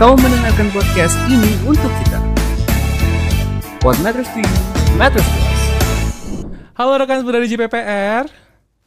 Kau 0.00 0.16
mendengarkan 0.16 0.72
podcast 0.72 1.12
ini 1.28 1.60
untuk 1.68 1.92
kita. 2.00 2.16
What 3.84 4.00
matters 4.00 4.32
to 4.32 4.40
you, 4.40 4.48
matters 4.96 5.28
to 5.28 5.40
us. 5.44 5.60
Halo 6.72 6.96
rekan 6.96 7.20
sebelah 7.20 7.44
JPPR. 7.44 8.24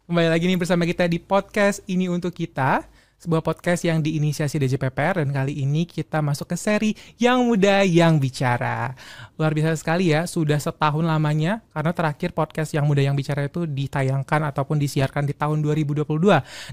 Kembali 0.09 0.33
lagi 0.33 0.49
nih 0.49 0.57
bersama 0.57 0.89
kita 0.89 1.05
di 1.05 1.21
podcast 1.21 1.85
ini 1.85 2.09
untuk 2.09 2.33
kita 2.33 2.89
sebuah 3.23 3.39
podcast 3.39 3.87
yang 3.87 4.03
diinisiasi 4.03 4.59
DJPPR 4.59 5.23
dan 5.23 5.31
kali 5.31 5.63
ini 5.63 5.87
kita 5.87 6.19
masuk 6.19 6.51
ke 6.51 6.57
seri 6.59 6.91
Yang 7.15 7.39
Muda 7.47 7.87
Yang 7.87 8.13
Bicara. 8.19 8.91
Luar 9.39 9.55
biasa 9.55 9.79
sekali 9.79 10.11
ya, 10.11 10.27
sudah 10.27 10.59
setahun 10.59 11.07
lamanya 11.07 11.63
karena 11.71 11.95
terakhir 11.95 12.35
podcast 12.35 12.75
Yang 12.75 12.85
Muda 12.91 13.01
Yang 13.07 13.15
Bicara 13.23 13.41
itu 13.47 13.63
ditayangkan 13.63 14.51
ataupun 14.51 14.75
disiarkan 14.75 15.23
di 15.23 15.31
tahun 15.31 15.63
2022. 15.63 16.03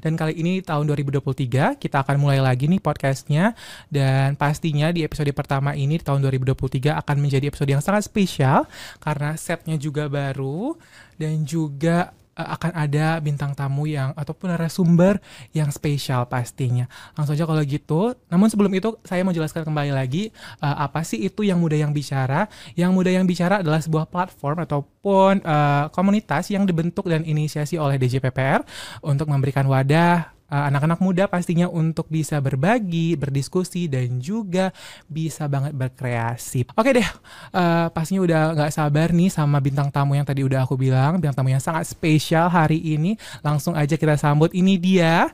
Dan 0.02 0.18
kali 0.18 0.34
ini 0.42 0.58
tahun 0.58 0.90
2023 0.90 1.78
kita 1.78 1.96
akan 2.02 2.16
mulai 2.18 2.42
lagi 2.42 2.66
nih 2.66 2.82
podcastnya 2.82 3.54
dan 3.86 4.34
pastinya 4.34 4.90
di 4.90 5.06
episode 5.06 5.30
pertama 5.30 5.78
ini 5.78 6.02
di 6.02 6.04
tahun 6.04 6.18
2023 6.26 6.98
akan 6.98 7.16
menjadi 7.22 7.46
episode 7.46 7.70
yang 7.70 7.82
sangat 7.84 8.10
spesial 8.10 8.66
karena 8.98 9.38
setnya 9.38 9.78
juga 9.78 10.10
baru 10.10 10.74
dan 11.14 11.46
juga 11.46 12.10
akan 12.36 12.72
ada 12.72 13.18
bintang 13.18 13.52
tamu 13.52 13.84
yang 13.84 14.14
ataupun 14.14 14.54
narasumber 14.54 15.18
yang 15.50 15.68
spesial 15.68 16.24
pastinya. 16.30 16.86
Langsung 17.14 17.36
aja 17.36 17.44
kalau 17.44 17.62
gitu. 17.62 18.14
Namun 18.30 18.48
sebelum 18.48 18.72
itu 18.72 18.96
saya 19.04 19.26
mau 19.26 19.34
jelaskan 19.34 19.66
kembali 19.66 19.92
lagi 19.92 20.30
uh, 20.62 20.86
apa 20.86 21.04
sih 21.04 21.20
itu 21.20 21.44
yang 21.44 21.60
muda 21.60 21.76
yang 21.76 21.92
bicara. 21.92 22.48
Yang 22.78 22.90
muda 22.94 23.10
yang 23.12 23.26
bicara 23.28 23.60
adalah 23.60 23.82
sebuah 23.82 24.08
platform 24.08 24.64
ataupun 24.64 25.44
uh, 25.44 25.92
komunitas 25.92 26.48
yang 26.48 26.64
dibentuk 26.64 27.06
dan 27.10 27.26
inisiasi 27.26 27.76
oleh 27.76 28.00
DJPPR 28.00 28.64
untuk 29.04 29.28
memberikan 29.28 29.66
wadah 29.68 30.39
uh, 30.50 30.68
anak-anak 30.68 30.98
muda 30.98 31.24
pastinya 31.30 31.70
untuk 31.70 32.10
bisa 32.10 32.42
berbagi, 32.42 33.14
berdiskusi 33.14 33.86
dan 33.86 34.18
juga 34.18 34.74
bisa 35.06 35.46
banget 35.46 35.72
berkreasi. 35.72 36.66
Oke 36.74 36.90
deh, 36.92 37.08
uh, 37.54 37.88
pastinya 37.94 38.20
udah 38.26 38.42
nggak 38.58 38.72
sabar 38.74 39.14
nih 39.14 39.30
sama 39.30 39.62
bintang 39.62 39.88
tamu 39.88 40.18
yang 40.18 40.26
tadi 40.26 40.42
udah 40.42 40.66
aku 40.66 40.74
bilang, 40.74 41.22
bintang 41.22 41.40
tamu 41.40 41.54
yang 41.54 41.62
sangat 41.62 41.86
spesial 41.86 42.50
hari 42.50 42.82
ini. 42.82 43.14
Langsung 43.40 43.78
aja 43.78 43.94
kita 43.94 44.18
sambut 44.18 44.50
ini 44.52 44.76
dia. 44.76 45.30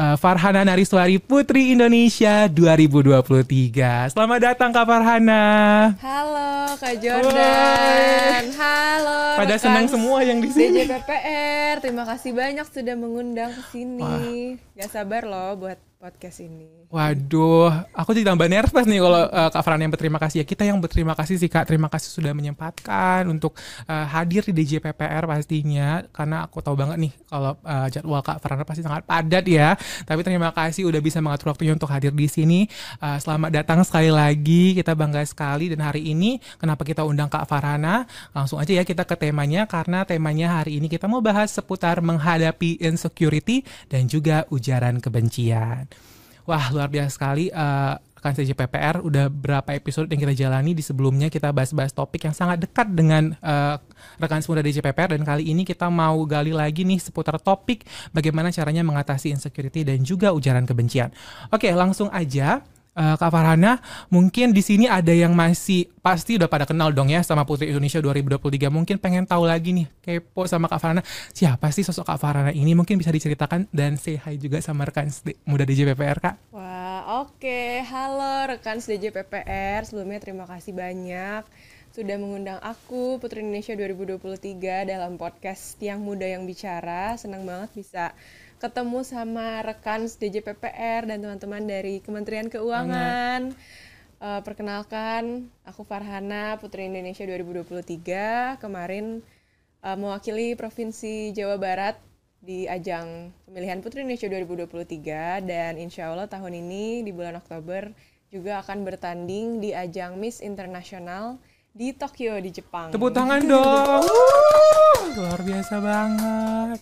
Uh, 0.00 0.16
Farhana 0.16 0.64
Nariswari 0.64 1.20
Putri 1.20 1.76
Indonesia 1.76 2.48
2023. 2.48 4.08
Selamat 4.16 4.40
datang 4.40 4.72
Kak 4.72 4.88
Farhana. 4.88 5.44
Halo 6.00 6.72
Kak 6.80 6.96
Jordan. 7.04 8.48
Halo. 8.56 9.20
Pada 9.36 9.60
rekan 9.60 9.60
senang 9.60 9.86
semua 9.92 10.24
yang 10.24 10.40
di 10.40 10.48
sini. 10.48 10.88
DJPPR. 10.88 11.84
Terima 11.84 12.08
kasih 12.08 12.32
banyak 12.32 12.64
sudah 12.72 12.96
mengundang 12.96 13.52
ke 13.52 13.60
sini. 13.76 14.56
Gak 14.72 14.88
sabar 14.88 15.28
loh 15.28 15.60
buat 15.60 15.76
podcast 16.00 16.40
ini. 16.40 16.64
Waduh, 16.88 17.92
aku 17.92 18.16
jadi 18.16 18.32
tambah 18.32 18.48
nervous 18.48 18.88
nih 18.88 19.04
kalau 19.04 19.28
uh, 19.28 19.52
Kak 19.52 19.60
Farhan 19.60 19.84
yang 19.84 19.92
berterima 19.92 20.16
kasih 20.16 20.40
ya. 20.40 20.46
Kita 20.48 20.64
yang 20.64 20.80
berterima 20.80 21.12
kasih 21.12 21.36
sih 21.36 21.52
Kak, 21.52 21.68
terima 21.68 21.92
kasih 21.92 22.08
sudah 22.08 22.32
menyempatkan 22.32 23.28
untuk 23.28 23.52
uh, 23.84 24.08
hadir 24.08 24.40
di 24.48 24.64
DJPPR 24.64 25.28
pastinya. 25.28 26.00
Karena 26.08 26.48
aku 26.48 26.64
tahu 26.64 26.72
banget 26.72 27.04
nih 27.04 27.12
kalau 27.28 27.52
uh, 27.60 27.86
jadwal 27.92 28.24
Kak 28.24 28.40
Farhan 28.40 28.64
pasti 28.64 28.80
sangat 28.80 29.04
padat 29.04 29.44
ya. 29.44 29.76
Tapi 30.08 30.24
terima 30.24 30.48
kasih 30.56 30.88
udah 30.88 31.04
bisa 31.04 31.20
mengatur 31.20 31.52
waktunya 31.52 31.76
untuk 31.76 31.92
hadir 31.92 32.16
di 32.16 32.32
sini. 32.32 32.64
Uh, 32.96 33.20
selamat 33.20 33.60
datang 33.60 33.84
sekali 33.84 34.08
lagi, 34.08 34.72
kita 34.72 34.96
bangga 34.96 35.20
sekali. 35.28 35.68
Dan 35.68 35.84
hari 35.84 36.08
ini 36.08 36.40
kenapa 36.56 36.80
kita 36.80 37.04
undang 37.04 37.28
Kak 37.28 37.44
Farhana? 37.44 38.08
Langsung 38.32 38.56
aja 38.56 38.72
ya 38.72 38.88
kita 38.88 39.04
ke 39.04 39.20
temanya 39.20 39.68
karena 39.68 40.08
temanya 40.08 40.64
hari 40.64 40.80
ini 40.80 40.88
kita 40.88 41.04
mau 41.04 41.20
bahas 41.20 41.52
seputar 41.52 42.00
menghadapi 42.00 42.80
insecurity 42.80 43.68
dan 43.92 44.08
juga 44.08 44.48
ujaran 44.48 44.96
kebencian. 44.96 45.89
Wah 46.48 46.72
luar 46.72 46.88
biasa 46.88 47.10
sekali 47.12 47.48
uh, 47.52 47.96
rekan 48.20 48.36
CJPPR 48.36 49.00
udah 49.00 49.32
berapa 49.32 49.72
episode 49.72 50.12
yang 50.12 50.20
kita 50.20 50.36
jalani. 50.36 50.76
Di 50.76 50.84
sebelumnya 50.84 51.32
kita 51.32 51.56
bahas-bahas 51.56 51.96
topik 51.96 52.28
yang 52.28 52.36
sangat 52.36 52.60
dekat 52.68 52.92
dengan 52.92 53.32
uh, 53.40 53.80
rekan 54.20 54.44
semuda 54.44 54.60
DJPPR 54.60 55.16
dan 55.16 55.24
kali 55.24 55.48
ini 55.48 55.64
kita 55.64 55.88
mau 55.88 56.20
gali 56.28 56.52
lagi 56.52 56.84
nih 56.84 57.00
seputar 57.00 57.40
topik 57.40 57.88
bagaimana 58.12 58.52
caranya 58.52 58.84
mengatasi 58.84 59.32
insecurity 59.32 59.88
dan 59.88 60.04
juga 60.04 60.36
ujaran 60.36 60.68
kebencian. 60.68 61.08
Oke 61.48 61.72
langsung 61.72 62.12
aja 62.12 62.60
Uh, 62.90 63.14
Kak 63.14 63.30
Farhana, 63.30 63.78
mungkin 64.10 64.50
di 64.50 64.58
sini 64.66 64.90
ada 64.90 65.14
yang 65.14 65.30
masih 65.30 65.86
pasti 66.02 66.34
udah 66.34 66.50
pada 66.50 66.66
kenal 66.66 66.90
dong 66.90 67.06
ya 67.06 67.22
sama 67.22 67.46
Putri 67.46 67.70
Indonesia 67.70 68.02
2023. 68.02 68.66
Mungkin 68.66 68.98
pengen 68.98 69.24
tahu 69.30 69.46
lagi 69.46 69.70
nih 69.70 69.86
kepo 70.02 70.42
sama 70.50 70.66
Kak 70.66 70.82
Farhana. 70.82 71.02
Siapa 71.30 71.70
sih 71.70 71.86
sosok 71.86 72.10
Kak 72.10 72.18
Farhana 72.18 72.50
ini? 72.50 72.74
Mungkin 72.74 72.98
bisa 72.98 73.14
diceritakan 73.14 73.70
dan 73.70 73.94
say 73.94 74.18
hi 74.18 74.34
juga 74.34 74.58
sama 74.58 74.90
rekan 74.90 75.06
muda 75.46 75.62
DJPPR 75.62 76.18
Kak. 76.18 76.34
Wah 76.50 77.22
oke. 77.22 77.38
Okay. 77.38 77.86
Halo 77.86 78.50
rekan 78.50 78.82
DJPPR. 78.82 79.86
Sebelumnya 79.86 80.18
terima 80.18 80.50
kasih 80.50 80.74
banyak 80.74 81.46
sudah 81.90 82.22
mengundang 82.22 82.62
aku 82.62 83.18
Putri 83.18 83.42
Indonesia 83.42 83.74
2023 83.74 84.86
dalam 84.86 85.18
podcast 85.18 85.74
Yang 85.82 85.98
Muda 85.98 86.22
Yang 86.22 86.44
Bicara. 86.46 87.18
Senang 87.18 87.42
banget 87.42 87.74
bisa 87.74 88.14
ketemu 88.62 89.02
sama 89.02 89.58
rekan 89.66 90.06
DJPPR 90.06 91.10
dan 91.10 91.18
teman-teman 91.18 91.66
dari 91.66 91.98
Kementerian 91.98 92.46
Keuangan. 92.46 93.50
Uh, 94.22 94.38
perkenalkan, 94.46 95.50
aku 95.66 95.82
Farhana, 95.82 96.62
Putri 96.62 96.86
Indonesia 96.86 97.26
2023. 97.26 98.62
Kemarin 98.62 99.18
uh, 99.82 99.98
mewakili 99.98 100.54
Provinsi 100.54 101.34
Jawa 101.34 101.58
Barat 101.58 101.98
di 102.38 102.70
ajang 102.70 103.34
pemilihan 103.50 103.82
Putri 103.82 104.06
Indonesia 104.06 104.30
2023 104.30 105.42
dan 105.42 105.74
insya 105.74 106.14
Allah 106.14 106.30
tahun 106.30 106.54
ini 106.54 107.02
di 107.02 107.10
bulan 107.10 107.42
Oktober 107.42 107.90
juga 108.30 108.62
akan 108.62 108.86
bertanding 108.86 109.58
di 109.58 109.74
ajang 109.74 110.22
Miss 110.22 110.38
Internasional 110.38 111.42
di 111.70 111.94
Tokyo 111.94 112.34
di 112.42 112.50
Jepang. 112.50 112.90
Tepuk 112.90 113.14
tangan 113.14 113.40
dong. 113.46 114.02
luar 115.10 115.40
biasa 115.42 115.74
banget. 115.82 116.78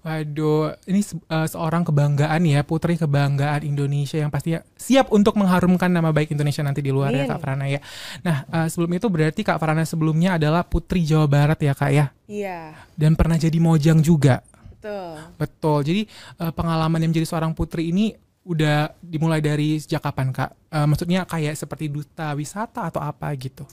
Waduh, 0.00 0.76
ini 0.88 1.00
uh, 1.28 1.48
seorang 1.48 1.84
kebanggaan 1.84 2.44
ya, 2.44 2.60
putri 2.64 2.96
kebanggaan 2.96 3.64
Indonesia 3.64 4.16
yang 4.20 4.32
pastinya 4.32 4.64
siap 4.76 5.12
untuk 5.12 5.36
mengharumkan 5.36 5.88
nama 5.92 6.12
baik 6.12 6.32
Indonesia 6.32 6.64
nanti 6.64 6.80
di 6.80 6.92
luar 6.92 7.12
ya 7.12 7.24
Kak 7.28 7.40
Farana 7.40 7.66
ya. 7.68 7.80
Nah, 8.24 8.44
uh, 8.48 8.66
sebelum 8.68 8.96
itu 8.96 9.06
berarti 9.08 9.40
Kak 9.44 9.60
Farana 9.60 9.84
sebelumnya 9.84 10.36
adalah 10.40 10.64
putri 10.64 11.04
Jawa 11.04 11.28
Barat 11.28 11.58
ya 11.60 11.72
Kak 11.76 11.90
ya? 11.92 12.06
Iya. 12.28 12.76
Dan 12.96 13.16
pernah 13.16 13.36
jadi 13.36 13.56
mojang 13.60 14.00
juga. 14.00 14.40
Betul. 14.76 15.12
Betul. 15.36 15.78
Jadi 15.84 16.02
uh, 16.40 16.52
pengalaman 16.52 17.00
yang 17.00 17.10
menjadi 17.12 17.28
seorang 17.28 17.52
putri 17.52 17.92
ini 17.92 18.16
udah 18.40 18.96
dimulai 19.04 19.44
dari 19.44 19.76
sejak 19.76 20.00
kapan 20.00 20.32
Kak? 20.32 20.50
Uh, 20.72 20.86
maksudnya 20.88 21.28
kayak 21.28 21.56
seperti 21.56 21.92
duta 21.92 22.32
wisata 22.32 22.88
atau 22.88 23.04
apa 23.04 23.28
gitu? 23.36 23.68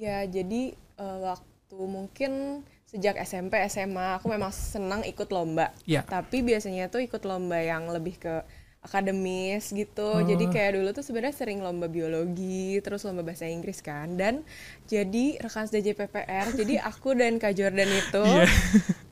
Iya, 0.00 0.24
jadi 0.32 0.72
uh, 0.96 1.18
waktu 1.28 1.76
mungkin 1.76 2.64
sejak 2.90 3.22
SMP 3.22 3.54
SMA 3.70 4.18
aku 4.18 4.26
memang 4.26 4.50
senang 4.50 5.06
ikut 5.06 5.30
lomba 5.30 5.70
yeah. 5.86 6.02
tapi 6.02 6.42
biasanya 6.42 6.90
tuh 6.90 6.98
ikut 6.98 7.22
lomba 7.22 7.62
yang 7.62 7.86
lebih 7.86 8.18
ke 8.18 8.42
akademis 8.82 9.70
gitu 9.70 10.18
oh. 10.18 10.26
jadi 10.26 10.44
kayak 10.50 10.72
dulu 10.74 10.90
tuh 10.90 11.06
sebenarnya 11.06 11.36
sering 11.38 11.62
lomba 11.62 11.86
biologi 11.86 12.82
terus 12.82 13.06
lomba 13.06 13.22
bahasa 13.22 13.46
Inggris 13.46 13.78
kan 13.78 14.18
dan 14.18 14.42
jadi 14.90 15.38
rekan 15.38 15.70
DJPPR 15.70 16.50
jadi 16.58 16.82
aku 16.90 17.14
dan 17.14 17.38
Kak 17.38 17.54
Jordan 17.54 17.86
itu 17.86 18.24
yeah. 18.26 18.50
Iya. 18.50 18.50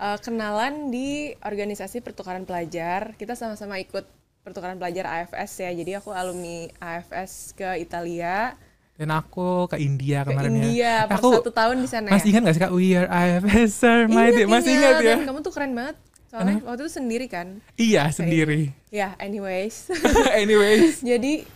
uh, 0.02 0.18
kenalan 0.26 0.90
di 0.90 1.38
organisasi 1.38 2.02
pertukaran 2.02 2.50
pelajar 2.50 3.14
kita 3.14 3.38
sama-sama 3.38 3.78
ikut 3.78 4.10
pertukaran 4.42 4.80
pelajar 4.82 5.06
AFS 5.06 5.62
ya 5.62 5.70
jadi 5.70 6.02
aku 6.02 6.10
alumni 6.10 6.66
AFS 6.82 7.54
ke 7.54 7.78
Italia 7.78 8.58
dan 8.98 9.14
aku 9.14 9.70
ke 9.70 9.78
India 9.78 10.26
ke 10.26 10.34
kemarin 10.34 10.58
India, 10.58 11.06
ya. 11.06 11.14
aku 11.14 11.38
satu 11.38 11.54
tahun 11.54 11.78
di 11.78 11.88
sana. 11.88 12.10
Masih 12.10 12.34
ingat 12.34 12.50
gak 12.50 12.54
sih 12.58 12.62
kak 12.66 12.72
We 12.74 12.98
are 12.98 13.06
IFSR, 13.06 13.98
my 14.10 14.34
masih 14.50 14.74
ingat, 14.74 14.94
ya? 15.06 15.14
Dan 15.22 15.30
kamu 15.30 15.40
tuh 15.46 15.54
keren 15.54 15.72
banget. 15.78 15.96
Soalnya 16.28 16.60
Kenapa? 16.60 16.68
waktu 16.74 16.82
itu 16.84 16.92
sendiri 16.92 17.26
kan? 17.30 17.46
Iya 17.78 18.10
sendiri. 18.10 18.74
Ya, 18.90 19.14
anyways. 19.22 19.88
anyways. 20.42 21.00
Jadi 21.14 21.46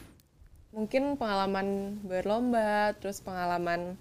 mungkin 0.70 1.18
pengalaman 1.18 1.98
berlomba, 2.06 2.94
terus 3.02 3.18
pengalaman 3.18 3.98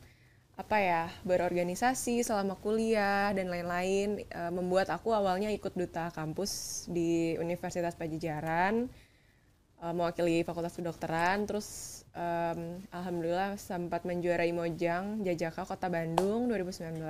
apa 0.55 0.77
ya 0.77 1.03
berorganisasi 1.25 2.21
selama 2.21 2.53
kuliah 2.61 3.33
dan 3.33 3.49
lain-lain 3.49 4.21
e, 4.29 4.41
membuat 4.53 4.93
aku 4.93 5.09
awalnya 5.09 5.49
ikut 5.49 5.73
duta 5.73 6.13
kampus 6.13 6.85
di 6.85 7.33
Universitas 7.41 7.97
Pajajaran 7.97 8.85
e, 9.81 9.85
mewakili 9.89 10.45
Fakultas 10.45 10.77
Kedokteran 10.77 11.49
terus 11.49 12.00
um, 12.15 12.59
alhamdulillah 12.91 13.55
sempat 13.59 14.03
menjuarai 14.03 14.51
Mojang 14.51 15.23
Jajaka 15.23 15.67
Kota 15.67 15.87
Bandung 15.87 16.47
2019. 16.51 17.01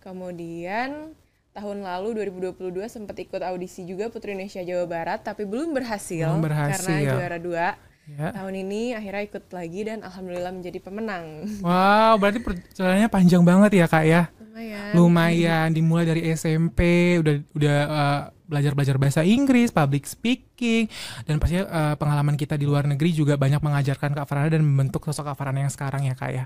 Kemudian 0.00 1.12
tahun 1.50 1.78
lalu 1.82 2.24
2022 2.30 2.86
sempat 2.86 3.16
ikut 3.18 3.42
audisi 3.42 3.82
juga 3.84 4.06
Putri 4.08 4.32
Indonesia 4.32 4.62
Jawa 4.62 4.86
Barat 4.86 5.20
tapi 5.26 5.44
belum 5.44 5.74
berhasil, 5.74 6.30
belum 6.30 6.46
berhasil 6.46 6.86
karena 6.86 7.12
juara 7.12 7.38
dua. 7.38 7.68
Ya. 8.10 8.34
Tahun 8.34 8.54
ini 8.58 8.90
akhirnya 8.96 9.22
ikut 9.22 9.44
lagi 9.54 9.80
dan 9.86 10.02
alhamdulillah 10.02 10.50
menjadi 10.50 10.82
pemenang. 10.82 11.46
Wow, 11.62 12.18
berarti 12.18 12.42
perjalanannya 12.42 13.06
panjang 13.06 13.42
banget 13.46 13.70
ya 13.78 13.86
kak 13.86 14.04
ya? 14.08 14.22
Lumayan. 14.50 14.90
Lumayan, 14.98 15.68
dimulai 15.70 16.04
dari 16.10 16.26
SMP, 16.34 16.80
udah 17.22 17.34
udah 17.54 17.78
uh, 17.86 18.20
belajar-belajar 18.50 18.98
bahasa 18.98 19.22
Inggris, 19.22 19.70
public 19.70 20.10
speaking, 20.10 20.90
dan 21.22 21.38
pastinya 21.38 21.70
uh, 21.70 21.94
pengalaman 21.94 22.34
kita 22.34 22.58
di 22.58 22.66
luar 22.66 22.82
negeri 22.90 23.14
juga 23.14 23.38
banyak 23.38 23.62
mengajarkan 23.62 24.10
Kak 24.10 24.26
Farana 24.26 24.50
dan 24.50 24.66
membentuk 24.66 25.06
sosok 25.06 25.30
Kak 25.30 25.36
Farana 25.38 25.62
yang 25.62 25.70
sekarang 25.70 26.02
ya 26.02 26.18
kak 26.18 26.32
ya. 26.34 26.44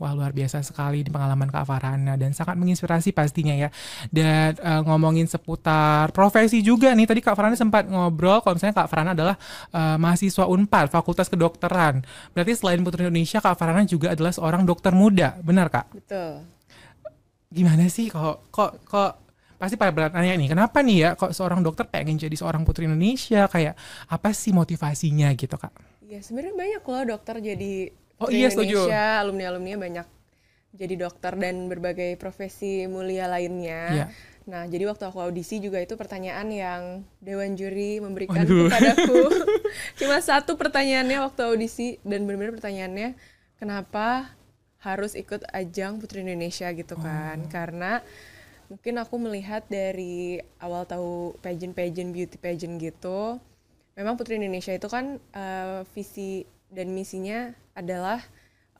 Wah 0.00 0.16
luar 0.16 0.32
biasa 0.32 0.64
sekali 0.64 1.04
di 1.04 1.12
pengalaman 1.12 1.48
Kak 1.48 1.64
Farana 1.64 2.16
dan 2.16 2.32
sangat 2.36 2.60
menginspirasi 2.60 3.16
pastinya 3.16 3.56
ya. 3.56 3.68
Dan 4.12 4.56
uh, 4.60 4.84
ngomongin 4.84 5.24
seputar 5.28 6.12
profesi 6.12 6.60
juga 6.60 6.92
nih 6.92 7.08
tadi 7.08 7.20
Kak 7.24 7.36
Farana 7.36 7.56
sempat 7.56 7.88
ngobrol 7.88 8.44
kalau 8.44 8.60
misalnya 8.60 8.76
Kak 8.84 8.88
Farana 8.92 9.12
adalah 9.16 9.36
uh, 9.72 9.96
mahasiswa 9.96 10.44
Unpad 10.44 10.92
Fakultas 10.92 11.32
Kedokteran. 11.32 12.04
Berarti 12.36 12.52
selain 12.52 12.80
Putri 12.84 13.08
Indonesia 13.08 13.40
Kak 13.40 13.56
Farana 13.56 13.84
juga 13.88 14.12
adalah 14.12 14.32
seorang 14.32 14.68
dokter 14.68 14.92
muda, 14.92 15.40
benar 15.40 15.72
Kak? 15.72 15.92
Betul. 15.96 16.59
Gimana 17.50 17.90
sih 17.90 18.06
kok 18.08 18.48
kok 18.54 18.82
kok 18.86 19.12
pasti 19.60 19.76
pada 19.76 19.92
bertanya 19.92 20.38
nih 20.38 20.48
kenapa 20.56 20.80
nih 20.80 20.96
ya 21.04 21.10
kok 21.18 21.36
seorang 21.36 21.60
dokter 21.60 21.84
pengen 21.84 22.16
jadi 22.16 22.32
seorang 22.32 22.64
Putri 22.64 22.88
Indonesia 22.88 23.44
kayak 23.44 23.76
apa 24.08 24.30
sih 24.32 24.54
motivasinya 24.56 25.34
gitu 25.36 25.58
Kak? 25.58 25.74
Ya 26.06 26.22
sebenarnya 26.24 26.54
banyak 26.56 26.82
loh 26.86 27.04
dokter 27.18 27.42
jadi 27.42 27.92
Oh, 28.20 28.28
Putri 28.28 28.44
iya. 28.44 28.52
Indonesia, 28.52 29.04
alumni-alumni 29.24 29.80
banyak 29.80 30.06
jadi 30.76 30.94
dokter 31.00 31.32
dan 31.40 31.72
berbagai 31.72 32.20
profesi 32.20 32.84
mulia 32.84 33.24
lainnya. 33.24 33.82
Iya. 33.88 34.06
Nah, 34.44 34.68
jadi 34.68 34.84
waktu 34.92 35.08
aku 35.08 35.24
audisi 35.24 35.56
juga 35.56 35.80
itu 35.80 35.96
pertanyaan 35.96 36.48
yang 36.52 36.82
dewan 37.24 37.56
juri 37.56 37.96
memberikan 37.96 38.44
Waduh. 38.44 38.68
kepadaku. 38.68 39.20
Cuma 40.04 40.20
satu 40.20 40.60
pertanyaannya 40.60 41.16
waktu 41.24 41.40
audisi 41.48 41.96
dan 42.04 42.28
benar-benar 42.28 42.60
pertanyaannya 42.60 43.16
kenapa 43.56 44.36
harus 44.80 45.12
ikut 45.12 45.44
ajang 45.52 46.00
Putri 46.00 46.24
Indonesia 46.24 46.72
gitu 46.72 46.96
kan? 46.96 47.44
Karena 47.52 48.00
mungkin 48.72 48.96
aku 49.02 49.20
melihat 49.20 49.66
dari 49.68 50.40
awal 50.62 50.88
tahu 50.88 51.36
pageant-pageant 51.44 52.10
beauty 52.14 52.36
pageant 52.40 52.80
gitu, 52.80 53.36
memang 53.98 54.16
Putri 54.16 54.40
Indonesia 54.40 54.72
itu 54.72 54.88
kan 54.88 55.20
eh, 55.36 55.84
visi 55.92 56.48
dan 56.72 56.94
misinya 56.96 57.52
adalah 57.76 58.24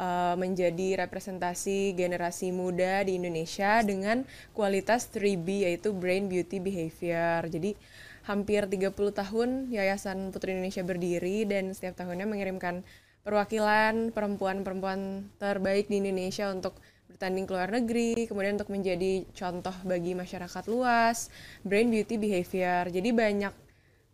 eh, 0.01 0.35
menjadi 0.41 1.05
representasi 1.05 1.93
generasi 1.99 2.49
muda 2.55 3.05
di 3.05 3.21
Indonesia 3.21 3.85
dengan 3.85 4.25
kualitas 4.57 5.11
3B 5.13 5.69
yaitu 5.69 5.93
brain 5.93 6.33
beauty 6.33 6.63
behavior. 6.65 7.45
Jadi 7.51 7.77
hampir 8.25 8.69
30 8.69 8.95
tahun 8.95 9.49
Yayasan 9.73 10.31
Putri 10.31 10.57
Indonesia 10.57 10.85
berdiri 10.85 11.49
dan 11.49 11.73
setiap 11.73 11.99
tahunnya 11.99 12.29
mengirimkan 12.29 12.85
perwakilan 13.21 14.15
perempuan-perempuan 14.17 15.29
terbaik 15.37 15.93
di 15.93 16.01
Indonesia 16.01 16.49
untuk 16.49 16.77
bertanding 17.11 17.45
ke 17.45 17.53
luar 17.53 17.69
negeri, 17.69 18.25
kemudian 18.25 18.57
untuk 18.57 18.73
menjadi 18.73 19.29
contoh 19.37 19.77
bagi 19.85 20.17
masyarakat 20.17 20.65
luas, 20.73 21.29
brain 21.61 21.93
beauty 21.93 22.17
behavior. 22.17 22.89
Jadi 22.89 23.11
banyak 23.13 23.53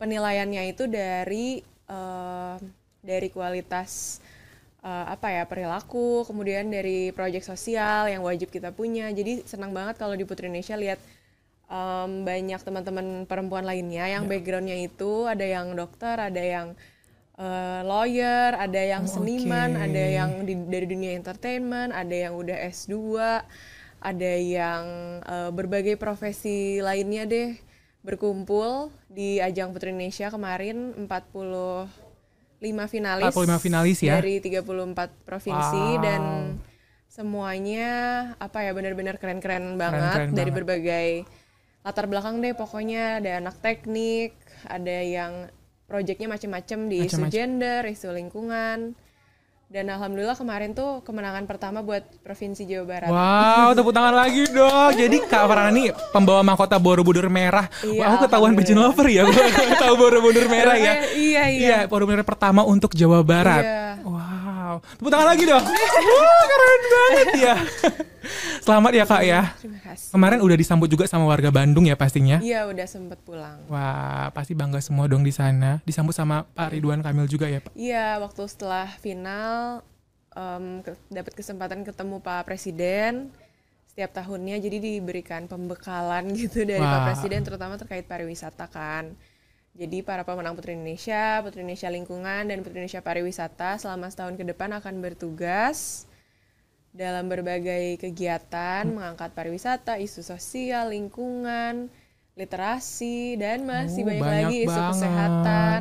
penilaiannya 0.03 0.63
itu 0.75 0.91
dari 0.91 1.63
eh, 1.87 2.57
dari 3.07 3.29
kualitas 3.31 4.19
eh, 4.83 5.07
apa 5.07 5.31
ya 5.31 5.47
perilaku, 5.47 6.27
kemudian 6.27 6.67
dari 6.67 7.15
proyek 7.15 7.47
sosial 7.47 8.11
yang 8.11 8.27
wajib 8.27 8.51
kita 8.51 8.75
punya. 8.75 9.07
Jadi 9.15 9.47
senang 9.47 9.71
banget 9.71 10.03
kalau 10.03 10.19
di 10.19 10.27
Putri 10.27 10.51
Indonesia 10.51 10.75
lihat 10.75 10.99
em, 11.71 12.27
banyak 12.27 12.61
teman-teman 12.63 13.27
perempuan 13.27 13.63
lainnya 13.67 14.07
yang 14.11 14.27
backgroundnya 14.27 14.79
itu 14.83 15.27
ada 15.31 15.47
yang 15.47 15.75
dokter, 15.75 16.15
ada 16.19 16.43
yang 16.43 16.75
eh, 17.37 17.81
lawyer, 17.83 18.53
ada 18.55 18.79
yang 18.79 19.05
Oh, 19.05 19.13
seniman, 19.13 19.73
oke. 19.73 19.83
ada 19.83 20.05
yang 20.11 20.31
di- 20.43 20.67
dari 20.67 20.87
dunia 20.87 21.13
entertainment, 21.13 21.91
ada 21.91 22.15
yang 22.15 22.33
udah 22.33 22.57
S2, 22.67 22.97
ada 23.99 24.33
yang 24.37 24.85
eh, 25.23 25.51
berbagai 25.51 25.97
profesi 25.97 26.57
lainnya 26.79 27.25
deh 27.25 27.51
berkumpul 28.01 28.89
di 29.09 29.37
ajang 29.39 29.71
Putri 29.71 29.91
Indonesia 29.91 30.31
kemarin 30.31 30.95
45 30.95 31.91
finalis 32.87 33.27
45 33.27 33.59
finalis 33.59 33.99
ya? 34.01 34.15
dari 34.15 34.39
34 34.39 34.63
provinsi 35.23 35.85
Wow. 35.93 36.01
dan 36.01 36.23
semuanya 37.09 37.89
apa 38.37 38.61
ya 38.61 38.71
benar-benar 38.71 39.17
keren-keren 39.17 39.75
banget 39.75 39.99
Keren-keren 40.15 40.31
dari 40.31 40.45
banget. 40.47 40.57
berbagai 40.57 41.09
latar 41.83 42.07
belakang 42.07 42.39
deh 42.39 42.53
pokoknya 42.53 43.19
ada 43.19 43.31
anak 43.39 43.57
teknik 43.59 44.35
ada 44.65 44.97
yang 44.99 45.33
proyeknya 45.87 46.29
macam-macam 46.29 46.79
di 46.87 46.97
isu 47.01 47.17
Macem-macem. 47.19 47.33
gender 47.33 47.81
isu 47.87 48.09
lingkungan 48.11 48.79
dan 49.67 49.91
alhamdulillah 49.91 50.39
kemarin 50.39 50.71
tuh 50.71 51.03
kemenangan 51.03 51.43
pertama 51.43 51.83
buat 51.83 52.07
provinsi 52.23 52.71
Jawa 52.71 52.85
Barat 52.87 53.11
Wow, 53.11 53.75
tepuk 53.75 53.91
tangan 53.91 54.15
lagi 54.15 54.47
dong. 54.47 54.95
Jadi 54.95 55.19
Kak 55.27 55.43
nih 55.75 55.91
pembawa 56.15 56.47
mahkota 56.47 56.79
Borobudur 56.79 57.27
merah. 57.27 57.67
Iya, 57.83 57.99
Wah, 57.99 58.07
aku 58.15 58.31
ketahuan 58.31 58.55
Pigeon 58.55 58.79
Lover 58.79 59.11
ya. 59.11 59.27
Gua 59.27 59.43
tahu 59.75 59.95
Borobudur 59.99 60.47
merah 60.47 60.79
ya. 60.79 61.03
iya 61.11 61.51
iya 61.51 61.67
Iya, 61.67 61.79
Borobudur 61.91 62.23
pertama 62.23 62.63
untuk 62.63 62.95
Jawa 62.95 63.27
Barat. 63.27 63.65
Iya. 63.67 64.07
Wow. 64.07 64.36
Tepuk 64.79 65.09
tangan 65.09 65.29
lagi 65.29 65.45
dong. 65.45 65.61
Wah, 65.61 66.43
keren 66.45 66.83
banget 66.87 67.29
ya. 67.39 67.57
Selamat 68.67 68.93
ya 68.93 69.05
Kak 69.05 69.23
ya. 69.23 69.55
terima 69.55 69.79
kasih 69.81 70.11
Kemarin 70.11 70.39
udah 70.41 70.57
disambut 70.57 70.89
juga 70.89 71.07
sama 71.07 71.23
warga 71.25 71.49
Bandung 71.49 71.87
ya 71.87 71.95
pastinya. 71.95 72.41
iya 72.41 72.67
udah 72.67 72.83
sempet 72.85 73.23
pulang 73.23 73.63
Wah, 73.67 74.29
pasti 74.31 74.53
bangga 74.53 74.81
semua 74.81 75.07
dong 75.07 75.23
di 75.23 75.31
sana. 75.31 75.79
Disambut 75.83 76.11
sama 76.11 76.43
Pak 76.49 76.73
Ridwan 76.73 76.99
Kamil 76.99 77.27
juga 77.27 77.47
ya, 77.47 77.61
Pak. 77.61 77.71
Iya, 77.73 78.19
waktu 78.19 78.43
setelah 78.45 78.91
final 78.97 79.81
ke- 80.83 80.99
dapat 81.09 81.33
kesempatan 81.33 81.81
ketemu 81.81 82.19
Pak 82.19 82.45
Presiden 82.45 83.31
setiap 83.87 84.13
tahunnya, 84.13 84.59
jadi 84.59 84.77
diberikan 84.77 85.47
pembekalan 85.47 86.29
gitu 86.37 86.67
dari 86.67 86.77
Pak 86.77 86.93
Wah. 86.93 87.05
Presiden, 87.07 87.41
terutama 87.41 87.79
terkait 87.79 88.05
pariwisata 88.05 88.67
kan. 88.67 89.15
Jadi 89.77 90.01
para 90.01 90.25
pemenang 90.25 90.57
Putri 90.57 90.73
Indonesia, 90.73 91.45
Putri 91.45 91.61
Indonesia 91.61 91.93
Lingkungan, 91.93 92.49
dan 92.49 92.65
Putri 92.65 92.81
Indonesia 92.81 93.05
Pariwisata 93.05 93.77
selama 93.77 94.09
setahun 94.09 94.41
ke 94.41 94.45
depan 94.49 94.73
akan 94.73 95.05
bertugas 95.05 96.09
dalam 96.97 97.29
berbagai 97.29 98.01
kegiatan 98.01 98.89
mengangkat 98.89 99.37
pariwisata, 99.37 100.01
isu 100.01 100.25
sosial, 100.25 100.97
lingkungan, 100.97 101.93
literasi, 102.33 103.37
dan 103.37 103.69
masih 103.69 104.01
Oh, 104.01 104.09
banyak, 104.09 104.25
banyak 104.25 104.45
lagi 104.49 104.57
isu 104.65 104.71
banget. 104.73 104.91
kesehatan. 104.97 105.81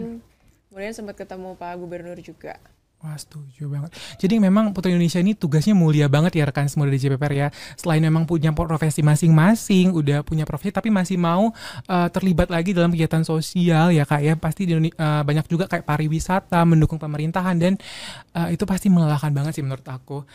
Kemudian 0.68 0.92
sempat 0.92 1.16
ketemu 1.16 1.56
Pak 1.56 1.74
Gubernur 1.80 2.20
juga. 2.20 2.60
Wah 3.06 3.14
setuju 3.22 3.70
banget. 3.70 3.94
Jadi 4.18 4.42
memang 4.42 4.74
Putri 4.74 4.90
Indonesia 4.90 5.22
ini 5.22 5.38
tugasnya 5.38 5.78
mulia 5.78 6.10
banget 6.10 6.42
ya 6.42 6.50
rekan 6.50 6.66
semua 6.66 6.90
dari 6.90 6.98
JPPR 6.98 7.34
ya. 7.38 7.48
Selain 7.78 8.02
memang 8.02 8.26
punya 8.26 8.50
profesi 8.50 9.06
masing-masing, 9.06 9.94
udah 9.94 10.26
punya 10.26 10.42
profesi 10.42 10.74
tapi 10.74 10.90
masih 10.90 11.22
mau 11.22 11.54
uh, 11.86 12.08
terlibat 12.10 12.50
lagi 12.50 12.74
dalam 12.74 12.90
kegiatan 12.90 13.22
sosial 13.22 13.94
ya 13.94 14.10
kak 14.10 14.26
ya. 14.26 14.34
Pasti 14.42 14.66
di 14.66 14.74
uh, 14.74 15.22
banyak 15.22 15.46
juga 15.46 15.70
kayak 15.70 15.86
pariwisata, 15.86 16.66
mendukung 16.66 16.98
pemerintahan 16.98 17.54
dan 17.62 17.78
uh, 18.34 18.50
itu 18.50 18.66
pasti 18.66 18.90
melelahkan 18.90 19.30
banget 19.30 19.62
sih 19.62 19.62
menurut 19.62 19.86
aku. 19.86 20.26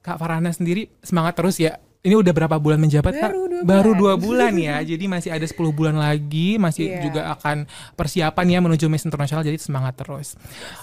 Kak 0.00 0.16
Farhana 0.16 0.48
sendiri 0.48 0.88
semangat 1.04 1.36
terus 1.36 1.60
ya. 1.60 1.76
Ini 2.08 2.16
udah 2.16 2.32
berapa 2.32 2.56
bulan 2.56 2.80
menjabat 2.80 3.12
kak? 3.12 3.30
Baru 3.30 3.44
dua 3.44 3.62
Baru 3.62 3.90
bulan. 3.92 4.00
dua 4.00 4.12
bulan 4.24 4.52
ya. 4.56 4.76
Jadi 4.80 5.04
masih 5.04 5.28
ada 5.28 5.44
10 5.44 5.54
bulan 5.70 5.92
lagi, 5.94 6.56
masih 6.56 6.84
Iya. 6.88 7.00
juga 7.04 7.20
akan 7.30 7.68
persiapan 7.92 8.46
ya 8.48 8.58
menuju 8.58 8.88
Miss 8.88 9.04
Internasional. 9.04 9.44
Jadi 9.44 9.60
semangat 9.60 9.92
terus. 9.94 10.40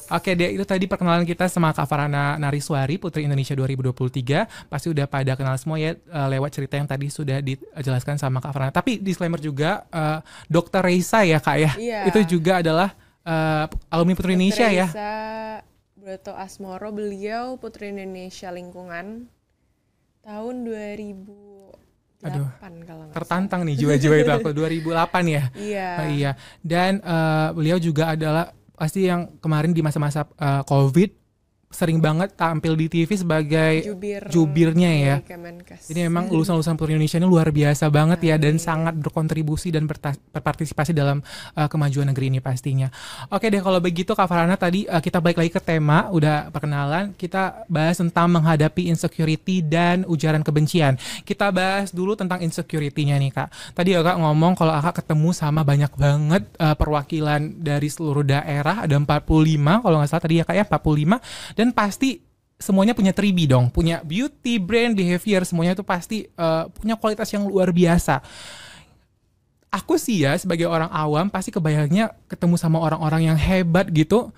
Oke 0.08 0.32
deh, 0.32 0.53
itu 0.53 0.62
tadi 0.62 0.86
perkenalan 0.86 1.24
kita 1.24 1.48
sama 1.48 1.72
Kak 1.72 1.84
Farana 1.84 2.38
Nariswari, 2.38 2.96
Putri 2.96 3.25
Indonesia 3.25 3.58
2023. 3.58 4.46
Pasti 4.70 4.88
udah 4.88 5.05
pada 5.05 5.34
kenal 5.34 5.58
semua 5.58 5.75
ya 5.75 5.98
eh, 5.98 6.27
lewat 6.29 6.53
cerita 6.53 6.75
yang 6.75 6.86
tadi 6.86 7.10
sudah 7.10 7.41
dijelaskan 7.41 8.15
sama 8.15 8.38
Kak 8.38 8.51
Farana. 8.51 8.70
Tapi 8.70 9.00
disclaimer 9.00 9.39
juga, 9.39 9.89
eh, 9.89 10.20
Dr. 10.46 10.86
Reisa 10.86 11.24
ya 11.24 11.39
Kak 11.39 11.58
ya, 11.58 11.72
Iya. 11.74 12.00
itu 12.08 12.38
juga 12.38 12.62
adalah 12.62 12.94
eh, 13.22 13.65
alumni 13.89 14.13
Putri 14.13 14.38
Indonesia 14.38 14.70
ya. 14.70 14.86
Teresa 14.86 15.12
Broto 15.96 16.38
Asmoro, 16.38 16.94
beliau 16.94 17.58
Putri 17.58 17.89
Indonesia 17.89 18.53
Lingkungan 18.53 19.25
tahun 20.25 20.55
2008 20.65 22.25
Aduh, 22.25 22.48
kalau 22.58 22.74
nggak 22.82 22.88
salah. 22.89 23.13
Tertantang 23.13 23.62
nih 23.70 23.75
jiwa-jiwa 23.77 24.15
itu 24.17 24.32
aku 24.34 24.50
2008 24.58 24.89
ya. 25.29 25.44
Iya. 25.53 25.89
Oh, 26.01 26.08
iya. 26.10 26.32
Dan 26.65 26.98
eh, 26.98 27.48
beliau 27.53 27.77
juga 27.77 28.17
adalah 28.17 28.50
pasti 28.74 29.05
yang 29.05 29.38
kemarin 29.38 29.72
di 29.72 29.86
masa-masa 29.86 30.25
eh, 30.25 30.62
COVID 30.65 31.10
sering 31.75 32.00
banget 32.00 32.32
tampil 32.39 32.79
di 32.79 32.88
TV 32.88 33.12
sebagai 33.20 33.84
Jubir 33.84 34.24
jubirnya 34.32 34.91
ya. 34.96 35.15
dari 35.20 35.27
Kemenkes. 35.27 35.91
Jadi 35.91 36.00
memang 36.08 36.32
lulusan-lulusan 36.32 36.79
Putri 36.79 36.96
Indonesia 36.96 37.20
ini 37.20 37.27
luar 37.27 37.51
biasa 37.51 37.91
banget 37.91 38.20
ya 38.24 38.36
dan 38.39 38.55
sangat 38.55 38.96
berkontribusi 38.96 39.75
dan 39.75 39.84
berpartisipasi 39.86 40.96
dalam 40.96 41.20
uh, 41.60 41.67
kemajuan 41.67 42.15
negeri 42.15 42.32
ini 42.32 42.39
pastinya. 42.39 42.88
Oke 43.27 43.51
deh 43.51 43.60
kalau 43.60 43.84
begitu 43.84 44.15
Kak 44.15 44.25
Farhana 44.32 44.55
tadi 44.55 44.88
uh, 44.88 45.03
kita 45.03 45.20
balik 45.20 45.44
lagi 45.44 45.51
ke 45.51 45.60
tema 45.60 46.08
udah 46.10 46.50
perkenalan 46.50 47.12
kita 47.20 47.67
bahas 47.67 48.00
tentang 48.00 48.32
menghadapi 48.32 48.88
insecurity 48.88 49.60
dan 49.60 50.08
ujaran 50.08 50.41
kebencian. 50.41 50.96
Kita 51.27 51.51
bahas 51.51 51.91
dulu 51.91 52.15
tentang 52.15 52.39
insecurity-nya 52.39 53.20
nih 53.20 53.32
Kak. 53.36 53.75
Tadi 53.75 54.00
Kak 54.00 54.17
ngomong 54.24 54.55
kalau 54.55 54.72
Kak 54.79 55.03
ketemu 55.03 55.29
sama 55.36 55.67
banyak 55.67 55.91
banget 56.00 56.44
uh, 56.58 56.77
perwakilan 56.77 57.60
dari 57.60 57.91
seluruh 57.91 58.24
daerah 58.24 58.86
ada 58.86 58.96
45 58.96 59.84
kalau 59.84 59.96
nggak 60.00 60.10
salah 60.10 60.24
tadi 60.24 60.36
ya 60.39 60.46
Kak 60.46 60.55
ya 60.55 60.63
45 60.63 61.58
dan 61.58 61.65
pasti 61.72 62.22
semuanya 62.56 62.96
punya 62.96 63.12
tribi 63.12 63.46
dong, 63.46 63.68
punya 63.70 64.00
beauty, 64.02 64.58
brand, 64.58 64.96
behavior, 64.96 65.44
semuanya 65.44 65.76
itu 65.76 65.84
pasti 65.84 66.26
uh, 66.40 66.72
punya 66.72 66.96
kualitas 66.96 67.28
yang 67.32 67.46
luar 67.46 67.70
biasa. 67.72 68.24
Aku 69.76 70.00
sih 70.00 70.24
ya 70.24 70.40
sebagai 70.40 70.72
orang 70.72 70.88
awam 70.88 71.28
pasti 71.28 71.52
kebayangnya 71.52 72.16
ketemu 72.32 72.56
sama 72.56 72.80
orang-orang 72.80 73.28
yang 73.28 73.38
hebat 73.38 73.92
gitu, 73.92 74.32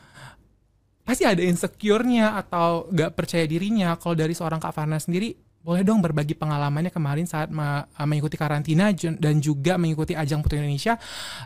pasti 1.06 1.30
ada 1.30 1.40
insecure-nya 1.46 2.42
atau 2.42 2.90
gak 2.90 3.14
percaya 3.14 3.46
dirinya. 3.46 3.94
Kalau 4.02 4.18
dari 4.18 4.34
seorang 4.34 4.58
Kak 4.58 4.74
Farna 4.74 4.98
sendiri, 4.98 5.38
boleh 5.68 5.84
dong 5.84 6.00
berbagi 6.00 6.32
pengalamannya 6.32 6.96
kemarin 6.96 7.28
saat 7.28 7.52
uh, 7.52 7.84
mengikuti 8.08 8.40
karantina 8.40 8.96
dan 8.96 9.44
juga 9.44 9.76
mengikuti 9.76 10.16
ajang 10.16 10.40
Putri 10.40 10.64
Indonesia. 10.64 10.96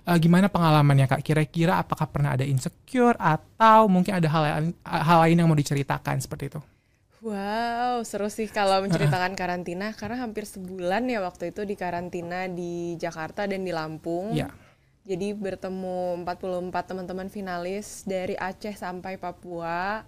Uh, 0.06 0.14
gimana 0.22 0.46
pengalamannya 0.46 1.10
Kak? 1.10 1.26
Kira-kira 1.26 1.82
apakah 1.82 2.06
pernah 2.06 2.38
ada 2.38 2.46
insecure 2.46 3.18
atau 3.18 3.90
mungkin 3.90 4.22
ada 4.22 4.30
hal 4.30 4.42
lain, 4.46 4.78
hal 4.86 5.18
lain 5.26 5.42
yang 5.42 5.50
mau 5.50 5.58
diceritakan 5.58 6.22
seperti 6.22 6.54
itu? 6.54 6.62
Wow, 7.26 8.06
seru 8.06 8.30
sih 8.30 8.46
kalau 8.46 8.86
menceritakan 8.86 9.34
karantina 9.34 9.90
karena 9.98 10.22
hampir 10.22 10.46
sebulan 10.46 11.10
ya 11.10 11.26
waktu 11.26 11.50
itu 11.50 11.66
di 11.66 11.74
karantina 11.74 12.46
di 12.46 13.02
Jakarta 13.02 13.50
dan 13.50 13.66
di 13.66 13.74
Lampung. 13.74 14.38
Ya. 14.38 14.54
Jadi 15.02 15.34
bertemu 15.34 16.22
44 16.30 16.70
teman-teman 16.94 17.26
finalis 17.26 18.06
dari 18.06 18.38
Aceh 18.38 18.78
sampai 18.78 19.18
Papua. 19.18 20.06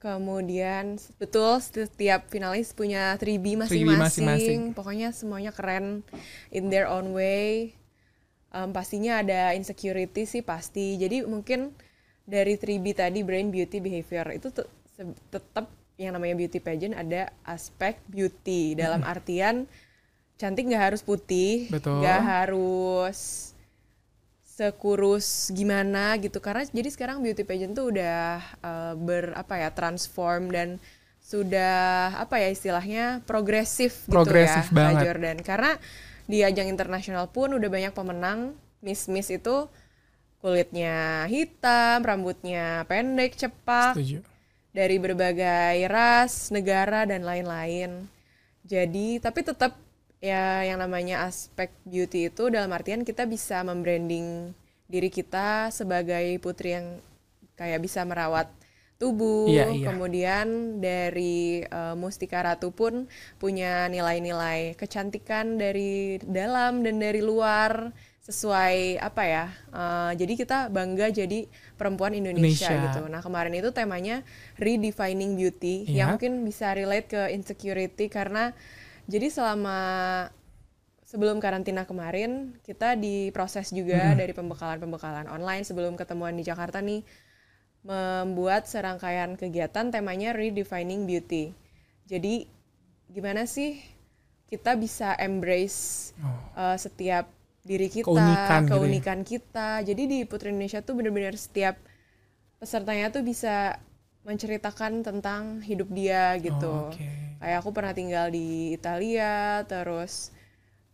Kemudian 0.00 0.96
betul 1.20 1.60
setiap 1.60 2.32
finalis 2.32 2.72
punya 2.72 3.20
3B 3.20 3.60
masing-masing. 3.60 4.72
Pokoknya 4.72 5.12
semuanya 5.12 5.52
keren 5.52 6.00
in 6.48 6.72
their 6.72 6.88
own 6.88 7.12
way. 7.12 7.76
Em, 8.48 8.72
pastinya 8.72 9.20
ada 9.20 9.52
insecurity 9.52 10.24
sih 10.24 10.40
pasti. 10.40 10.96
Jadi 10.96 11.28
mungkin 11.28 11.76
dari 12.24 12.56
3B 12.56 12.96
tadi 12.96 13.20
brain, 13.20 13.52
beauty, 13.52 13.76
behavior 13.84 14.32
itu 14.32 14.48
tetap 15.28 15.68
yang 16.00 16.16
namanya 16.16 16.32
beauty 16.32 16.64
pageant 16.64 16.96
ada 16.96 17.28
aspek 17.44 18.00
beauty 18.08 18.72
dalam 18.72 19.04
artian 19.04 19.68
cantik 20.40 20.64
nggak 20.64 20.96
harus 20.96 21.04
putih, 21.04 21.68
nggak 21.68 22.20
harus 22.24 23.52
sekurus 24.60 25.48
gimana 25.56 26.20
gitu 26.20 26.36
karena 26.36 26.68
jadi 26.68 26.92
sekarang 26.92 27.24
beauty 27.24 27.48
pageant 27.48 27.72
tuh 27.72 27.88
udah 27.88 28.44
eh, 28.60 28.92
ber 29.00 29.32
apa 29.32 29.56
ya 29.56 29.72
transform 29.72 30.52
dan 30.52 30.76
sudah 31.24 32.12
apa 32.20 32.44
ya 32.44 32.52
istilahnya 32.52 33.24
progresif 33.24 34.04
gitu 34.04 34.12
Progresif 34.12 34.68
ya 34.68 34.68
Kak 34.68 34.76
banget. 34.76 35.02
Jordan 35.08 35.38
karena 35.40 35.72
di 36.28 36.44
ajang 36.44 36.68
internasional 36.68 37.32
pun 37.32 37.56
udah 37.56 37.70
banyak 37.72 37.96
pemenang 37.96 38.52
miss 38.84 39.08
miss 39.08 39.32
itu 39.32 39.64
kulitnya 40.44 41.24
hitam 41.28 42.04
rambutnya 42.04 42.84
pendek 42.84 43.40
cepak 43.40 43.96
Setuju. 43.96 44.20
dari 44.76 44.96
berbagai 44.96 45.76
ras, 45.88 46.48
negara 46.48 47.04
dan 47.04 47.28
lain-lain. 47.28 48.08
Jadi, 48.64 49.20
tapi 49.20 49.44
tetap 49.44 49.76
ya 50.20 50.62
yang 50.68 50.78
namanya 50.78 51.24
aspek 51.26 51.72
beauty 51.88 52.28
itu 52.28 52.52
dalam 52.52 52.68
artian 52.70 53.02
kita 53.02 53.24
bisa 53.24 53.64
membranding 53.64 54.52
diri 54.84 55.08
kita 55.08 55.72
sebagai 55.72 56.36
putri 56.44 56.76
yang 56.76 57.00
kayak 57.56 57.80
bisa 57.80 58.04
merawat 58.04 58.52
tubuh. 59.00 59.48
Iya, 59.48 59.72
iya. 59.72 59.86
Kemudian 59.88 60.76
dari 60.84 61.64
eh, 61.64 61.94
Mustika 61.96 62.44
Ratu 62.44 62.68
pun 62.68 63.08
punya 63.40 63.88
nilai-nilai 63.88 64.76
kecantikan 64.76 65.56
dari 65.56 66.20
dalam 66.20 66.84
dan 66.84 67.00
dari 67.00 67.24
luar 67.24 67.96
sesuai 68.20 69.00
apa 69.00 69.22
ya? 69.24 69.44
eh, 69.72 70.12
jadi 70.20 70.32
kita 70.36 70.58
bangga 70.68 71.08
jadi 71.08 71.48
perempuan 71.80 72.12
Indonesia, 72.12 72.68
Indonesia. 72.68 72.92
gitu. 72.92 73.02
Nah 73.08 73.24
kemarin 73.24 73.56
itu 73.56 73.72
temanya 73.72 74.20
redefining 74.60 75.32
beauty 75.32 75.88
Iya. 75.88 76.04
yang 76.04 76.08
mungkin 76.20 76.44
bisa 76.44 76.76
relate 76.76 77.08
ke 77.08 77.22
insecurity 77.32 78.12
karena 78.12 78.52
jadi 79.10 79.26
selama 79.26 79.78
sebelum 81.02 81.42
karantina 81.42 81.82
kemarin 81.82 82.54
kita 82.62 82.94
diproses 82.94 83.74
juga 83.74 84.14
dari 84.14 84.30
pembekalan-pembekalan 84.30 85.26
online 85.26 85.66
sebelum 85.66 85.98
ketemuan 85.98 86.38
di 86.38 86.46
Jakarta 86.46 86.78
nih 86.78 87.02
membuat 87.82 88.70
serangkaian 88.70 89.34
kegiatan 89.34 89.90
temanya 89.90 90.30
redefining 90.30 91.10
beauty. 91.10 91.50
Jadi 92.06 92.46
gimana 93.10 93.50
sih 93.50 93.82
kita 94.46 94.78
bisa 94.78 95.18
embrace 95.18 96.14
uh, 96.54 96.78
setiap 96.78 97.26
diri 97.66 97.90
kita, 97.90 98.06
Oh. 98.06 98.14
Keunikan 98.14 98.62
gitu 98.62 98.70
ya. 98.70 98.70
keunikan 98.70 99.20
kita. 99.26 99.70
Jadi 99.82 100.02
di 100.06 100.18
Putri 100.28 100.54
Indonesia 100.54 100.78
tuh 100.84 100.94
benar-benar 100.94 101.34
setiap 101.34 101.74
pesertanya 102.62 103.10
tuh 103.10 103.26
bisa 103.26 103.80
menceritakan 104.22 105.00
tentang 105.00 105.60
hidup 105.60 105.88
dia 105.90 106.36
gitu. 106.38 106.68
Oh, 106.68 106.92
oke. 106.92 107.08
Kayak 107.40 107.58
aku 107.64 107.70
pernah 107.72 107.92
tinggal 107.96 108.26
di 108.28 108.76
Italia, 108.76 109.64
terus 109.64 110.28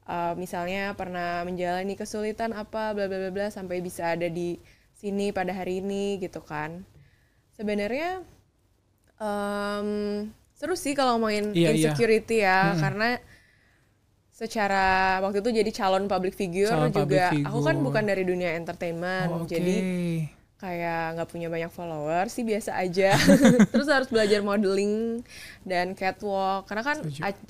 uh, 0.07 0.33
misalnya 0.39 0.95
pernah 0.95 1.43
menjalani 1.43 1.99
kesulitan 1.99 2.55
apa 2.55 2.95
bla 2.95 3.11
bla 3.11 3.19
bla 3.19 3.31
bla 3.35 3.47
sampai 3.51 3.83
bisa 3.83 4.15
ada 4.15 4.31
di 4.31 4.57
sini 4.95 5.35
pada 5.35 5.51
hari 5.51 5.83
ini 5.83 6.23
gitu 6.23 6.39
kan. 6.41 6.87
Sebenarnya 7.53 8.23
em, 9.19 9.89
seru 10.55 10.77
sih 10.77 10.95
kalau 10.95 11.19
ngomongin 11.19 11.51
Iya, 11.51 11.73
iya. 11.73 11.91
insecurity 11.91 12.37
ya 12.41 12.77
karena 12.79 13.19
secara 14.31 15.17
waktu 15.25 15.41
itu 15.41 15.51
jadi 15.65 15.71
calon 15.73 16.05
public 16.07 16.37
figure 16.37 16.69
Calon 16.69 16.93
juga 16.93 17.33
public 17.33 17.49
aku 17.49 17.59
kan 17.65 17.75
figure. 17.77 17.87
bukan 17.89 18.05
dari 18.05 18.23
dunia 18.29 18.51
entertainment 18.53 19.29
Oh, 19.33 19.43
oke. 19.45 19.49
jadi 19.49 19.77
kayak 20.57 21.15
nggak 21.15 21.29
punya 21.29 21.49
banyak 21.49 21.69
follower 21.69 22.27
sih 22.27 22.41
biasa 22.43 22.75
aja 22.75 23.13
terus 23.73 23.89
harus 23.89 24.09
belajar 24.09 24.41
modeling 24.41 25.21
dan 25.63 25.93
catwalk 25.93 26.65
karena 26.65 26.83
kan 26.83 26.97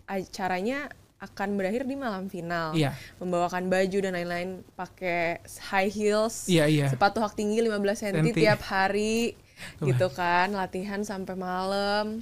acaranya 0.05 0.91
akan 1.17 1.57
berakhir 1.57 1.89
di 1.89 1.97
malam 1.97 2.29
final 2.29 2.77
Iya. 2.77 2.93
membawakan 3.17 3.73
baju 3.73 3.99
dan 3.99 4.13
lain-lain 4.13 4.51
pakai 4.75 5.41
high 5.73 5.89
heels 5.89 6.45
Iya, 6.45 6.69
iya. 6.69 6.87
sepatu 6.93 7.25
hak 7.25 7.33
tinggi 7.33 7.63
15 7.63 7.73
cm 7.97 8.17
Senti. 8.21 8.37
tiap 8.37 8.61
hari 8.63 9.33
gitu 9.81 10.13
kan 10.13 10.53
latihan 10.53 11.01
sampai 11.01 11.33
malam 11.33 12.21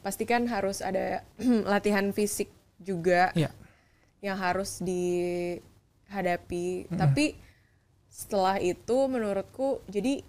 pastikan 0.00 0.46
harus 0.46 0.78
ada 0.78 1.26
latihan 1.72 2.14
fisik 2.14 2.52
juga 2.78 3.34
Iya. 3.34 3.50
yang 4.22 4.38
harus 4.38 4.78
dihadapi. 6.08 6.86
Tapi 6.88 7.34
setelah 8.10 8.58
itu 8.58 9.06
menurutku 9.06 9.80
jadi 9.86 10.20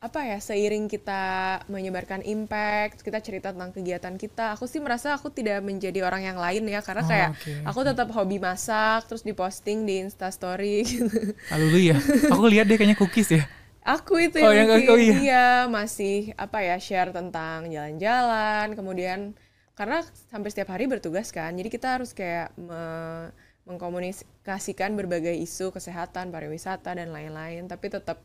apa 0.00 0.24
ya 0.24 0.40
seiring 0.40 0.88
kita 0.88 1.20
menyebarkan 1.68 2.24
impact, 2.24 3.04
kita 3.04 3.20
cerita 3.20 3.52
tentang 3.52 3.68
kegiatan 3.68 4.16
kita, 4.16 4.56
aku 4.56 4.64
sih 4.64 4.80
merasa 4.80 5.12
aku 5.12 5.28
tidak 5.28 5.60
menjadi 5.60 6.00
orang 6.00 6.24
yang 6.24 6.40
lain 6.40 6.64
ya 6.64 6.80
karena 6.80 7.04
Oh, 7.04 7.08
kayak 7.08 7.28
oke, 7.36 7.52
aku 7.68 7.80
tetap 7.84 8.08
hobi 8.16 8.40
masak 8.40 9.04
terus 9.04 9.20
diposting 9.20 9.84
di 9.84 10.00
Insta 10.00 10.32
Story 10.32 10.80
gitu. 10.88 11.36
Lalu 11.52 11.92
ya. 11.92 12.00
Aku 12.32 12.48
lihat 12.48 12.72
deh 12.72 12.80
kayaknya 12.80 12.96
cookies 12.96 13.28
ya. 13.28 13.44
Aku 13.84 14.16
itu 14.16 14.40
Oh, 14.40 14.48
yang 14.48 14.72
yang- 14.72 14.88
oh 14.88 14.96
iya. 14.96 15.12
dia 15.20 15.44
masih 15.68 16.32
apa 16.40 16.64
ya 16.64 16.80
share 16.80 17.12
tentang 17.12 17.68
jalan-jalan, 17.68 18.72
kemudian 18.72 19.36
karena 19.76 20.00
hampir 20.32 20.48
setiap 20.48 20.72
hari 20.72 20.88
bertugas 20.88 21.28
kan, 21.28 21.52
jadi 21.52 21.68
kita 21.68 22.00
harus 22.00 22.16
kayak 22.16 22.56
me- 22.56 23.32
mengkomunikasikan 23.70 24.92
berbagai 24.92 25.32
isu 25.32 25.70
kesehatan, 25.70 26.28
pariwisata 26.28 26.92
dan 26.92 27.14
lain-lain, 27.14 27.64
tapi 27.64 27.86
tetap 27.86 28.18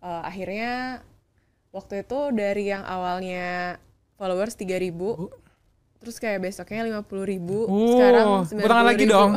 eh, 0.00 0.22
akhirnya 0.24 1.04
waktu 1.68 2.02
itu 2.02 2.32
dari 2.32 2.70
yang 2.70 2.82
awalnya 2.82 3.76
followers 4.14 4.54
3000 4.54 4.94
terus 5.98 6.20
kayak 6.20 6.44
besoknya 6.44 7.00
50.000 7.00 7.32
ribu 7.32 7.64
Oh, 7.64 7.96
sekarang 7.96 8.28
tepuk 8.44 8.68
tangan 8.68 8.84
lagi 8.84 9.04
90.000. 9.04 9.10
dong. 9.10 9.30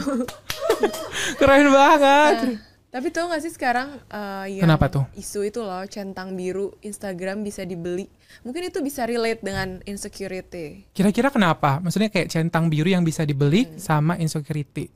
Keren 1.40 1.68
banget. 1.72 2.36
Nah, 2.36 2.56
tapi 2.88 3.08
tau 3.08 3.32
gak 3.32 3.40
sih 3.40 3.52
sekarang 3.52 3.88
eh, 4.06 4.60
yang 4.60 4.64
Kenapa 4.68 4.92
tuh? 4.92 5.04
isu 5.16 5.48
itu 5.48 5.64
loh 5.64 5.80
centang 5.88 6.36
biru 6.36 6.76
Instagram 6.82 7.42
bisa 7.42 7.64
dibeli. 7.64 8.12
Mungkin 8.44 8.68
itu 8.68 8.84
bisa 8.84 9.08
relate 9.08 9.40
dengan 9.40 9.80
insecurity. 9.84 10.92
Kira-kira 10.92 11.32
kenapa? 11.32 11.80
Maksudnya 11.80 12.12
kayak 12.12 12.28
centang 12.28 12.68
biru 12.68 12.92
yang 12.92 13.02
bisa 13.02 13.24
dibeli 13.24 13.72
sama 13.80 14.20
insecurity. 14.20 14.92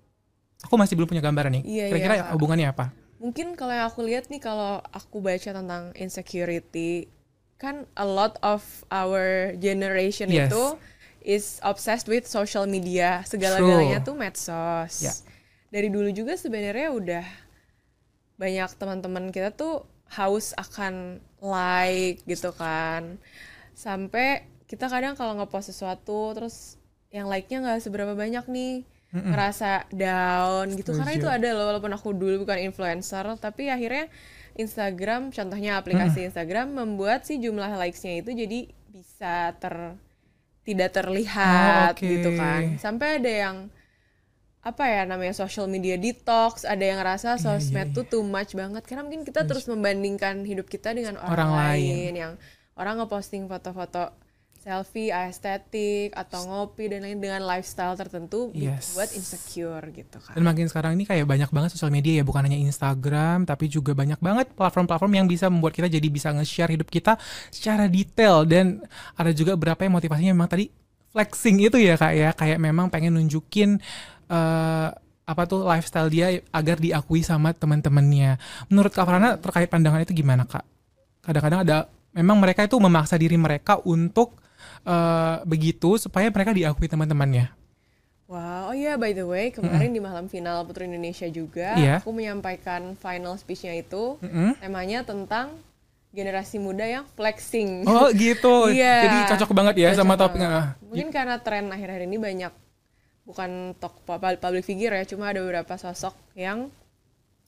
Aku 0.64 0.78
masih 0.78 0.94
belum 0.94 1.10
punya 1.10 1.22
gambaran 1.22 1.62
nih. 1.62 1.64
Iya, 1.66 1.86
Kira-kira 1.90 2.16
iya, 2.16 2.24
Kak. 2.26 2.32
hubungannya 2.38 2.68
apa? 2.70 2.86
Mungkin 3.18 3.54
kalau 3.54 3.74
yang 3.74 3.86
aku 3.86 4.02
lihat 4.02 4.30
nih 4.30 4.42
kalau 4.42 4.82
aku 4.90 5.22
baca 5.22 5.50
tentang 5.54 5.94
insecurity 5.94 7.06
kan 7.56 7.86
a 7.94 8.02
lot 8.02 8.42
of 8.42 8.66
our 8.90 9.54
generation 9.56 10.26
Yes. 10.26 10.50
itu 10.50 10.64
is 11.22 11.46
obsessed 11.62 12.10
with 12.10 12.26
social 12.26 12.66
media 12.66 13.22
segala-galanya 13.24 14.02
tuh 14.02 14.18
medsos 14.18 15.06
Ya. 15.06 15.14
dari 15.70 15.94
dulu 15.94 16.10
juga 16.10 16.34
sebenarnya 16.34 16.90
udah 16.90 17.26
banyak 18.36 18.70
teman-teman 18.74 19.30
kita 19.30 19.54
tuh 19.54 19.86
haus 20.10 20.58
akan 20.58 21.22
like 21.38 22.26
gitu 22.26 22.50
kan 22.52 23.22
sampai 23.72 24.42
kita 24.66 24.90
kadang 24.90 25.14
kalau 25.14 25.38
ngepost 25.38 25.70
sesuatu 25.70 26.34
terus 26.34 26.82
yang 27.14 27.30
like-nya 27.30 27.62
nggak 27.62 27.86
seberapa 27.86 28.18
banyak 28.18 28.50
nih 28.50 28.82
ngerasa 29.12 29.92
down 29.92 30.72
gitu 30.72 30.96
karena 30.96 31.12
itu 31.12 31.28
Setuju. 31.28 31.38
ada 31.38 31.50
loh 31.52 31.66
walaupun 31.68 31.92
aku 31.92 32.10
dulu 32.12 32.44
bukan 32.44 32.64
influencer 32.64 33.28
tapi 33.38 33.68
akhirnya 33.68 34.08
Instagram 34.54 35.30
contohnya 35.30 35.76
aplikasi 35.76 36.28
Instagram 36.28 36.72
membuat 36.74 37.24
si 37.24 37.36
jumlah 37.36 37.76
likes-nya 37.76 38.20
itu 38.20 38.32
jadi 38.32 38.60
bisa 38.88 39.52
ter 39.56 39.96
tidak 40.62 40.94
terlihat 40.94 41.92
Oh, 41.92 42.00
oke. 42.00 42.04
gitu 42.04 42.30
kan 42.36 42.78
sampai 42.78 43.20
ada 43.20 43.32
yang 43.32 43.58
apa 44.62 44.86
ya 44.86 45.02
namanya 45.04 45.34
social 45.34 45.66
media 45.66 45.98
detox 45.98 46.64
ada 46.64 46.80
yang 46.80 47.02
ngerasa 47.02 47.36
Iya, 47.36 47.42
sosmed 47.58 47.92
tuh 47.92 48.06
too 48.06 48.22
much 48.22 48.54
banget 48.54 48.86
karena 48.86 49.02
mungkin 49.02 49.26
kita 49.26 49.42
terus 49.44 49.66
membandingkan 49.66 50.46
hidup 50.46 50.70
kita 50.70 50.94
dengan 50.94 51.18
orang, 51.18 51.34
Orang 51.34 51.52
lain. 51.58 51.82
lain 51.82 52.14
yang 52.14 52.34
orang 52.78 53.02
ngeposting 53.02 53.50
foto-foto 53.50 54.14
selfie 54.62 55.10
estetik 55.10 56.14
atau 56.14 56.46
ngopi 56.46 56.86
dan 56.86 57.02
lain 57.02 57.18
dengan 57.18 57.42
lifestyle 57.42 57.98
tertentu 57.98 58.54
Yes. 58.54 58.94
buat 58.94 59.10
insecure 59.10 59.82
gitu 59.90 60.22
kan 60.22 60.38
Dan 60.38 60.46
makin 60.46 60.70
sekarang 60.70 60.94
ini 60.94 61.10
kayak 61.10 61.26
banyak 61.26 61.50
banget 61.50 61.74
sosial 61.74 61.90
media 61.90 62.22
ya, 62.22 62.24
bukan 62.24 62.46
hanya 62.46 62.62
Instagram, 62.62 63.50
tapi 63.50 63.66
juga 63.66 63.98
banyak 63.98 64.22
banget 64.22 64.54
platform-platform 64.54 65.14
yang 65.18 65.26
bisa 65.26 65.50
membuat 65.50 65.74
kita 65.74 65.90
jadi 65.90 66.06
bisa 66.14 66.30
nge-share 66.30 66.78
hidup 66.78 66.94
kita 66.94 67.18
secara 67.50 67.90
detail. 67.90 68.46
Dan 68.46 68.86
ada 69.18 69.34
juga 69.34 69.58
beberapa 69.58 69.82
yang 69.82 69.98
motivasinya 69.98 70.30
memang 70.30 70.50
tadi 70.54 70.70
flexing 71.10 71.58
itu 71.66 71.82
ya 71.82 71.98
kak 71.98 72.14
ya, 72.14 72.30
kayak 72.38 72.62
memang 72.62 72.94
pengen 72.94 73.18
nunjukin 73.18 73.82
eh, 74.30 74.90
apa 75.26 75.44
tuh 75.50 75.66
lifestyle 75.66 76.10
dia 76.12 76.38
agar 76.54 76.78
diakui 76.78 77.26
sama 77.26 77.56
teman-temannya. 77.56 78.38
Menurut 78.70 78.92
Kak 78.92 79.10
Farana 79.10 79.40
terkait 79.42 79.72
pandangan 79.72 80.04
itu 80.04 80.14
gimana 80.14 80.44
kak? 80.46 80.66
Kadang-kadang 81.24 81.60
ada, 81.66 81.78
memang 82.12 82.38
mereka 82.38 82.68
itu 82.68 82.76
memaksa 82.78 83.16
diri 83.16 83.40
mereka 83.40 83.80
untuk 83.88 84.42
eh, 84.84 85.36
begitu 85.44 85.96
supaya 85.96 86.28
mereka 86.28 86.52
diakui 86.52 86.86
teman-temannya. 86.86 87.52
Wow, 88.26 88.72
oh 88.72 88.76
iya 88.76 88.96
by 88.96 89.12
the 89.12 89.28
way 89.28 89.52
kemarin 89.52 89.92
di 89.92 90.00
malam 90.00 90.32
final 90.32 90.64
Putri 90.64 90.88
Indonesia 90.88 91.28
juga 91.28 91.76
Iya. 91.76 92.00
aku 92.00 92.16
menyampaikan 92.16 92.96
final 92.96 93.36
speech-nya 93.36 93.76
itu 93.76 94.16
Mm-mm. 94.24 94.56
temanya 94.56 95.04
tentang 95.04 95.60
generasi 96.16 96.56
muda 96.56 96.88
yang 96.88 97.04
flexing. 97.12 97.84
Oh 97.84 98.08
gitu. 98.16 98.68
Iya. 98.72 99.04
Jadi 99.04 99.18
cocok 99.36 99.52
banget 99.52 99.76
ya 99.84 99.90
Cocok 99.92 100.00
sama 100.00 100.16
topiknya. 100.16 100.48
Ah, 100.48 100.68
Mungkin 100.80 101.12
karena 101.12 101.44
tren 101.44 101.68
akhir-akhir 101.68 102.04
ini 102.08 102.18
banyak 102.18 102.54
bukan 103.28 103.76
tok 103.76 104.00
pu- 104.02 104.20
public 104.40 104.64
figure 104.64 104.96
ya, 104.96 105.04
cuma 105.04 105.30
ada 105.30 105.44
beberapa 105.44 105.76
sosok 105.76 106.16
yang 106.34 106.72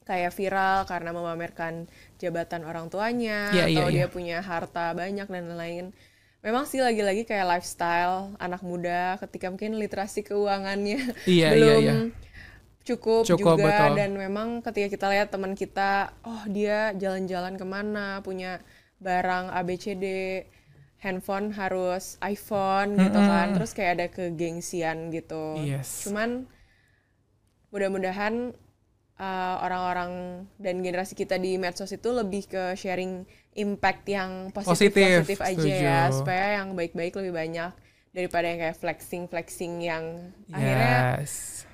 kayak 0.04 0.36
viral 0.36 0.84
karena 0.84 1.16
memamerkan 1.16 1.88
jabatan 2.20 2.68
orang 2.68 2.92
tuanya 2.92 3.56
Iya, 3.56 3.72
iya, 3.72 3.80
atau 3.80 3.88
iya. 3.88 3.96
dia 4.04 4.08
punya 4.12 4.38
harta 4.44 4.92
banyak 4.92 5.32
dan 5.32 5.44
lain-lain. 5.48 5.96
Memang 6.44 6.68
sih 6.68 6.84
lagi-lagi 6.84 7.24
kayak 7.24 7.48
lifestyle 7.48 8.36
anak 8.36 8.60
muda 8.62 9.16
ketika 9.24 9.48
mungkin 9.48 9.80
literasi 9.80 10.28
keuangannya 10.28 11.00
Iya, 11.24 11.48
iya, 11.50 11.52
belum 11.56 11.82
iya. 11.82 11.94
cukup, 12.84 13.24
Cukup, 13.24 13.56
juga 13.56 13.64
betul. 13.72 13.92
dan 13.96 14.12
memang 14.20 14.60
ketika 14.60 14.88
kita 14.92 15.08
lihat 15.08 15.32
teman 15.32 15.56
kita 15.56 16.12
oh 16.28 16.44
dia 16.52 16.92
jalan-jalan 17.00 17.56
ke 17.56 17.64
mana 17.64 18.20
punya 18.20 18.60
barang 19.00 19.56
ABCD 19.56 20.06
handphone 21.00 21.52
harus 21.56 22.16
iPhone 22.20 22.96
gitu 22.96 23.20
kan 23.20 23.56
terus 23.56 23.72
kayak 23.72 23.92
ada 24.00 24.08
kegengsian 24.12 25.12
gitu 25.16 25.60
Yes. 25.64 26.08
cuman 26.08 26.48
mudah-mudahan 27.72 28.52
uh, 29.16 29.56
orang-orang 29.60 30.12
dan 30.58 30.80
generasi 30.80 31.14
kita 31.14 31.36
di 31.36 31.56
medsos 31.56 31.90
itu 31.90 32.10
lebih 32.10 32.46
ke 32.46 32.64
sharing 32.74 33.26
impact 33.54 34.04
yang 34.06 34.50
positif 34.50 34.90
Positif, 34.90 35.18
positif 35.22 35.40
aja 35.40 35.62
ya 35.70 36.00
setuju. 36.08 36.18
supaya 36.18 36.46
yang 36.58 36.74
baik-baik 36.74 37.14
lebih 37.16 37.34
banyak 37.34 37.72
daripada 38.10 38.46
yang 38.46 38.60
kayak 38.60 38.78
flexing 38.78 39.24
flexing 39.26 39.74
yang 39.80 40.04
akhirnya 40.48 41.18
Yes. 41.18 41.66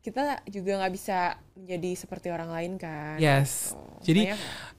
kita 0.00 0.22
juga 0.46 0.78
nggak 0.78 0.94
bisa 0.94 1.38
menjadi 1.56 1.90
seperti 1.96 2.28
orang 2.28 2.52
lain 2.52 2.72
kan 2.76 3.16
Yes. 3.16 3.72
gitu. 3.72 3.80
Jadi 4.06 4.22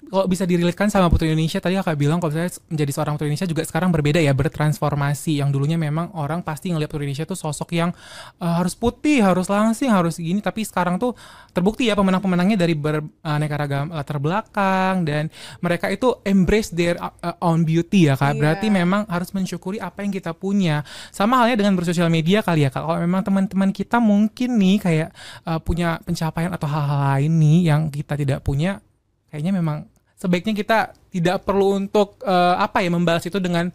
kalau 0.08 0.24
bisa 0.24 0.46
direlitkan 0.46 0.88
sama 0.88 1.10
Putri 1.10 1.28
Indonesia 1.28 1.58
tadi 1.58 1.76
kakak 1.76 1.98
bilang 1.98 2.22
kalau 2.22 2.32
misalnya 2.32 2.54
menjadi 2.70 2.92
seorang 2.94 3.14
Putri 3.18 3.28
Indonesia 3.28 3.50
juga 3.50 3.64
sekarang 3.66 3.90
berbeda 3.90 4.22
ya 4.22 4.32
bertransformasi 4.32 5.42
yang 5.42 5.50
dulunya 5.50 5.76
memang 5.76 6.14
orang 6.14 6.40
pasti 6.40 6.72
ngelihat 6.72 6.88
Putri 6.88 7.10
Indonesia 7.10 7.26
tuh 7.26 7.36
sosok 7.36 7.76
yang 7.76 7.90
eh, 8.38 8.46
harus 8.48 8.72
putih 8.72 9.20
harus 9.20 9.50
langsing 9.50 9.90
harus 9.90 10.16
gini 10.16 10.40
tapi 10.40 10.64
sekarang 10.64 10.96
tuh 10.96 11.18
terbukti 11.52 11.90
ya 11.90 11.98
pemenang-pemenangnya 11.98 12.56
dari 12.56 12.78
beraneka 12.78 13.56
ragam 13.58 13.90
latar 13.90 14.22
belakang 14.22 15.02
dan 15.04 15.28
mereka 15.60 15.90
itu 15.90 16.22
embrace 16.24 16.70
their 16.72 16.96
uh, 17.02 17.12
own 17.42 17.66
beauty 17.66 18.08
ya 18.08 18.16
kak 18.16 18.38
Iya. 18.38 18.40
berarti 18.40 18.68
memang 18.70 19.10
harus 19.10 19.34
mensyukuri 19.34 19.82
apa 19.82 20.06
yang 20.06 20.14
kita 20.14 20.32
punya 20.32 20.86
sama 21.10 21.42
halnya 21.42 21.58
dengan 21.58 21.74
bersosial 21.74 22.08
media 22.08 22.46
kali 22.46 22.64
ya 22.64 22.72
kak 22.72 22.86
kalau 22.86 23.02
memang 23.02 23.26
teman-teman 23.26 23.74
kita 23.74 23.98
mungkin 23.98 24.56
nih 24.56 24.78
kayak 24.78 25.10
uh, 25.44 25.58
punya 25.58 25.98
pencapaian 26.06 26.54
atau 26.54 26.67
hal-hal 26.68 27.00
lain 27.16 27.34
nih 27.40 27.60
yang 27.72 27.82
kita 27.88 28.14
tidak 28.20 28.40
punya 28.44 28.84
kayaknya 29.32 29.56
memang 29.56 29.88
sebaiknya 30.18 30.54
kita 30.58 30.80
tidak 31.14 31.46
perlu 31.46 31.78
untuk 31.78 32.20
uh, 32.26 32.58
apa 32.58 32.82
ya 32.82 32.90
membalas 32.90 33.24
itu 33.24 33.38
dengan 33.38 33.70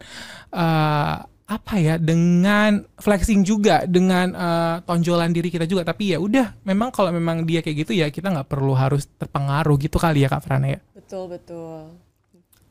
uh, 0.51 1.15
apa 1.43 1.75
ya 1.75 1.99
dengan 1.99 2.87
flexing 2.97 3.43
juga 3.43 3.83
dengan 3.83 4.31
uh, 4.31 4.75
tonjolan 4.87 5.35
diri 5.35 5.51
kita 5.51 5.67
juga. 5.67 5.83
Tapi 5.83 6.15
ya 6.15 6.17
udah 6.19 6.63
memang 6.63 6.89
kalau 6.91 7.11
memang 7.11 7.43
dia 7.43 7.59
kayak 7.59 7.87
gitu 7.87 7.91
ya 7.95 8.07
kita 8.07 8.31
nggak 8.31 8.47
perlu 8.47 8.73
harus 8.75 9.07
terpengaruh 9.19 9.75
gitu 9.79 9.99
kali 9.99 10.23
ya 10.23 10.31
kak 10.31 10.43
Frana 10.43 10.67
ya. 10.71 10.79
Betul 10.95 11.31
betul 11.31 12.02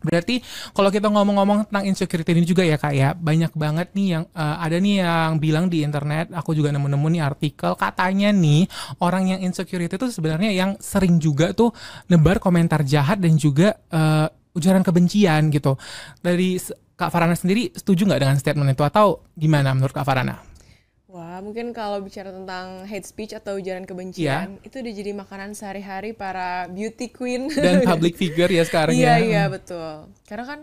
Berarti 0.02 0.42
kalau 0.74 0.90
kita 0.90 1.08
ngomong-ngomong 1.08 1.70
tentang 1.70 1.84
insecurity 1.88 2.30
ini 2.34 2.44
juga 2.44 2.62
ya 2.66 2.76
kak 2.76 2.94
ya 2.94 3.08
banyak 3.16 3.52
banget 3.54 3.88
nih 3.94 4.06
yang 4.18 4.24
eh, 4.34 4.56
ada 4.58 4.76
nih 4.76 4.94
yang 5.02 5.30
bilang 5.38 5.66
di 5.70 5.86
internet 5.86 6.34
aku 6.34 6.52
juga 6.52 6.74
nemu-nemu 6.74 7.06
nih 7.18 7.22
artikel 7.22 7.72
katanya 7.78 8.34
nih 8.34 8.66
orang 9.00 9.34
yang 9.36 9.40
insecurity 9.42 9.94
itu 9.94 10.08
sebenarnya 10.10 10.50
yang 10.52 10.76
sering 10.82 11.16
juga 11.22 11.54
tuh 11.56 11.72
nebar 12.10 12.42
komentar 12.42 12.84
jahat 12.84 13.22
dan 13.22 13.38
juga 13.38 13.78
eh, 13.88 14.26
ujaran 14.52 14.84
kebencian 14.84 15.48
gitu 15.48 15.80
dari 16.20 16.60
kak 16.92 17.08
Farana 17.08 17.34
sendiri 17.34 17.72
setuju 17.72 18.04
nggak 18.04 18.20
dengan 18.20 18.36
statement 18.36 18.70
itu 18.76 18.84
atau 18.84 19.24
gimana 19.32 19.72
menurut 19.72 19.96
kak 19.96 20.04
Farana? 20.04 20.51
Wah, 21.12 21.44
mungkin 21.44 21.76
kalau 21.76 22.00
bicara 22.00 22.32
tentang 22.32 22.88
hate 22.88 23.04
speech 23.04 23.36
atau 23.36 23.60
ujaran 23.60 23.84
kebencian, 23.84 24.56
itu 24.64 24.80
udah 24.80 24.92
jadi 24.96 25.12
makanan 25.12 25.52
sehari-hari 25.52 26.16
para 26.16 26.64
beauty 26.72 27.12
queen. 27.12 27.52
Dan 27.52 27.84
public 27.90 28.16
figure 28.16 28.48
ya 28.48 28.64
sekarang 28.64 28.96
Iya, 28.96 29.20
ya. 29.20 29.24
iya, 29.28 29.44
betul. 29.52 30.08
Karena 30.24 30.44
kan 30.48 30.60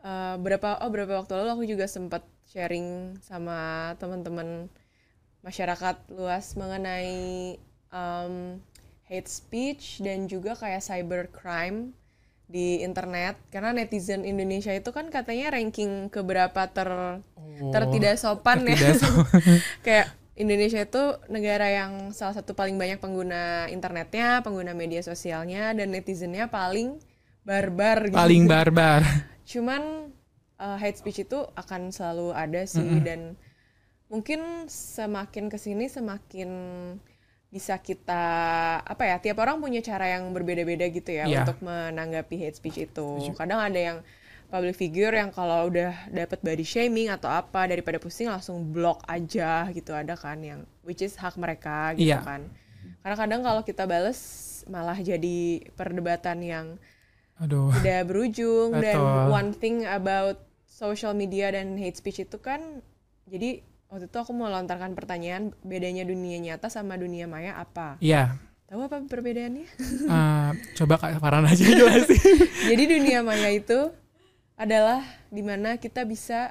eh, 0.00 0.34
berapa 0.40 0.80
oh 0.80 0.88
berapa 0.88 1.12
waktu 1.20 1.32
lalu 1.36 1.50
aku 1.52 1.64
juga 1.68 1.84
sempat 1.92 2.24
sharing 2.48 3.20
sama 3.20 3.92
teman-teman 4.00 4.72
masyarakat 5.44 6.08
luas 6.08 6.56
mengenai 6.56 7.60
em, 7.92 8.34
hate 9.12 9.28
speech 9.30 10.00
dan 10.00 10.24
juga 10.24 10.56
kayak 10.56 10.80
cybercrime 10.80 11.92
di 12.46 12.78
internet 12.86 13.42
karena 13.50 13.74
netizen 13.74 14.22
Indonesia 14.22 14.70
itu 14.70 14.94
kan 14.94 15.10
katanya 15.10 15.58
ranking 15.58 16.06
keberapa 16.14 16.70
ter 16.70 16.88
tertidak 17.74 18.16
sopan 18.22 18.62
ya 18.62 18.78
tertidak 18.78 18.96
sopan. 19.02 19.40
kayak 19.86 20.06
Indonesia 20.36 20.84
itu 20.84 21.04
negara 21.32 21.66
yang 21.72 22.12
salah 22.12 22.36
satu 22.36 22.52
paling 22.52 22.76
banyak 22.76 23.00
pengguna 23.00 23.72
internetnya, 23.72 24.44
pengguna 24.44 24.76
media 24.76 25.00
sosialnya, 25.00 25.72
dan 25.72 25.88
netizennya 25.88 26.52
paling 26.52 27.00
barbar 27.40 28.12
gitu. 28.12 28.20
Paling 28.20 28.44
barbar. 28.44 29.00
Cuman 29.50 30.12
uh, 30.60 30.76
hate 30.76 31.00
speech 31.00 31.24
itu 31.24 31.40
akan 31.56 31.88
selalu 31.88 32.36
ada 32.36 32.68
sih 32.68 33.00
dan 33.00 33.40
mungkin 34.12 34.70
semakin 34.70 35.48
ke 35.48 35.58
sini 35.58 35.88
semakin 35.88 36.50
bisa 37.56 37.80
kita 37.80 38.24
apa 38.84 39.02
ya 39.02 39.16
tiap 39.16 39.40
orang 39.40 39.56
punya 39.56 39.80
cara 39.80 40.12
yang 40.12 40.28
berbeda-beda 40.30 40.84
gitu 40.88 41.08
ya 41.10 41.24
Iya. 41.24 41.42
untuk 41.42 41.64
menanggapi 41.64 42.36
hate 42.36 42.56
speech 42.56 42.76
itu. 42.84 43.08
Kadang 43.32 43.64
ada 43.64 43.80
yang 43.80 43.98
public 44.46 44.76
figure 44.76 45.10
yang 45.10 45.32
kalau 45.32 45.66
udah 45.66 45.90
dapat 46.06 46.38
body 46.38 46.62
shaming 46.62 47.08
atau 47.08 47.26
apa 47.26 47.66
daripada 47.66 47.96
pusing 47.96 48.28
langsung 48.28 48.70
block 48.70 49.02
aja 49.04 49.66
gitu 49.72 49.90
ada 49.90 50.14
kan 50.14 50.38
yang 50.38 50.60
which 50.84 51.00
is 51.00 51.16
hak 51.16 51.34
mereka 51.34 51.96
gitu 51.96 52.12
Iya. 52.12 52.20
kan. 52.20 52.46
Karena 53.00 53.16
kadang 53.16 53.40
kalau 53.42 53.62
kita 53.62 53.88
bales 53.88 54.20
malah 54.66 54.98
jadi 54.98 55.38
perdebatan 55.74 56.38
yang 56.42 56.66
Aduh. 57.38 57.70
tidak 57.78 58.06
berujung 58.06 58.76
dan 58.76 58.98
one 59.28 59.50
thing 59.52 59.82
about 59.82 60.38
social 60.66 61.10
media 61.10 61.50
dan 61.50 61.74
hate 61.74 61.94
speech 61.94 62.20
itu 62.20 62.36
kan 62.36 62.84
jadi 63.26 63.62
waktu 63.86 64.06
itu 64.06 64.16
aku 64.16 64.30
mau 64.30 64.46
lontarkan 64.46 64.92
pertanyaan 64.92 65.54
bedanya 65.62 66.02
dunia 66.02 66.38
nyata 66.38 66.66
sama 66.66 66.94
dunia 66.94 67.24
maya 67.24 67.54
apa 67.54 67.96
Iya. 67.98 68.34
tahu 68.66 68.82
apa 68.82 68.98
perbedaannya 69.00 69.66
Eh, 70.04 70.48
coba 70.74 70.94
kak 70.96 71.16
Farana 71.16 71.48
aja 71.48 71.62
jelasin. 71.80 72.18
jadi 72.66 72.82
dunia 72.88 73.18
maya 73.20 73.48
itu 73.48 73.94
adalah 74.54 75.00
di 75.28 75.40
mana 75.40 75.76
kita 75.76 76.02
bisa 76.02 76.50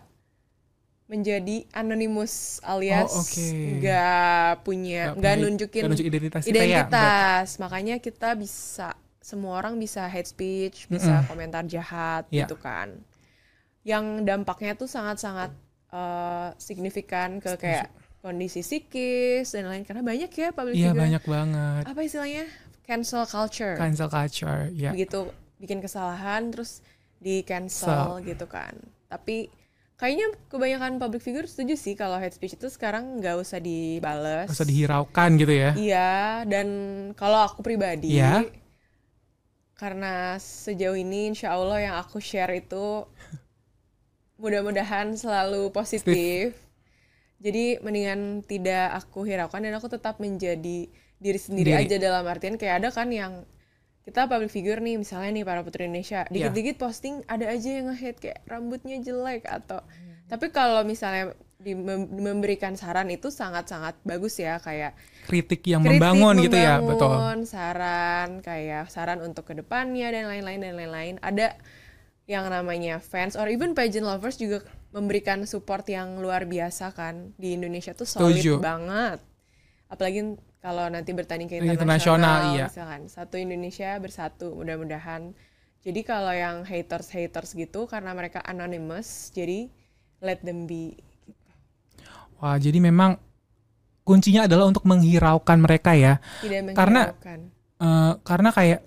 menjadi 1.06 1.70
anonymous 1.72 2.58
alias 2.62 3.12
Oh, 3.12 3.22
oke. 3.22 3.46
nggak 3.78 4.64
punya 4.64 5.14
Nggak 5.14 5.36
nunjukin 5.38 5.82
nggak 5.82 5.92
nunjuk 5.92 6.08
identitas 6.08 6.42
kita 6.42 6.58
ya, 6.58 6.66
identitas 6.66 7.48
makanya 7.60 7.96
kita 8.00 8.34
bisa 8.34 8.90
semua 9.20 9.58
orang 9.60 9.76
bisa 9.76 10.06
hate 10.06 10.26
speech 10.26 10.86
bisa 10.88 11.22
komentar 11.26 11.62
jahat 11.66 12.26
Iya. 12.30 12.46
gitu 12.46 12.58
kan 12.58 12.98
yang 13.86 14.26
dampaknya 14.26 14.74
tuh 14.74 14.88
sangat-sangat 14.88 15.54
eh, 15.96 16.50
signifikan 16.58 17.40
ke 17.40 17.56
kayak 17.56 17.88
kondisi 18.20 18.60
psikis 18.60 19.48
dan 19.50 19.66
lain 19.66 19.82
karena 19.82 20.02
banyak 20.02 20.28
ya 20.30 20.50
public 20.50 20.74
Iya 20.74 20.90
figure 20.90 21.00
banyak 21.00 21.24
banget. 21.26 21.84
apa 21.86 22.00
istilahnya 22.02 22.44
cancel 22.82 23.24
culture 23.24 23.76
Cancel 23.76 24.10
culture, 24.10 24.68
ya. 24.72 24.92
begitu 24.92 25.30
bikin 25.56 25.80
kesalahan 25.80 26.50
terus 26.50 26.84
di 27.16 27.42
cancel 27.42 28.20
gitu 28.22 28.46
kan 28.46 28.76
tapi 29.08 29.48
kayaknya 29.96 30.28
kebanyakan 30.46 31.00
public 31.00 31.22
figure 31.22 31.46
setuju 31.46 31.74
sih 31.76 31.94
kalau 31.94 32.20
hate 32.20 32.36
speech 32.36 32.54
itu 32.54 32.68
sekarang 32.68 33.18
nggak 33.18 33.40
usah 33.40 33.58
dibales 33.58 34.52
usah 34.52 34.68
dihiraukan 34.68 35.30
gitu 35.40 35.54
ya. 35.56 35.72
iya 35.74 36.12
dan 36.44 36.68
kalau 37.14 37.40
aku 37.42 37.62
pribadi 37.62 38.20
Iya. 38.20 38.44
karena 39.74 40.36
sejauh 40.36 40.96
ini 40.96 41.30
insya 41.30 41.52
Allah 41.52 41.80
yang 41.80 41.96
aku 41.96 42.20
share 42.20 42.52
itu 42.56 43.04
mudah-mudahan 44.36 45.16
selalu 45.16 45.72
positif 45.72 46.56
jadi 47.40 47.80
mendingan 47.80 48.44
tidak 48.44 48.96
aku 48.96 49.24
hiraukan 49.24 49.64
dan 49.64 49.76
aku 49.76 49.88
tetap 49.88 50.20
menjadi 50.20 50.88
diri 51.16 51.40
sendiri 51.40 51.72
Diri. 51.72 51.88
aja 51.88 51.96
dalam 51.98 52.24
artian 52.28 52.56
kayak 52.56 52.84
ada 52.84 52.90
kan 52.92 53.08
yang 53.12 53.44
kita 54.04 54.30
public 54.30 54.54
figure 54.54 54.78
nih 54.78 55.02
misalnya 55.02 55.34
nih 55.34 55.44
para 55.44 55.66
putri 55.66 55.88
Indonesia 55.88 56.28
Iya. 56.28 56.52
dikit-dikit 56.52 56.76
posting 56.78 57.26
ada 57.26 57.50
aja 57.50 57.70
yang 57.72 57.90
nge-hate 57.90 58.20
kayak 58.22 58.40
rambutnya 58.46 59.02
jelek 59.02 59.48
atau 59.48 59.82
tapi 60.26 60.50
kalau 60.50 60.82
misalnya 60.84 61.34
di 61.56 61.74
mem- 61.74 62.12
memberikan 62.12 62.78
saran 62.78 63.10
itu 63.10 63.34
sangat-sangat 63.34 63.98
bagus 64.06 64.38
ya 64.38 64.62
kayak 64.62 64.94
Kritik 65.26 65.66
yang 65.66 65.82
kritik 65.82 65.98
membangun 65.98 66.38
gitu 66.46 66.54
ya, 66.54 66.78
betul. 66.78 67.10
membangun, 67.10 67.40
saran 67.50 68.30
kayak 68.46 68.86
saran 68.94 69.26
untuk 69.26 69.50
ke 69.50 69.58
depannya 69.58 70.14
dan 70.14 70.30
lain-lain 70.30 70.62
dan 70.62 70.74
lain-lain 70.78 71.16
ada 71.26 71.58
yang 72.26 72.50
namanya 72.50 72.98
fans 72.98 73.38
or 73.38 73.46
even 73.46 73.78
pageant 73.78 74.06
lovers 74.06 74.38
juga 74.38 74.66
memberikan 74.90 75.46
support 75.46 75.86
yang 75.86 76.18
luar 76.18 76.50
biasa 76.50 76.90
kan 76.94 77.34
di 77.38 77.54
Indonesia 77.54 77.94
tuh 77.94 78.10
solid 78.10 78.42
Setuju. 78.42 78.58
banget 78.62 79.22
apalagi 79.86 80.34
kalau 80.58 80.90
nanti 80.90 81.14
bertanding 81.14 81.46
ke 81.46 81.62
Internasional, 81.62 82.58
iya. 82.58 82.66
misalkan 82.66 83.06
satu 83.06 83.38
Indonesia 83.38 83.94
bersatu 84.02 84.58
mudah-mudahan 84.58 85.38
jadi 85.86 86.02
kalau 86.02 86.34
yang 86.34 86.66
haters 86.66 87.14
haters 87.14 87.54
gitu 87.54 87.86
karena 87.86 88.18
mereka 88.18 88.42
anonymous 88.42 89.30
jadi 89.30 89.70
let 90.26 90.42
them 90.42 90.66
be 90.66 90.98
Wah, 92.42 92.58
jadi 92.60 92.82
memang 92.84 93.16
kuncinya 94.04 94.44
adalah 94.44 94.68
untuk 94.68 94.84
menghiraukan 94.84 95.56
mereka 95.56 95.96
ya. 95.96 96.20
tidak 96.44 96.76
Karena- 96.76 97.10
Eh, 97.76 98.14
karena 98.24 98.50
kayak 98.56 98.80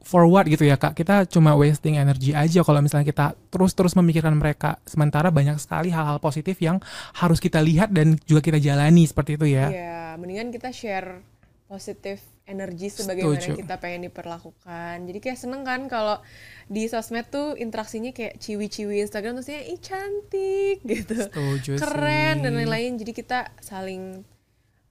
forward 0.00 0.46
gitu 0.46 0.62
ya 0.62 0.78
kak 0.78 0.94
kita 0.94 1.26
cuma 1.26 1.58
wasting 1.58 1.98
energi 1.98 2.30
aja 2.30 2.62
kalau 2.62 2.78
misalnya 2.78 3.02
kita 3.02 3.26
terus-terus 3.50 3.98
memikirkan 3.98 4.30
mereka 4.30 4.78
sementara 4.86 5.26
banyak 5.28 5.58
sekali 5.58 5.90
hal-hal 5.90 6.22
positif 6.22 6.54
yang 6.62 6.78
harus 7.12 7.42
kita 7.42 7.58
lihat 7.58 7.90
dan 7.90 8.14
juga 8.22 8.38
kita 8.40 8.62
jalani 8.62 9.02
seperti 9.02 9.34
itu 9.34 9.46
ya 9.50 9.66
Iya, 9.66 9.98
mendingan 10.16 10.54
kita 10.54 10.70
share 10.70 11.26
positif 11.66 12.22
energi 12.44 12.94
sebagaimana 12.94 13.38
Setuju. 13.38 13.58
kita 13.58 13.74
pengen 13.78 14.06
diperlakukan. 14.06 15.08
Jadi 15.08 15.18
kayak 15.18 15.38
seneng 15.40 15.62
kan 15.64 15.88
kalau 15.88 16.20
di 16.68 16.84
sosmed 16.84 17.26
tuh 17.26 17.56
interaksinya 17.56 18.12
kayak 18.12 18.36
ciwi-ciwi 18.36 19.00
Instagram 19.00 19.40
terusnya 19.40 19.62
ih 19.62 19.80
cantik 19.80 20.84
gitu. 20.90 21.16
setuju 21.16 21.80
Keren 21.80 22.34
sih. 22.38 22.42
dan 22.44 22.52
lain-lain. 22.54 23.00
Jadi 23.00 23.12
kita 23.14 23.50
saling 23.58 24.20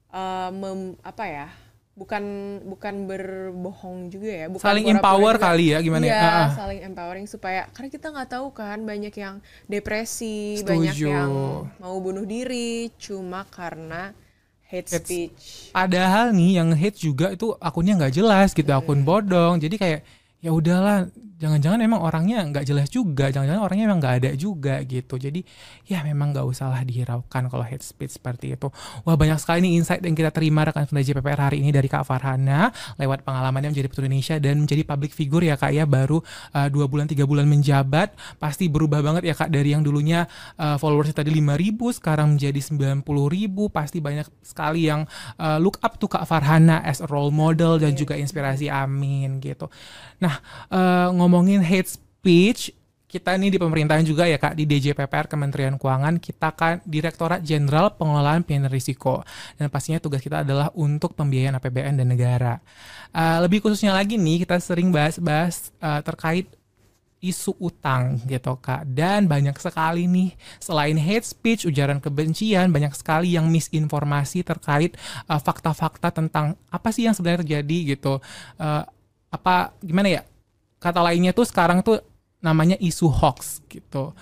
uh, 0.10 0.49
mem- 0.49 0.97
apa 0.99 1.23
ya? 1.27 1.47
Bukan 1.91 2.23
bukan 2.65 3.04
berbohong 3.04 4.08
juga 4.08 4.32
ya, 4.32 4.45
bukan 4.47 4.63
saling 4.63 4.88
empower 4.88 5.36
juga. 5.36 5.45
kali 5.45 5.65
ya 5.69 5.80
gimana 5.80 6.04
ya 6.04 6.15
Ah, 6.15 6.23
ah. 6.23 6.49
saling 6.56 6.82
empowering 6.82 7.27
supaya 7.27 7.67
karena 7.69 7.89
kita 7.89 8.08
nggak 8.10 8.30
tahu 8.32 8.47
kan 8.49 8.80
banyak 8.82 9.12
yang 9.13 9.43
depresi, 9.65 10.56
Setuju. 10.56 10.71
banyak 10.71 10.95
yang 10.97 11.32
mau 11.75 11.95
bunuh 11.97 12.23
diri 12.23 12.89
cuma 12.95 13.43
karena 13.45 14.15
hate 14.63 14.88
Hate- 14.88 15.04
speech. 15.04 15.67
padahal 15.69 16.32
nih 16.32 16.51
yang 16.58 16.71
hate 16.71 16.95
juga 16.97 17.27
itu 17.30 17.51
akunnya 17.60 17.99
nggak 17.99 18.15
jelas 18.15 18.49
gitu 18.51 18.71
akun 18.71 19.04
bodong 19.04 19.60
jadi 19.60 19.75
kayak 19.75 19.99
ya 20.39 20.49
udahlah 20.49 21.12
jangan-jangan 21.41 21.82
emang 21.82 22.06
orangnya 22.06 22.45
nggak 22.45 22.65
jelas 22.69 22.88
juga 22.93 23.34
jangan-jangan 23.34 23.63
orangnya 23.65 23.86
emang 23.89 23.99
nggak 23.99 24.15
ada 24.21 24.32
juga 24.38 24.77
gitu. 24.86 25.17
Jadi 25.17 25.41
ya 25.89 26.06
memang 26.06 26.38
nggak 26.38 26.45
usahlah 26.45 26.86
dihiraukan 26.86 27.49
kalau 27.49 27.65
hate 27.65 27.82
speech 27.82 28.21
seperti 28.21 28.54
itu. 28.54 28.69
Wah 29.01 29.17
banyak 29.17 29.41
sekali 29.41 29.65
nih 29.65 29.82
insight 29.82 30.06
yang 30.06 30.13
kita 30.13 30.30
terima 30.30 30.62
rekan 30.62 30.86
Sunda 30.86 31.01
JPPR 31.01 31.49
hari 31.49 31.65
ini 31.65 31.73
dari 31.73 31.89
Kak 31.89 32.06
Farhana 32.06 32.69
lewat 33.01 33.25
pengalamannya 33.25 33.73
menjadi 33.73 33.89
putri 33.89 34.06
Indonesia 34.06 34.38
dan 34.38 34.62
menjadi 34.62 34.86
public 34.86 35.12
figure 35.17 35.41
ya 35.41 35.58
kak 35.58 35.73
ya. 35.73 35.89
Baru 35.89 36.21
uh, 36.54 36.67
dua 36.69 36.86
bulan 36.86 37.10
tiga 37.10 37.25
bulan 37.25 37.49
menjabat 37.49 38.13
pasti 38.38 38.69
berubah 38.69 39.01
banget 39.01 39.25
ya 39.25 39.34
kak 39.34 39.49
dari 39.49 39.73
yang 39.73 39.82
dulunya 39.82 40.30
uh, 40.62 40.77
followersnya 40.77 41.25
tadi 41.25 41.34
5000 41.34 41.97
sekarang 41.97 42.38
menjadi 42.38 42.60
90000 43.01 43.01
pasti 43.73 43.97
banyak 43.97 44.27
sekali 44.45 44.86
yang 44.86 45.10
uh, 45.41 45.58
look 45.58 45.82
up 45.82 45.97
to 45.97 46.06
Kak 46.06 46.30
Farhana 46.30 46.86
as 46.86 47.01
a 47.01 47.08
role 47.10 47.34
model 47.34 47.82
dan 47.82 47.97
juga 47.97 48.13
inspirasi. 48.13 48.69
Amin 48.69 49.41
gitu. 49.41 49.71
Nah 50.21 50.38
uh, 50.69 51.10
ngomongin 51.31 51.63
hate 51.63 51.87
speech 51.87 52.75
kita 53.07 53.39
nih 53.39 53.55
di 53.55 53.59
pemerintahan 53.59 54.03
juga 54.03 54.27
ya 54.27 54.35
Kak 54.35 54.55
di 54.55 54.67
DJPPR 54.67 55.31
Kementerian 55.31 55.79
Keuangan 55.79 56.19
kita 56.19 56.51
kan 56.51 56.83
Direktorat 56.83 57.39
Jenderal 57.39 57.95
Pengelolaan 57.95 58.43
Pidana 58.43 58.67
Risiko. 58.67 59.23
Dan 59.55 59.71
pastinya 59.71 59.99
tugas 59.99 60.19
kita 60.19 60.43
adalah 60.43 60.71
untuk 60.75 61.15
pembiayaan 61.15 61.55
APBN 61.59 62.03
dan 62.03 62.07
negara. 62.07 62.59
Uh, 63.11 63.43
lebih 63.43 63.63
khususnya 63.63 63.95
lagi 63.95 64.15
nih 64.15 64.43
kita 64.43 64.59
sering 64.63 64.91
bahas-bahas 64.95 65.75
uh, 65.83 65.99
terkait 66.03 66.51
isu 67.19 67.55
utang 67.59 68.15
gitu 68.27 68.55
kak. 68.63 68.87
Dan 68.87 69.27
banyak 69.27 69.59
sekali 69.59 70.07
nih 70.07 70.31
selain 70.63 70.95
hate 70.95 71.27
speech 71.27 71.67
ujaran 71.67 71.99
kebencian 71.99 72.71
banyak 72.71 72.95
sekali 72.95 73.35
yang 73.35 73.51
misinformasi 73.51 74.43
terkait 74.43 74.95
uh, 75.27 75.35
fakta-fakta 75.35 76.15
tentang 76.15 76.55
apa 76.71 76.95
sih 76.95 77.07
yang 77.07 77.15
sebenarnya 77.15 77.43
terjadi 77.43 77.77
gitu. 77.95 78.23
Uh, 78.55 78.87
apa 79.31 79.71
gimana 79.79 80.11
ya 80.11 80.21
kata 80.81 80.99
lainnya 81.05 81.31
tuh 81.31 81.45
sekarang 81.45 81.85
tuh 81.85 82.01
namanya 82.41 82.75
isu 82.81 83.07
hoax 83.07 83.61
gitu 83.69 84.17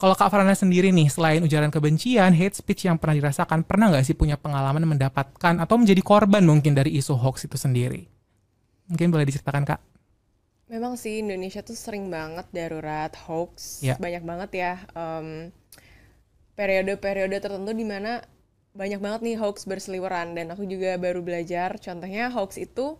kalau 0.00 0.16
Kak 0.16 0.32
Farana 0.32 0.56
sendiri 0.56 0.88
nih, 0.96 1.12
selain 1.12 1.44
ujaran 1.44 1.68
kebencian, 1.68 2.32
hate 2.32 2.56
speech 2.56 2.88
yang 2.88 2.96
pernah 2.96 3.20
dirasakan, 3.20 3.60
pernah 3.68 3.92
nggak 3.92 4.08
sih 4.08 4.16
punya 4.16 4.40
pengalaman 4.40 4.88
mendapatkan 4.88 5.60
atau 5.60 5.76
menjadi 5.76 6.00
korban 6.00 6.40
mungkin 6.40 6.72
dari 6.72 6.96
isu 6.96 7.20
hoax 7.20 7.44
itu 7.44 7.60
sendiri? 7.60 8.08
Mungkin 8.88 9.12
boleh 9.12 9.28
diceritakan 9.28 9.68
Kak? 9.68 9.80
Memang 10.72 10.96
sih 10.96 11.20
Indonesia 11.20 11.60
tuh 11.60 11.76
sering 11.76 12.08
banget 12.08 12.48
darurat 12.48 13.12
hoax, 13.28 13.84
Ya. 13.84 14.00
banyak 14.00 14.24
banget 14.24 14.50
ya 14.56 14.72
em, 14.96 15.52
periode-periode 16.56 17.36
tertentu 17.36 17.76
di 17.76 17.84
mana 17.84 18.24
banyak 18.72 19.04
banget 19.04 19.20
nih 19.20 19.36
hoax 19.36 19.68
berseliweran 19.68 20.32
dan 20.32 20.54
aku 20.54 20.64
juga 20.64 20.96
baru 20.96 21.20
belajar 21.20 21.76
contohnya 21.76 22.32
hoax 22.32 22.56
itu 22.56 22.96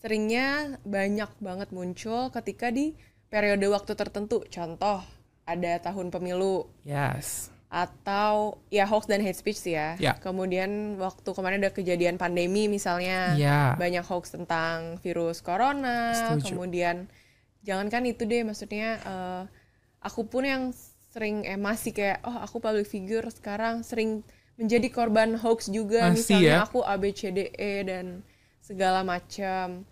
seringnya 0.00 0.80
banyak 0.82 1.28
banget 1.38 1.68
muncul 1.70 2.32
ketika 2.32 2.68
di 2.68 2.96
periode 3.28 3.64
waktu 3.68 3.92
tertentu 3.94 4.42
contoh 4.48 5.04
ada 5.44 5.72
tahun 5.78 6.08
pemilu 6.08 6.66
Yes. 6.82 7.52
atau 7.70 8.58
ya 8.66 8.82
hoax 8.82 9.06
dan 9.06 9.22
hate 9.22 9.38
speech 9.38 9.60
sih 9.60 9.78
ya. 9.78 9.94
Ya. 10.02 10.18
Kemudian 10.18 10.98
waktu 10.98 11.30
kemarin 11.30 11.62
ada 11.62 11.70
kejadian 11.70 12.18
pandemi 12.18 12.66
misalnya 12.66 13.38
Ya. 13.38 13.78
banyak 13.78 14.02
hoax 14.02 14.34
tentang 14.34 14.98
virus 14.98 15.38
corona. 15.38 16.10
Setuju. 16.10 16.58
Kemudian 16.58 17.06
jangankan 17.62 18.10
itu 18.10 18.26
deh 18.26 18.42
maksudnya 18.42 18.98
eh, 18.98 19.42
aku 20.02 20.26
pun 20.26 20.42
yang 20.42 20.62
sering 21.10 21.42
eh 21.46 21.58
masih 21.58 21.94
kayak 21.94 22.22
oh 22.22 22.38
aku 22.40 22.58
public 22.58 22.86
figure 22.86 23.26
sekarang 23.30 23.82
sering 23.82 24.22
menjadi 24.58 24.90
korban 24.90 25.34
hoax 25.38 25.70
juga 25.70 26.10
Masih 26.10 26.38
misalnya 26.42 26.50
ya? 26.50 26.66
aku 26.66 26.82
ABCDE 26.82 27.72
dan 27.86 28.06
segala 28.70 29.02
macam. 29.02 29.82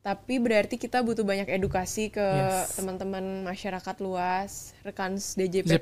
Tapi 0.00 0.40
berarti 0.40 0.80
kita 0.80 1.04
butuh 1.04 1.28
banyak 1.28 1.52
edukasi 1.52 2.08
ke 2.08 2.24
Yes. 2.24 2.80
teman-teman 2.80 3.44
masyarakat 3.44 3.96
luas, 4.00 4.72
rekan 4.80 5.20
DJPPR 5.20 5.76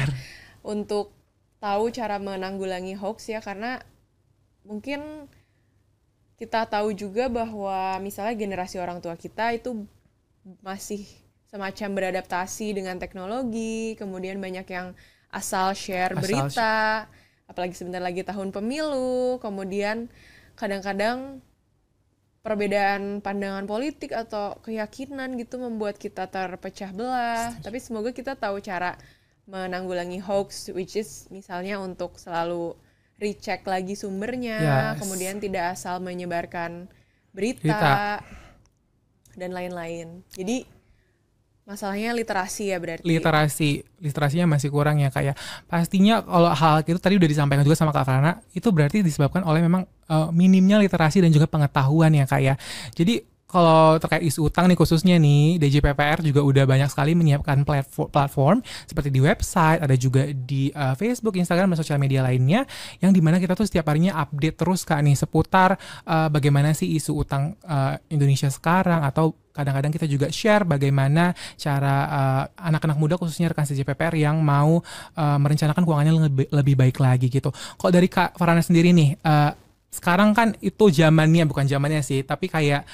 JPPR. 0.00 0.08
untuk 0.64 1.12
tahu 1.60 1.92
cara 1.92 2.16
menanggulangi 2.16 2.96
hoax 2.96 3.28
ya 3.28 3.44
karena 3.44 3.84
mungkin 4.64 5.28
kita 6.40 6.64
tahu 6.68 6.96
juga 6.96 7.28
bahwa 7.28 8.00
misalnya 8.00 8.32
generasi 8.36 8.80
orang 8.80 9.04
tua 9.04 9.16
kita 9.16 9.52
itu 9.52 9.84
masih 10.64 11.04
semacam 11.48 11.88
beradaptasi 11.96 12.76
dengan 12.76 12.96
teknologi, 13.00 13.96
kemudian 13.96 14.36
banyak 14.40 14.68
yang 14.68 14.92
asal 15.32 15.72
share 15.72 16.12
Asal 16.12 16.22
berita, 16.22 16.76
apalagi 17.48 17.72
sebentar 17.76 18.00
lagi 18.04 18.20
tahun 18.20 18.52
pemilu, 18.52 19.40
kemudian 19.40 20.12
kadang-kadang 20.56 21.40
perbedaan 22.46 23.18
pandangan 23.18 23.66
politik 23.66 24.14
atau 24.14 24.54
keyakinan 24.62 25.34
gitu 25.34 25.58
membuat 25.58 25.98
kita 25.98 26.30
terpecah 26.30 26.94
belah. 26.94 27.50
Tapi 27.58 27.82
semoga 27.82 28.14
kita 28.14 28.38
tahu 28.38 28.62
cara 28.62 28.94
menanggulangi 29.50 30.22
hoax, 30.22 30.70
which 30.70 30.94
is 30.94 31.26
misalnya 31.34 31.82
untuk 31.82 32.22
selalu 32.22 32.78
recheck 33.18 33.66
lagi 33.66 33.98
sumbernya, 33.98 34.62
Yes. 34.94 35.02
kemudian 35.02 35.42
tidak 35.42 35.74
asal 35.74 35.98
menyebarkan 35.98 36.86
berita, 37.34 37.66
Berita. 37.66 38.22
dan 39.34 39.50
lain-lain. 39.50 40.22
Jadi 40.30 40.75
masalahnya 41.66 42.14
literasi 42.14 42.70
ya 42.70 42.78
berarti. 42.78 43.02
literasi. 43.02 43.82
Literasinya 43.98 44.46
masih 44.46 44.70
kurang 44.70 45.02
ya 45.02 45.10
kayak 45.10 45.34
pastinya 45.66 46.22
kalau 46.22 46.54
hal 46.54 46.86
itu 46.86 47.00
tadi 47.02 47.18
udah 47.18 47.28
disampaikan 47.28 47.66
juga 47.66 47.74
sama 47.74 47.90
Kak 47.90 48.06
Farana 48.06 48.38
itu 48.54 48.70
berarti 48.70 49.02
disebabkan 49.02 49.42
oleh 49.42 49.60
memang 49.60 49.82
eh, 49.84 50.28
minimnya 50.30 50.78
literasi 50.78 51.20
dan 51.26 51.34
juga 51.34 51.50
pengetahuan 51.50 52.14
ya 52.14 52.24
Kak 52.24 52.40
ya. 52.40 52.54
Jadi 52.94 53.35
kalau 53.46 53.94
terkait 54.02 54.26
isu 54.26 54.50
utang 54.50 54.66
nih 54.66 54.74
khususnya 54.74 55.16
nih 55.22 55.62
DJPPR 55.62 56.18
juga 56.18 56.42
udah 56.42 56.66
banyak 56.66 56.90
sekali 56.90 57.14
menyiapkan 57.14 57.62
platform, 57.62 58.10
platform 58.10 58.56
seperti 58.90 59.14
di 59.14 59.22
website 59.22 59.80
ada 59.86 59.94
juga 59.94 60.26
di 60.34 60.74
eh, 60.74 60.94
Facebook 60.98 61.38
Instagram 61.38 61.70
dan 61.72 61.78
sosial 61.78 62.02
media 62.02 62.26
lainnya 62.26 62.66
yang 62.98 63.14
di 63.14 63.22
mana 63.22 63.38
kita 63.38 63.54
tuh 63.54 63.64
setiap 63.64 63.86
harinya 63.86 64.18
update 64.18 64.58
terus 64.58 64.82
Kak 64.82 64.98
nih 64.98 65.14
seputar 65.14 65.78
eh, 66.04 66.28
bagaimana 66.28 66.74
sih 66.74 66.90
isu 66.98 67.22
utang 67.22 67.54
eh, 67.62 67.94
Indonesia 68.10 68.50
sekarang 68.50 69.06
atau 69.06 69.46
kadang-kadang 69.56 69.88
kita 69.88 70.04
juga 70.04 70.28
share 70.28 70.68
bagaimana 70.68 71.32
cara 71.56 71.96
uh, 72.04 72.44
anak-anak 72.60 73.00
muda 73.00 73.14
khususnya 73.16 73.48
rekan 73.48 73.64
CJPPR 73.64 74.12
yang 74.12 74.44
mau 74.44 74.84
uh, 75.16 75.38
merencanakan 75.40 75.80
keuangannya 75.80 76.28
lebih, 76.28 76.46
lebih 76.52 76.74
baik 76.76 77.00
lagi 77.00 77.32
gitu. 77.32 77.48
Kok 77.80 77.88
dari 77.88 78.04
Kak 78.12 78.36
Farana 78.36 78.60
sendiri 78.60 78.92
nih, 78.92 79.16
uh, 79.24 79.56
sekarang 79.88 80.36
kan 80.36 80.52
itu 80.60 80.92
zamannya 80.92 81.48
bukan 81.48 81.64
zamannya 81.64 82.04
sih, 82.04 82.20
tapi 82.20 82.52
kayak 82.52 82.84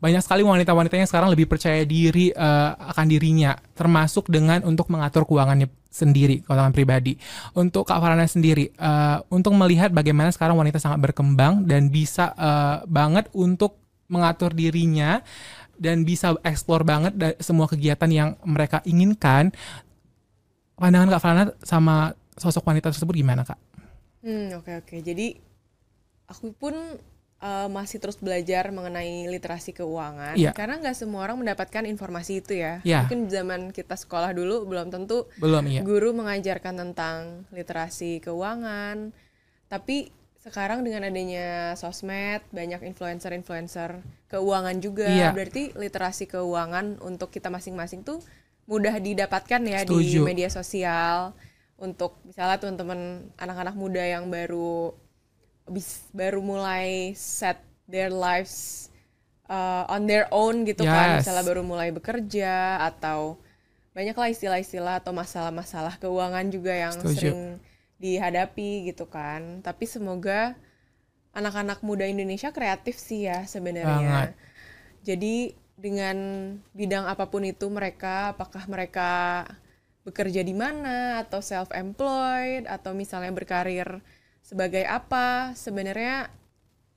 banyak 0.00 0.24
sekali 0.24 0.40
wanita-wanita 0.40 0.96
yang 0.96 1.04
sekarang 1.04 1.28
lebih 1.28 1.44
percaya 1.44 1.84
diri 1.84 2.32
uh, 2.32 2.72
akan 2.72 3.06
dirinya, 3.06 3.52
termasuk 3.76 4.32
dengan 4.32 4.64
untuk 4.64 4.88
mengatur 4.88 5.28
keuangannya 5.28 5.68
sendiri, 5.92 6.40
keuangan 6.40 6.72
pribadi. 6.72 7.20
Untuk 7.52 7.84
Kak 7.84 8.00
Farana 8.00 8.24
sendiri, 8.24 8.72
uh, 8.80 9.20
untuk 9.28 9.52
melihat 9.60 9.92
bagaimana 9.92 10.32
sekarang 10.32 10.56
wanita 10.56 10.80
sangat 10.80 11.04
berkembang 11.04 11.68
dan 11.68 11.92
bisa 11.92 12.32
uh, 12.32 12.80
banget 12.88 13.28
untuk 13.36 13.76
mengatur 14.08 14.56
dirinya 14.56 15.20
dan 15.76 16.08
bisa 16.08 16.32
explore 16.48 16.82
banget 16.82 17.12
semua 17.44 17.68
kegiatan 17.68 18.08
yang 18.08 18.28
mereka 18.48 18.80
inginkan. 18.88 19.52
Pandangan 20.80 21.12
Kak 21.12 21.20
Farana 21.20 21.44
sama 21.60 22.16
sosok 22.40 22.64
wanita 22.64 22.88
tersebut 22.88 23.20
gimana 23.20 23.44
Kak? 23.44 23.60
Hmm, 24.24 24.56
oke 24.56 24.80
oke. 24.80 24.96
Jadi 25.04 25.36
aku 26.24 26.56
pun 26.56 26.72
eh, 27.40 27.68
masih 27.72 27.96
terus 27.98 28.20
belajar 28.20 28.68
mengenai 28.68 29.24
literasi 29.26 29.72
keuangan 29.72 30.36
Iya. 30.36 30.52
karena 30.52 30.76
nggak 30.76 30.92
semua 30.92 31.24
orang 31.24 31.40
mendapatkan 31.40 31.88
informasi 31.88 32.44
itu 32.44 32.60
ya. 32.60 32.84
Iya. 32.84 33.08
Mungkin 33.08 33.20
zaman 33.32 33.60
kita 33.72 33.96
sekolah 33.96 34.36
dulu 34.36 34.68
belum 34.68 34.92
tentu 34.92 35.24
Belum 35.40 35.64
iya. 35.64 35.80
guru 35.80 36.12
mengajarkan 36.12 36.76
tentang 36.76 37.48
literasi 37.48 38.20
keuangan. 38.20 39.16
Tapi 39.72 40.12
sekarang 40.40 40.80
dengan 40.80 41.04
adanya 41.04 41.76
sosmed, 41.76 42.40
banyak 42.48 42.80
influencer-influencer 42.80 44.00
keuangan 44.28 44.76
juga. 44.80 45.08
Iya. 45.08 45.32
Berarti 45.32 45.72
literasi 45.76 46.28
keuangan 46.28 47.00
untuk 47.00 47.28
kita 47.28 47.48
masing-masing 47.48 48.04
tuh 48.04 48.20
mudah 48.64 48.96
didapatkan 48.96 49.60
ya 49.64 49.80
di 49.82 49.88
Setuju. 49.88 50.24
media 50.24 50.48
sosial. 50.48 51.32
Untuk 51.80 52.20
misalnya 52.28 52.60
teman-teman 52.60 53.32
anak-anak 53.36 53.72
muda 53.72 54.04
yang 54.04 54.28
baru 54.28 54.92
bis, 55.70 56.02
baru 56.10 56.42
mulai 56.42 57.14
set 57.14 57.62
their 57.86 58.10
lives 58.10 58.90
uh, 59.46 59.86
on 59.86 60.10
their 60.10 60.26
own 60.34 60.66
gitu 60.66 60.82
kan, 60.82 61.18
Yes. 61.18 61.26
misalnya 61.26 61.44
baru 61.46 61.62
mulai 61.62 61.94
bekerja 61.94 62.82
atau 62.82 63.38
banyaklah 63.90 64.30
istilah-istilah 64.30 65.02
atau 65.02 65.10
masalah-masalah 65.10 65.98
keuangan 65.98 66.46
juga 66.50 66.74
yang 66.74 66.94
Setuju. 66.94 67.14
sering 67.14 67.40
dihadapi 67.98 68.90
gitu 68.90 69.06
kan. 69.06 69.62
Tapi 69.62 69.84
semoga 69.86 70.54
anak-anak 71.30 71.82
muda 71.82 72.06
Indonesia 72.06 72.50
kreatif 72.50 72.98
sih 72.98 73.26
ya 73.26 73.46
sebenarnya. 73.46 74.34
Jadi 75.06 75.54
dengan 75.80 76.16
bidang 76.76 77.08
apa 77.08 77.30
pun 77.32 77.40
itu 77.40 77.64
mereka 77.72 78.36
apakah 78.36 78.68
mereka 78.68 79.42
bekerja 80.04 80.40
di 80.44 80.52
mana 80.56 81.20
atau 81.24 81.40
self 81.40 81.72
employed 81.72 82.68
atau 82.68 82.92
misalnya 82.92 83.32
berkarir 83.32 84.00
sebagai 84.40 84.82
apa? 84.84 85.52
Sebenarnya 85.54 86.28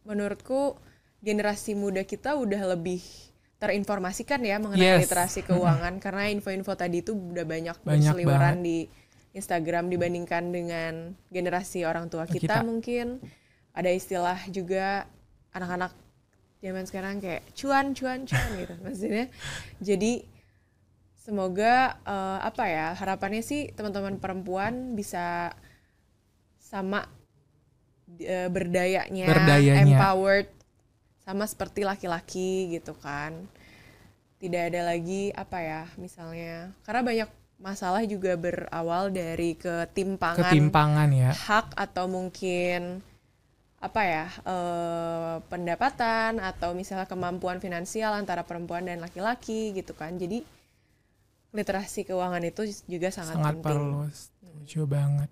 menurutku 0.04 0.76
generasi 1.24 1.74
muda 1.74 2.04
kita 2.04 2.36
udah 2.36 2.76
lebih 2.76 3.00
terinformasikan 3.58 4.44
ya 4.44 4.60
mengenai 4.60 5.00
Yes. 5.00 5.08
literasi 5.08 5.48
keuangan. 5.48 5.96
Karena 6.04 6.28
info-info 6.28 6.76
tadi 6.76 7.00
itu 7.00 7.16
udah 7.16 7.48
banyak, 7.48 7.78
Banyak 7.80 8.12
berseliweran 8.12 8.60
di 8.60 8.92
Instagram 9.32 9.88
dibandingkan 9.88 10.52
dengan 10.52 10.94
generasi 11.32 11.88
orang 11.88 12.12
tua 12.12 12.28
kita, 12.28 12.60
Kita. 12.60 12.68
mungkin. 12.68 13.24
Ada 13.74 13.90
istilah 13.90 14.38
juga 14.52 15.08
anak-anak 15.56 15.96
zaman 16.60 16.84
sekarang 16.86 17.18
kayak 17.24 17.42
cuan 17.56 17.96
cuan 17.96 18.28
cuan 18.28 18.50
gitu 18.62 18.76
maksudnya. 18.84 19.26
Jadi 19.80 20.28
semoga 21.16 21.96
eh, 22.04 22.40
apa 22.44 22.64
ya 22.68 22.92
harapannya 23.00 23.40
sih 23.40 23.72
teman-teman 23.72 24.20
perempuan 24.20 24.92
bisa 24.94 25.56
sama 26.60 27.08
eh, 28.20 28.50
berdayanya, 28.50 29.26
Berdayanya. 29.26 29.86
empowered 29.98 30.50
sama 31.24 31.48
seperti 31.48 31.88
laki-laki 31.88 32.76
gitu 32.76 32.92
kan 33.00 33.48
tidak 34.44 34.76
ada 34.76 34.92
lagi 34.92 35.32
apa 35.32 35.58
ya 35.64 35.82
misalnya 35.96 36.76
karena 36.84 37.00
banyak 37.00 37.30
masalah 37.64 38.04
juga 38.04 38.36
berawal 38.36 39.08
dari 39.08 39.56
ketimpangan 39.56 40.52
Ketimpangan 40.52 41.10
ya. 41.16 41.32
hak 41.32 41.72
atau 41.80 42.12
mungkin 42.12 43.00
apa 43.80 44.02
ya 44.04 44.26
eh, 44.44 45.36
pendapatan 45.48 46.44
atau 46.44 46.76
misalnya 46.76 47.08
kemampuan 47.08 47.64
finansial 47.64 48.12
antara 48.20 48.44
perempuan 48.44 48.84
dan 48.84 49.00
laki-laki 49.00 49.72
gitu 49.72 49.96
kan 49.96 50.20
jadi 50.20 50.44
literasi 51.56 52.04
keuangan 52.04 52.44
itu 52.44 52.68
juga 52.92 53.16
sangat, 53.16 53.40
sangat 53.40 53.56
penting 53.60 53.64
perlu 53.64 54.04
setuju 54.12 54.80
banget 54.92 55.30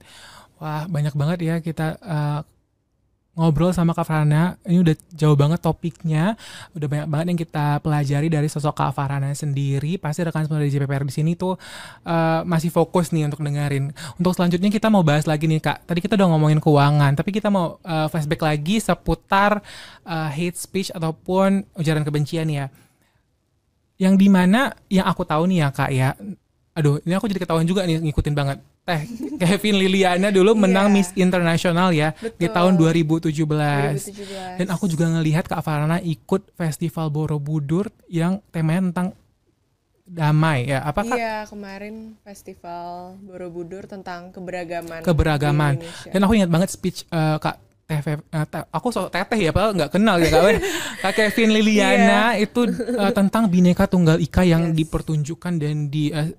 wah 0.56 0.88
banyak 0.88 1.12
banget 1.20 1.40
ya 1.44 1.56
kita 1.60 2.00
eh, 2.00 2.40
ngobrol 3.32 3.72
sama 3.72 3.96
Kak 3.96 4.04
Farana 4.04 4.60
ini 4.68 4.84
udah 4.84 4.96
jauh 5.16 5.38
banget 5.40 5.64
topiknya. 5.64 6.36
Udah 6.76 6.88
banyak 6.92 7.08
banget 7.08 7.26
yang 7.32 7.40
kita 7.40 7.80
pelajari 7.80 8.28
dari 8.28 8.48
sosok 8.52 8.76
Kak 8.76 8.92
Farana 8.92 9.32
sendiri. 9.32 9.96
Pasti 9.96 10.28
rekan 10.28 10.44
semua 10.44 10.60
dari 10.60 10.72
JPPR 10.72 11.08
di 11.08 11.14
sini 11.16 11.32
tuh 11.40 11.56
eh, 12.04 12.42
masih 12.44 12.68
fokus 12.70 13.16
nih 13.16 13.32
untuk 13.32 13.40
dengerin. 13.40 13.96
Untuk 14.20 14.36
selanjutnya 14.36 14.68
kita 14.68 14.92
mau 14.92 15.02
bahas 15.02 15.24
lagi 15.24 15.48
nih 15.48 15.64
Kak. 15.64 15.88
Tadi 15.88 16.00
kita 16.04 16.20
udah 16.20 16.28
ngomongin 16.36 16.60
keuangan 16.60 17.12
tapi 17.16 17.32
kita 17.32 17.48
mau 17.48 17.80
eh, 17.88 18.08
flashback 18.12 18.44
lagi 18.44 18.84
seputar 18.84 19.64
eh, 20.04 20.30
hate 20.36 20.60
speech 20.60 20.92
ataupun 20.92 21.64
ujaran 21.80 22.04
kebencian 22.04 22.52
ya. 22.52 22.68
Yang 23.96 24.14
di 24.18 24.28
mana 24.28 24.76
yang 24.92 25.08
aku 25.08 25.24
tahu 25.24 25.46
nih 25.46 25.62
ya 25.62 25.70
kak 25.70 25.92
ya. 25.94 26.10
Aduh 26.74 26.98
ini 27.06 27.14
aku 27.14 27.30
jadi 27.30 27.38
ketahuan 27.46 27.70
juga 27.70 27.86
nih 27.86 28.02
ngikutin 28.02 28.34
banget 28.34 28.58
teh 28.82 29.02
Kevin 29.38 29.78
Liliana 29.78 30.30
dulu 30.30 30.58
menang 30.58 30.90
Iya. 30.90 30.96
Miss 30.96 31.10
Internasional 31.14 31.90
ya 31.92 32.12
di 32.18 32.46
Betul. 32.46 32.50
tahun 32.52 32.74
2017. 32.76 33.30
2017 33.30 34.58
dan 34.58 34.68
aku 34.68 34.86
juga 34.86 35.06
ngelihat 35.08 35.46
Kak 35.46 35.62
Farana 35.62 35.98
ikut 35.98 36.50
festival 36.52 37.08
Borobudur 37.08 37.88
yang 38.08 38.42
temanya 38.50 38.90
tentang 38.90 39.08
damai 40.04 40.66
ya 40.66 40.82
apa 40.82 41.02
Kak? 41.04 41.16
Iya 41.16 41.36
kemarin 41.46 41.96
festival 42.22 43.16
Borobudur 43.22 43.86
tentang 43.86 44.28
keberagaman 44.30 45.00
keberagaman 45.00 45.78
di 45.78 45.88
dan 46.10 46.20
aku 46.22 46.34
ingat 46.36 46.50
banget 46.50 46.70
speech 46.70 47.06
eh, 47.08 47.38
Kak 47.38 47.56
Teh 47.84 48.00
eh, 48.00 48.18
Teh- 48.46 48.68
aku 48.68 48.88
so 48.90 49.08
teteh 49.08 49.38
ya 49.38 49.52
padahal 49.52 49.78
nggak 49.78 49.92
kenal 49.94 50.18
ya 50.18 50.28
Kak 50.28 50.42
Kak 51.04 51.14
Kevin 51.14 51.54
Liliana 51.54 52.34
itu 52.36 52.66
eh, 52.66 53.12
tentang 53.12 53.46
bineka 53.46 53.86
tunggal 53.86 54.18
ika 54.18 54.42
yang 54.42 54.72
Yes. 54.72 54.76
dipertunjukkan 54.80 55.54
dan 55.56 55.88
di 55.88 56.10
eh, 56.10 56.34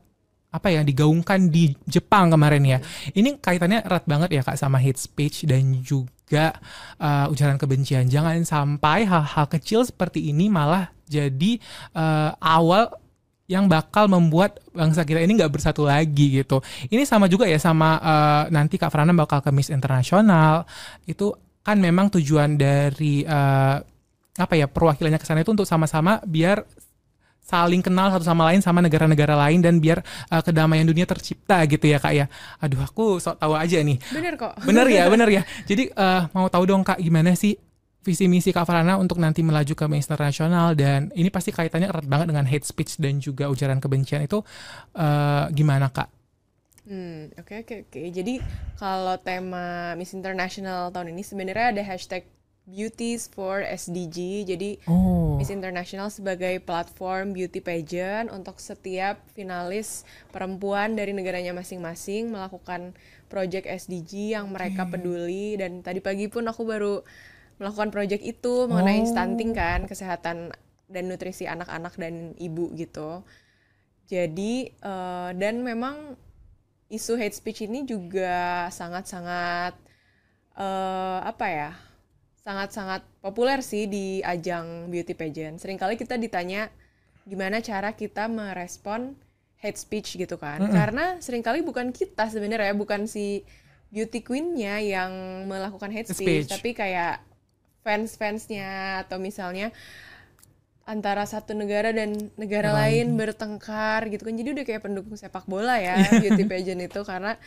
apa 0.52 0.68
ya 0.68 0.84
digaungkan 0.84 1.48
di 1.48 1.72
Jepang 1.88 2.28
kemarin 2.28 2.62
ya. 2.62 2.78
Ini 3.16 3.40
kaitannya 3.40 3.88
erat 3.88 4.04
banget 4.04 4.36
ya 4.36 4.42
Kak 4.44 4.60
sama 4.60 4.76
hate 4.76 5.00
speech 5.00 5.48
dan 5.48 5.80
juga 5.80 6.52
eh, 7.00 7.26
ujaran 7.32 7.56
kebencian. 7.56 8.06
Jangan 8.12 8.36
sampai 8.44 9.08
hal-hal 9.08 9.48
kecil 9.48 9.88
seperti 9.88 10.28
ini 10.28 10.52
malah 10.52 10.92
jadi 11.08 11.56
eh, 11.96 12.30
awal 12.36 12.92
yang 13.50 13.66
bakal 13.66 14.06
membuat 14.08 14.62
bangsa 14.72 15.02
kita 15.04 15.20
ini 15.20 15.36
nggak 15.40 15.52
bersatu 15.52 15.88
lagi 15.88 16.40
gitu. 16.40 16.60
Ini 16.88 17.02
sama 17.08 17.32
juga 17.32 17.48
ya 17.48 17.56
sama 17.56 17.96
eh, 17.98 18.44
nanti 18.52 18.76
Kak 18.76 18.92
Frana 18.92 19.16
bakal 19.16 19.40
ke 19.40 19.48
Miss 19.48 19.72
Internasional. 19.72 20.68
Itu 21.08 21.32
kan 21.64 21.80
memang 21.80 22.12
tujuan 22.12 22.60
dari 22.60 23.24
eh, 23.24 23.76
apa 24.32 24.54
ya 24.56 24.68
perwakilannya 24.68 25.20
ke 25.20 25.26
sana 25.28 25.44
itu 25.44 25.52
untuk 25.52 25.68
sama-sama 25.68 26.20
biar 26.24 26.64
saling 27.42 27.82
kenal 27.82 28.08
satu 28.08 28.22
sama 28.22 28.48
lain 28.48 28.62
sama 28.62 28.78
negara-negara 28.80 29.34
lain 29.34 29.60
dan 29.60 29.82
biar 29.82 30.00
eh, 30.02 30.42
kedamaian 30.42 30.86
dunia 30.86 31.04
tercipta 31.04 31.60
gitu 31.66 31.84
ya 31.90 31.98
Kak 31.98 32.14
ya. 32.14 32.26
Aduh 32.62 32.80
aku 32.80 33.18
sok 33.18 33.36
tahu 33.42 33.58
aja 33.58 33.82
nih. 33.82 33.98
Bener 34.14 34.38
kok. 34.38 34.54
Bener 34.62 34.86
ya, 34.88 35.10
bener 35.10 35.28
ya. 35.28 35.42
Jadi 35.70 35.90
eh, 35.90 36.22
mau 36.32 36.46
tahu 36.48 36.64
dong 36.64 36.86
Kak 36.86 37.02
gimana 37.02 37.34
sih 37.34 37.58
visi 38.02 38.26
misi 38.26 38.50
Kak 38.50 38.66
Farhana 38.66 38.98
untuk 38.98 39.22
nanti 39.22 39.46
melaju 39.46 39.74
ke 39.78 39.84
Internasional 39.86 40.74
dan 40.74 41.14
ini 41.14 41.30
pasti 41.30 41.54
kaitannya 41.54 41.86
erat 41.86 42.06
banget 42.06 42.34
dengan 42.34 42.46
hate 42.50 42.66
speech 42.66 42.98
dan 42.98 43.22
juga 43.22 43.46
ujaran 43.46 43.78
kebencian 43.78 44.22
itu 44.22 44.42
eh, 44.94 45.44
gimana 45.50 45.90
Kak? 45.90 46.22
Hmm, 46.82 47.30
oke 47.38 47.62
oke 47.62 47.74
oke. 47.86 48.00
Jadi 48.10 48.42
kalau 48.74 49.14
tema 49.22 49.94
Miss 49.94 50.14
International 50.18 50.90
tahun 50.90 51.14
ini 51.14 51.22
sebenarnya 51.22 51.78
ada 51.78 51.82
hashtag 51.86 52.26
Beauties 52.62 53.26
for 53.26 53.58
SDG. 53.60 54.46
Jadi 54.46 54.78
Oh, 54.86 55.34
Miss 55.34 55.50
International 55.50 56.08
sebagai 56.14 56.62
platform 56.62 57.34
beauty 57.34 57.58
pageant 57.58 58.30
untuk 58.30 58.62
setiap 58.62 59.18
finalis 59.34 60.06
perempuan 60.30 60.94
dari 60.94 61.10
negaranya 61.10 61.50
masing-masing 61.50 62.30
melakukan 62.30 62.94
project 63.26 63.66
SDG 63.66 64.38
yang 64.38 64.46
mereka 64.54 64.86
peduli 64.86 65.58
dan 65.58 65.82
tadi 65.82 65.98
pagi 65.98 66.30
pun 66.30 66.46
aku 66.46 66.62
baru 66.62 67.02
melakukan 67.58 67.90
project 67.90 68.22
itu 68.22 68.70
mengenai 68.70 69.02
Oh. 69.02 69.10
stunting 69.10 69.50
kan, 69.52 69.86
kesehatan 69.90 70.54
dan 70.86 71.04
nutrisi 71.08 71.50
anak-anak 71.50 71.98
dan 71.98 72.36
ibu 72.38 72.70
gitu. 72.78 73.26
Jadi 74.06 74.70
eh, 74.70 75.30
dan 75.34 75.66
memang 75.66 76.14
isu 76.92 77.16
hate 77.16 77.34
speech 77.34 77.64
ini 77.66 77.82
juga 77.82 78.68
sangat-sangat 78.70 79.74
eh, 80.54 81.18
apa 81.26 81.46
ya? 81.50 81.72
Sangat-sangat 82.42 83.06
populer 83.22 83.62
sih 83.62 83.86
di 83.86 84.18
ajang 84.22 84.90
beauty 84.90 85.14
pageant. 85.14 85.62
Seringkali 85.62 85.94
kita 85.94 86.18
ditanya 86.18 86.68
gimana 87.22 87.62
cara 87.62 87.94
kita 87.94 88.26
merespon 88.26 89.14
hate 89.62 89.78
speech 89.78 90.18
gitu 90.18 90.34
kan. 90.36 90.58
Karena 90.74 91.22
sering 91.22 91.40
kali 91.46 91.62
bukan 91.62 91.94
kita 91.94 92.26
sebenarnya 92.26 92.74
bukan 92.74 93.06
si 93.06 93.46
beauty 93.94 94.26
queen-nya 94.26 94.82
yang 94.82 95.44
melakukan 95.46 95.94
hate 95.94 96.10
Hate 96.10 96.18
speech, 96.18 96.46
speech. 96.48 96.50
tapi 96.50 96.70
kayak 96.74 97.22
fans-fansnya 97.86 99.02
atau 99.06 99.22
misalnya 99.22 99.70
antara 100.92 101.24
satu 101.24 101.56
negara 101.56 101.88
dan 101.90 102.12
negara 102.36 102.68
Negara 102.68 102.84
lain 102.84 103.16
bertengkar 103.16 104.12
gitu 104.12 104.28
kan. 104.28 104.36
Jadi 104.36 104.48
udah 104.52 104.64
kayak 104.64 104.82
pendukung 104.84 105.16
sepak 105.16 105.48
bola 105.48 105.80
ya 105.80 105.96
beauty 106.20 106.44
pageant 106.44 106.84
itu 106.84 107.00
karena 107.00 107.40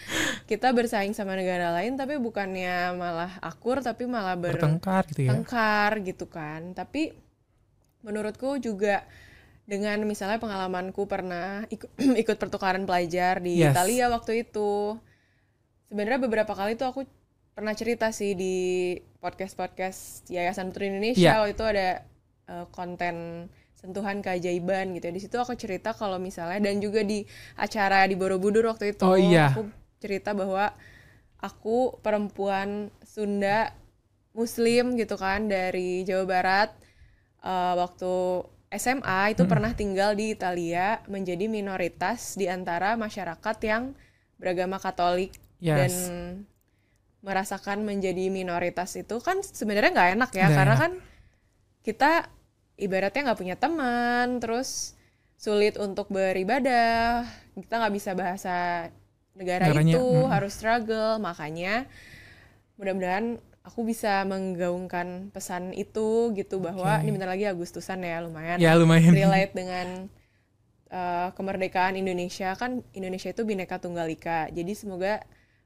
kita 0.45 0.73
bersaing 0.73 1.13
sama 1.13 1.37
negara 1.37 1.69
lain 1.71 1.93
tapi 1.93 2.17
bukannya 2.17 2.97
malah 2.97 3.37
akur 3.39 3.79
tapi 3.79 4.09
malah 4.09 4.33
ber 4.33 4.57
bertengkar 4.57 5.05
gitu 5.07 5.21
ya. 5.23 5.37
tengkar 5.37 5.91
gitu 6.01 6.25
kan. 6.25 6.73
Tapi 6.73 7.13
menurutku 8.01 8.57
juga 8.57 9.05
dengan 9.65 9.97
misalnya 10.05 10.37
pengalamanku 10.37 11.05
pernah 11.05 11.65
ikut, 11.69 11.89
ikut 12.25 12.37
pertukaran 12.37 12.83
pelajar 12.83 13.37
di 13.39 13.61
Yes. 13.61 13.73
Italia 13.73 14.09
waktu 14.09 14.43
itu. 14.43 14.97
Sebenarnya 15.85 16.17
beberapa 16.17 16.51
kali 16.51 16.73
tuh 16.75 16.89
aku 16.89 17.01
pernah 17.53 17.71
cerita 17.71 18.09
sih 18.11 18.33
di 18.33 18.55
podcast-podcast 19.23 20.27
Yayasan 20.27 20.69
Putri 20.69 20.91
Indonesia 20.91 21.23
Iya. 21.23 21.39
waktu 21.39 21.53
itu 21.55 21.63
ada 21.63 21.87
eh, 22.47 22.65
konten 22.69 23.47
sentuhan 23.75 24.19
keajaiban 24.19 24.93
gitu 24.93 25.05
ya. 25.05 25.13
Di 25.13 25.21
situ 25.21 25.35
aku 25.35 25.53
cerita 25.53 25.93
kalau 25.93 26.17
misalnya 26.17 26.57
dan 26.59 26.79
juga 26.79 27.01
di 27.01 27.21
acara 27.55 28.05
di 28.05 28.15
Borobudur 28.15 28.65
waktu 28.65 28.93
itu 28.93 29.05
Oh, 29.05 29.13
iya. 29.15 29.53
aku 29.53 29.69
cerita 29.99 30.33
bahwa 30.33 30.73
aku 31.37 31.97
perempuan 31.99 32.89
Sunda 33.01 33.73
Muslim 34.33 34.97
gitu 34.97 35.15
kan 35.15 35.47
dari 35.47 36.01
Jawa 36.03 36.25
Barat 36.25 36.69
eh, 37.41 37.73
waktu 37.75 38.13
SMA 38.75 39.31
itu 39.31 39.47
pernah 39.47 39.71
tinggal 39.71 40.17
di 40.17 40.33
Italia 40.33 40.99
menjadi 41.07 41.47
minoritas 41.47 42.35
di 42.35 42.49
antara 42.49 42.97
masyarakat 42.97 43.57
yang 43.63 43.93
beragama 44.35 44.75
Katolik 44.77 45.31
dan 45.61 45.87
Yes. 45.87 46.11
merasakan 47.25 47.81
menjadi 47.81 48.29
minoritas 48.29 48.93
itu 48.93 49.17
kan 49.17 49.41
sebenarnya 49.41 49.91
nggak 49.95 50.09
enak 50.19 50.31
ya 50.31 50.45
Nggak 50.45 50.57
karena 50.59 50.75
enak. 50.75 50.81
kan 50.83 50.91
kita 51.85 52.33
ibaratnya 52.81 53.31
nggak 53.31 53.39
punya 53.39 53.55
teman 53.55 54.41
terus 54.41 54.97
sulit 55.37 55.77
untuk 55.77 56.09
beribadah 56.09 57.23
kita 57.53 57.73
nggak 57.77 57.95
bisa 57.95 58.11
bahasa 58.17 58.89
negara 59.35 59.69
Negaranya, 59.69 59.93
itu 59.93 60.03
mm. 60.03 60.31
harus 60.31 60.53
struggle 60.57 61.21
makanya 61.21 61.85
mudah-mudahan 62.79 63.37
aku 63.63 63.85
bisa 63.87 64.23
menggaungkan 64.27 65.29
pesan 65.29 65.71
itu 65.77 66.31
gitu 66.33 66.57
bahwa 66.57 66.99
Oke. 66.99 67.03
ini 67.07 67.09
bentar 67.15 67.29
lagi 67.31 67.45
Agustusan 67.47 68.03
ya 68.03 68.21
lumayan 68.23 68.57
Ya 68.59 68.75
lumayan. 68.77 69.11
relate 69.11 69.53
dengan 69.55 69.87
uh, 70.91 71.29
kemerdekaan 71.35 71.97
Indonesia 71.97 72.53
kan 72.55 72.83
Indonesia 72.95 73.31
itu 73.31 73.43
bineka 73.43 73.79
tunggal 73.79 74.07
ika 74.11 74.51
jadi 74.51 74.71
semoga 74.75 75.23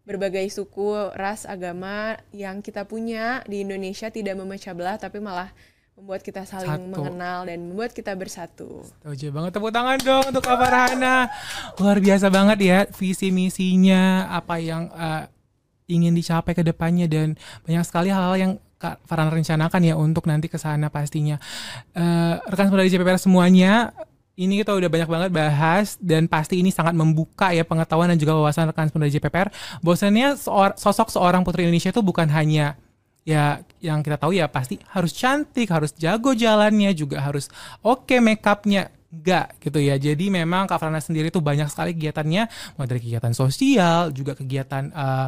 berbagai 0.08 0.50
suku 0.50 1.14
ras 1.14 1.46
agama 1.46 2.18
yang 2.34 2.66
kita 2.66 2.90
punya 2.90 3.46
di 3.46 3.62
Indonesia 3.62 4.10
tidak 4.10 4.40
memecah 4.42 4.74
belah 4.74 4.98
tapi 4.98 5.22
malah 5.22 5.54
membuat 6.00 6.24
kita 6.24 6.48
saling 6.48 6.88
Satu. 6.88 6.96
mengenal 6.96 7.44
dan 7.44 7.60
membuat 7.60 7.92
kita 7.92 8.16
bersatu 8.16 8.88
Setuju 9.04 9.36
banget 9.36 9.52
tepuk 9.52 9.68
tangan 9.76 10.00
dong 10.00 10.24
untuk 10.32 10.40
Kak 10.48 10.56
Farhana. 10.56 11.28
Luar 11.76 12.00
biasa 12.00 12.32
banget 12.32 12.58
ya 12.64 12.80
visi 12.96 13.36
misinya 13.36 14.32
apa 14.32 14.64
yang 14.64 14.88
eh, 14.96 15.28
ingin 15.92 16.16
dicapai 16.16 16.56
ke 16.56 16.64
depannya 16.64 17.12
dan 17.12 17.36
banyak 17.68 17.84
sekali 17.84 18.08
hal-hal 18.08 18.40
yang 18.40 18.52
Kak 18.80 19.04
Farhana 19.04 19.28
rencanakan 19.28 19.82
ya 19.84 20.00
untuk 20.00 20.24
nanti 20.24 20.48
ke 20.48 20.56
sana 20.56 20.88
pastinya. 20.88 21.36
Eh, 21.92 22.36
rekan 22.48 22.72
dari 22.72 22.88
JPPR 22.88 23.20
semuanya 23.20 23.92
ini 24.40 24.64
kita 24.64 24.72
udah 24.72 24.88
banyak 24.88 25.10
banget 25.12 25.30
bahas 25.36 26.00
dan 26.00 26.32
pasti 26.32 26.64
ini 26.64 26.72
sangat 26.72 26.96
membuka 26.96 27.52
ya 27.52 27.68
pengetahuan 27.68 28.08
dan 28.08 28.16
juga 28.16 28.40
wawasan 28.40 28.72
rekan 28.72 28.88
dari 28.88 29.12
JPPR. 29.12 29.52
Seor- 29.84 30.80
sosok 30.80 31.12
seorang 31.12 31.44
putri 31.44 31.68
Indonesia 31.68 31.92
itu 31.92 32.00
bukan 32.00 32.32
hanya 32.32 32.80
ya 33.28 33.62
yang 33.80 34.00
kita 34.02 34.18
tahu 34.18 34.36
ya 34.36 34.48
pasti 34.50 34.80
harus 34.92 35.12
cantik, 35.14 35.70
harus 35.70 35.92
jago 35.96 36.34
jalannya, 36.34 36.92
juga 36.96 37.22
harus 37.24 37.48
oke 37.84 38.18
make 38.20 38.44
upnya 38.46 38.90
enggak 39.10 39.58
gitu 39.62 39.80
ya. 39.82 39.96
Jadi 39.98 40.30
memang 40.30 40.70
Kak 40.70 40.78
Frana 40.82 41.02
sendiri 41.02 41.34
tuh 41.34 41.42
banyak 41.42 41.68
sekali 41.70 41.98
kegiatannya, 41.98 42.76
mulai 42.78 42.88
dari 42.90 43.02
kegiatan 43.02 43.34
sosial, 43.34 44.14
juga 44.14 44.38
kegiatan 44.38 44.94
eh 44.94 45.28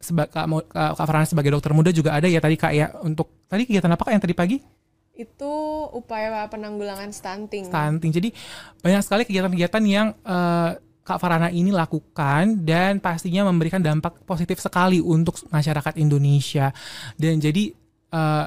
seba- 0.00 0.28
Kak, 0.28 0.46
Kak 0.72 1.06
Frana 1.08 1.24
sebagai 1.24 1.52
dokter 1.52 1.72
muda 1.72 1.90
juga 1.92 2.16
ada 2.16 2.28
ya 2.28 2.40
tadi 2.40 2.56
Kak 2.56 2.72
ya 2.72 2.86
untuk 3.00 3.44
tadi 3.48 3.64
kegiatan 3.64 3.92
apa 3.92 4.02
Kak 4.06 4.12
yang 4.12 4.24
tadi 4.24 4.36
pagi? 4.36 4.58
itu 5.16 5.52
upaya 5.96 6.44
penanggulangan 6.52 7.08
stunting 7.08 7.72
stunting. 7.72 8.12
Jadi 8.12 8.28
banyak 8.84 9.00
sekali 9.00 9.24
kegiatan-kegiatan 9.24 9.82
yang 9.88 10.12
eh, 10.12 10.70
Kak 11.06 11.22
Farana 11.22 11.54
ini 11.54 11.70
lakukan 11.70 12.66
dan 12.66 12.98
pastinya 12.98 13.46
memberikan 13.46 13.78
dampak 13.78 14.26
positif 14.26 14.58
sekali 14.58 14.98
untuk 14.98 15.38
masyarakat 15.54 15.94
Indonesia. 16.02 16.74
Dan 17.14 17.38
jadi 17.38 17.70
eh, 18.10 18.46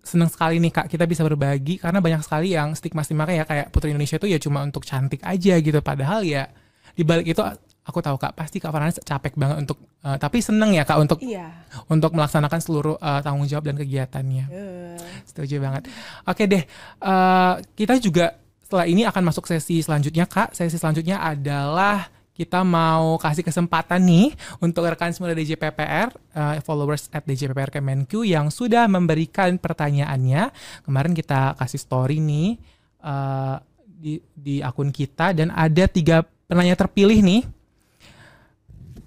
senang 0.00 0.30
sekali 0.30 0.62
nih 0.62 0.70
Kak 0.70 0.86
kita 0.86 1.04
bisa 1.10 1.26
berbagi 1.26 1.82
karena 1.82 1.98
banyak 1.98 2.22
sekali 2.22 2.54
yang 2.54 2.78
stigma-stigma 2.78 3.26
ya 3.26 3.42
kayak 3.42 3.74
Putri 3.74 3.90
Indonesia 3.90 4.22
itu 4.22 4.30
ya 4.30 4.38
cuma 4.38 4.62
untuk 4.62 4.86
cantik 4.86 5.18
aja 5.26 5.58
gitu. 5.58 5.82
Padahal 5.82 6.22
ya 6.22 6.46
di 6.94 7.02
balik 7.02 7.26
itu 7.26 7.42
aku 7.82 7.98
tahu 7.98 8.14
Kak 8.22 8.38
pasti 8.38 8.62
Kak 8.62 8.70
Farana 8.70 8.94
capek 8.94 9.34
banget 9.34 9.66
untuk 9.66 9.82
eh, 10.06 10.14
tapi 10.14 10.38
seneng 10.38 10.70
ya 10.70 10.86
Kak 10.86 10.98
untuk 11.02 11.18
iya 11.26 11.66
untuk 11.90 12.14
melaksanakan 12.14 12.60
seluruh 12.62 12.96
eh, 13.02 13.20
tanggung 13.26 13.50
jawab 13.50 13.66
dan 13.66 13.74
kegiatannya. 13.74 14.44
Eh, 14.46 14.98
Setuju 15.26 15.58
banget. 15.58 15.90
Oke 16.22 16.46
deh, 16.46 16.62
eh, 17.02 17.54
kita 17.74 17.98
juga 17.98 18.38
setelah 18.70 18.86
ini 18.86 19.02
akan 19.02 19.34
masuk 19.34 19.50
sesi 19.50 19.82
selanjutnya, 19.82 20.30
Kak. 20.30 20.54
Sesi 20.54 20.78
selanjutnya 20.78 21.18
adalah 21.18 22.06
kita 22.30 22.62
mau 22.62 23.18
kasih 23.18 23.42
kesempatan 23.42 23.98
nih 23.98 24.30
untuk 24.62 24.86
rekan 24.86 25.10
semua 25.10 25.34
dari 25.34 25.42
DJPPR, 25.42 26.14
eh, 26.14 26.62
followers 26.62 27.10
at 27.10 27.26
DJPPR 27.26 27.74
Kemenq 27.74 28.22
yang 28.22 28.46
sudah 28.46 28.86
memberikan 28.86 29.58
pertanyaannya. 29.58 30.54
Kemarin 30.86 31.18
kita 31.18 31.58
kasih 31.58 31.82
story 31.82 32.22
nih 32.22 32.62
eh, 33.02 33.56
di, 33.90 34.22
di 34.38 34.62
akun 34.62 34.94
kita 34.94 35.34
dan 35.34 35.50
ada 35.50 35.90
tiga 35.90 36.22
penanya 36.46 36.78
terpilih 36.78 37.18
nih. 37.26 37.42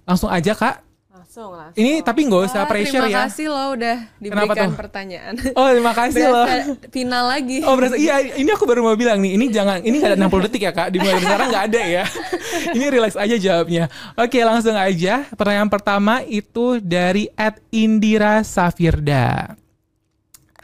Langsung 0.04 0.28
aja, 0.28 0.52
Kak. 0.60 0.84
Langsung 1.34 1.58
langsung. 1.58 1.82
Ini 1.82 2.06
tapi 2.06 2.20
nggak 2.30 2.42
usah 2.46 2.62
Wah, 2.62 2.70
pressure 2.70 3.02
terima 3.02 3.10
ya. 3.10 3.20
kasih 3.26 3.48
loh 3.50 3.68
udah 3.74 3.98
diberikan 4.22 4.70
pertanyaan. 4.78 5.34
Oh, 5.58 5.68
terima 5.74 5.94
kasih 5.98 6.24
loh. 6.30 6.46
Berasa 6.46 6.74
final 6.94 7.26
lagi. 7.26 7.58
Oh 7.66 7.74
berasa 7.74 7.96
iya 7.98 8.22
ini 8.38 8.50
aku 8.54 8.70
baru 8.70 8.86
mau 8.86 8.94
bilang 8.94 9.18
nih 9.18 9.34
ini 9.34 9.50
jangan 9.50 9.82
ini 9.82 9.98
nggak 9.98 10.14
ada 10.14 10.30
60 10.30 10.30
detik 10.46 10.62
ya 10.70 10.72
kak. 10.78 10.88
Dimulai 10.94 11.18
dari 11.18 11.26
sekarang 11.26 11.48
nggak 11.50 11.66
ada 11.74 11.82
ya. 11.82 12.04
Ini 12.78 12.86
relax 12.90 13.14
aja 13.18 13.36
jawabnya. 13.36 13.90
Oke 14.14 14.40
langsung 14.46 14.78
aja. 14.78 15.26
Pertanyaan 15.34 15.70
pertama 15.74 16.22
itu 16.24 16.78
dari 16.80 17.28
Ed 17.34 17.60
Indira 17.74 18.46
Safirda. 18.46 19.58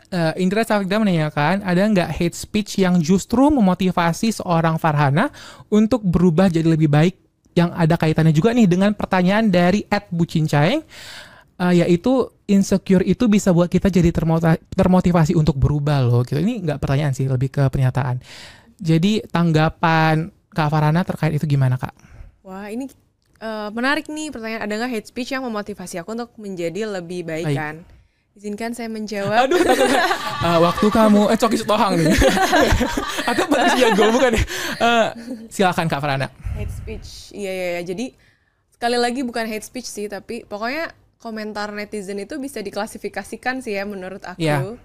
Eh, 0.09 0.33
Indra 0.41 0.61
Safirda 0.65 1.01
menanyakan 1.01 1.65
ada 1.65 1.81
nggak 1.81 2.09
hate 2.13 2.37
speech 2.37 2.77
yang 2.81 2.97
justru 3.01 3.49
memotivasi 3.49 4.33
seorang 4.33 4.77
Farhana 4.77 5.29
untuk 5.69 6.01
berubah 6.01 6.49
jadi 6.49 6.65
lebih 6.65 6.89
baik 6.89 7.28
yang 7.59 7.69
ada 7.75 7.99
kaitannya 7.99 8.31
juga 8.31 8.55
nih 8.55 8.71
dengan 8.71 8.95
pertanyaan 8.95 9.51
dari 9.51 9.83
Ed 9.91 10.07
Bucincaeng 10.09 10.81
Eh, 11.59 11.83
yaitu 11.83 12.31
insecure 12.47 13.03
itu 13.03 13.27
bisa 13.27 13.51
buat 13.51 13.67
kita 13.67 13.91
jadi 13.91 14.15
termotivasi 14.71 15.35
untuk 15.35 15.59
berubah 15.59 15.99
loh 15.99 16.23
gitu 16.23 16.39
ini 16.39 16.63
nggak 16.63 16.79
pertanyaan 16.79 17.11
sih 17.11 17.27
lebih 17.27 17.51
ke 17.51 17.67
pernyataan 17.67 18.23
jadi 18.79 19.27
tanggapan 19.27 20.31
Kak 20.55 20.71
Farhana 20.71 21.03
terkait 21.03 21.35
itu 21.35 21.43
gimana 21.43 21.75
Kak? 21.75 21.91
Wah 22.47 22.71
ini 22.71 22.87
eh, 23.43 23.69
menarik 23.75 24.07
nih 24.07 24.31
pertanyaan 24.31 24.71
ada 24.71 24.73
nggak 24.79 24.87
hate 24.87 25.07
speech 25.11 25.35
yang 25.35 25.43
memotivasi 25.43 25.99
aku 25.99 26.15
untuk 26.15 26.31
menjadi 26.39 26.87
lebih 26.87 27.27
baik, 27.27 27.51
Baik. 27.51 27.57
kan? 27.59 27.75
Izinkan 28.39 28.71
saya 28.71 28.87
menjawab. 28.87 29.35
Aduh, 29.43 29.59
takut. 29.59 29.91
Eh, 30.39 30.59
waktu 30.63 30.87
kamu 30.87 31.27
eh 31.27 31.35
coki 31.35 31.59
setohang 31.59 31.99
nih. 31.99 32.07
Atau 33.29 33.43
petis 33.45 33.75
jago 33.75 34.03
bukan 34.09 34.31
ya? 34.31 34.43
Eh, 34.79 35.07
silakan 35.51 35.85
Kak 35.85 35.99
Farana. 35.99 36.31
hate 36.55 36.71
speech. 36.71 37.09
Iya 37.31 37.51
iya 37.51 37.67
iya. 37.69 37.81
Jadi 37.83 38.15
sekali 38.71 38.95
lagi 38.95 39.21
bukan 39.21 39.43
hate 39.43 39.61
speech 39.61 39.83
sih, 39.85 40.07
tapi 40.07 40.43
pokoknya 40.43 40.87
komentar 41.19 41.67
netizen 41.69 42.15
itu 42.17 42.35
bisa 42.35 42.59
diklasifikasikan 42.59 43.59
sih 43.59 43.75
ya 43.75 43.83
menurut 43.83 44.23
aku 44.23 44.39
Iya. 44.39 44.79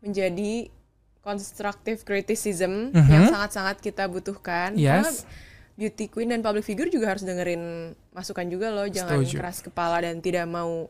menjadi 0.00 0.72
constructive 1.20 2.00
criticism 2.02 2.88
Mhm. 2.90 3.04
yang 3.06 3.24
sangat-sangat 3.28 3.76
kita 3.78 4.08
butuhkan. 4.08 4.72
Karena 4.72 5.04
Yes. 5.04 5.28
beauty 5.74 6.08
queen 6.08 6.32
dan 6.32 6.40
public 6.40 6.64
figure 6.64 6.88
juga 6.88 7.12
harus 7.12 7.20
dengerin 7.20 7.92
masukan 8.10 8.48
juga 8.48 8.72
loh, 8.72 8.88
jangan 8.88 9.20
Setuju. 9.20 9.36
keras 9.36 9.60
kepala 9.60 10.00
dan 10.00 10.18
tidak 10.18 10.48
mau 10.48 10.88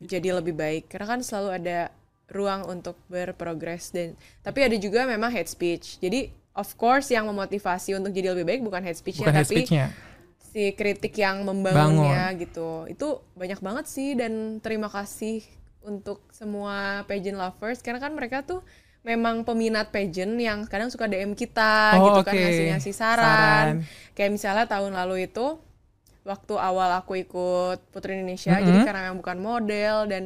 jadi 0.00 0.34
lebih 0.34 0.52
baik. 0.52 0.88
Karena 0.88 1.06
kan 1.08 1.20
selalu 1.20 1.50
ada 1.54 1.78
ruang 2.26 2.62
untuk 2.64 2.94
berprogres 3.06 3.90
dan 3.90 4.14
tapi 4.40 4.62
ada 4.62 4.74
juga 4.74 5.04
memang 5.04 5.28
hate 5.28 5.48
speech. 5.48 5.98
Jadi 5.98 6.26
of 6.52 6.72
course 6.74 7.08
yang 7.08 7.26
memotivasi 7.26 7.94
untuk 7.94 8.10
jadi 8.10 8.32
lebih 8.32 8.44
baik 8.44 8.60
bukan 8.60 8.80
hate 8.80 8.96
speech-nya 8.96 9.26
Bukan 9.26 9.36
hate 9.36 9.44
tapi 9.44 9.56
speech-nya. 9.60 9.86
si 10.50 10.62
kritik 10.72 11.14
yang 11.14 11.42
membangunnya 11.42 12.30
gitu. 12.34 12.86
Itu 12.86 13.22
banyak 13.34 13.58
banget 13.58 13.86
sih 13.86 14.14
dan 14.14 14.58
terima 14.58 14.86
kasih 14.86 15.42
untuk 15.80 16.20
semua 16.30 17.02
pageant 17.04 17.36
lovers 17.36 17.80
karena 17.80 17.98
kan 17.98 18.12
mereka 18.12 18.42
tuh 18.42 18.60
memang 19.00 19.42
peminat 19.42 19.88
pageant 19.88 20.36
yang 20.36 20.68
kadang 20.68 20.92
suka 20.92 21.08
DM 21.08 21.32
kita 21.32 21.96
Oh, 21.96 22.12
gitu 22.12 22.20
kan 22.20 22.34
oke. 22.34 22.42
ngasih-ngasih 22.42 22.92
Saran. 22.92 23.24
saran. 23.24 23.74
Kayak 24.12 24.30
misalnya 24.36 24.66
tahun 24.68 24.92
lalu 24.92 25.24
itu 25.24 25.56
waktu 26.22 26.54
awal 26.54 26.90
aku 26.94 27.16
ikut 27.18 27.78
Putri 27.88 28.14
Indonesia 28.14 28.52
Mm-hmm. 28.52 28.66
jadi 28.66 28.78
karena 28.82 29.00
memang 29.04 29.18
bukan 29.18 29.38
model 29.38 29.96
dan 30.06 30.24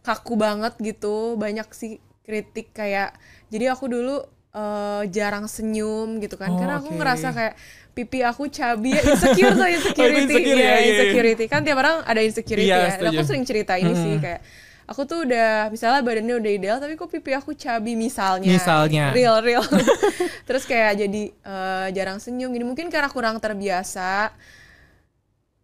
kaku 0.00 0.34
banget 0.34 0.74
gitu 0.76 1.34
banyak 1.36 1.68
sih 1.70 1.96
kritik 2.22 2.70
kayak 2.70 3.14
jadi 3.48 3.70
aku 3.70 3.86
dulu 3.86 4.16
eh, 4.50 5.02
jarang 5.08 5.46
senyum 5.46 6.18
gitu 6.18 6.34
kan 6.34 6.48
Oh, 6.48 6.58
karena 6.58 6.74
aku 6.76 6.90
oke. 6.90 6.98
ngerasa 6.98 7.28
kayak 7.30 7.54
pipi 7.92 8.18
aku 8.20 8.48
cabi 8.48 8.92
ya 8.92 9.02
insecure 9.10 9.52
tuh 9.52 9.68
insecurity 9.68 10.32
insecure 10.32 10.58
ya, 10.58 10.74
iya. 10.74 10.88
insecurity 10.88 11.44
kan 11.46 11.60
tiap 11.60 11.76
orang 11.76 12.02
ada 12.02 12.18
insecurity 12.18 12.66
Iya, 12.66 12.88
ya 12.88 12.98
Dan 12.98 13.10
aku 13.10 13.22
sering 13.22 13.44
cerita 13.44 13.76
ini 13.76 13.92
sih 13.92 14.14
kayak 14.16 14.40
aku 14.82 15.04
tuh 15.04 15.22
udah 15.22 15.68
misalnya 15.68 16.00
badannya 16.00 16.34
udah 16.36 16.52
ideal 16.52 16.76
tapi 16.76 16.96
kok 16.96 17.06
pipi 17.06 17.30
aku 17.30 17.54
cabi 17.54 17.94
misalnya 17.94 18.50
Misalnya. 18.50 19.12
real 19.12 19.38
real 19.38 19.62
terus 20.48 20.64
kayak 20.64 20.98
jadi 20.98 21.22
eh, 21.30 21.86
jarang 21.92 22.18
senyum 22.18 22.50
gini 22.50 22.64
mungkin 22.64 22.88
karena 22.88 23.06
kurang 23.06 23.38
terbiasa 23.38 24.34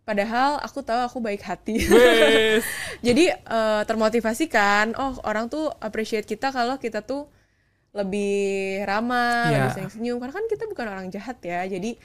padahal 0.08 0.56
aku 0.64 0.80
tahu 0.80 1.00
aku 1.04 1.18
baik 1.20 1.44
hati. 1.44 1.84
Wes. 1.84 2.64
jadi 3.06 3.36
eh, 3.36 3.82
termotivasi 3.84 4.48
kan 4.48 4.96
oh 4.96 5.20
orang 5.28 5.52
tuh 5.52 5.68
appreciate 5.78 6.24
kita 6.24 6.48
kalau 6.48 6.80
kita 6.80 7.04
tuh 7.04 7.28
lebih 7.92 8.80
ramah 8.88 9.48
Iya. 9.48 9.56
lebih 9.60 9.70
sering 9.76 9.90
senyum. 9.92 10.16
Karena 10.16 10.34
kan 10.34 10.46
kita 10.48 10.64
bukan 10.64 10.86
orang 10.88 11.06
jahat 11.12 11.36
ya. 11.44 11.60
Jadi 11.64 12.00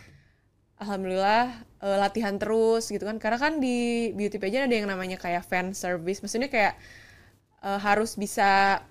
alhamdulillah 0.82 1.44
eh, 1.80 1.98
latihan 2.00 2.36
terus 2.36 2.92
gitu 2.92 3.04
kan. 3.04 3.18
Karena 3.24 3.40
kan 3.40 3.64
di 3.64 4.12
beauty 4.12 4.38
pageant 4.42 4.68
ada 4.68 4.76
yang 4.76 4.90
namanya 4.92 5.16
kayak 5.16 5.48
fan 5.48 5.72
service. 5.72 6.20
Maksudnya 6.20 6.52
kayak 6.52 6.76
eh, 7.64 7.80
harus 7.80 8.16
bisa 8.20 8.84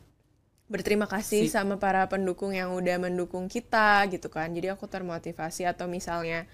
berterima 0.72 1.04
kasih 1.04 1.48
Si- 1.48 1.52
sama 1.52 1.76
para 1.76 2.08
pendukung 2.08 2.56
yang 2.56 2.72
udah 2.72 2.96
mendukung 2.96 3.44
kita 3.46 4.08
gitu 4.08 4.32
kan. 4.32 4.48
Jadi 4.56 4.72
aku 4.72 4.88
termotivasi 4.88 5.68
atau 5.68 5.84
misalnya 5.84 6.48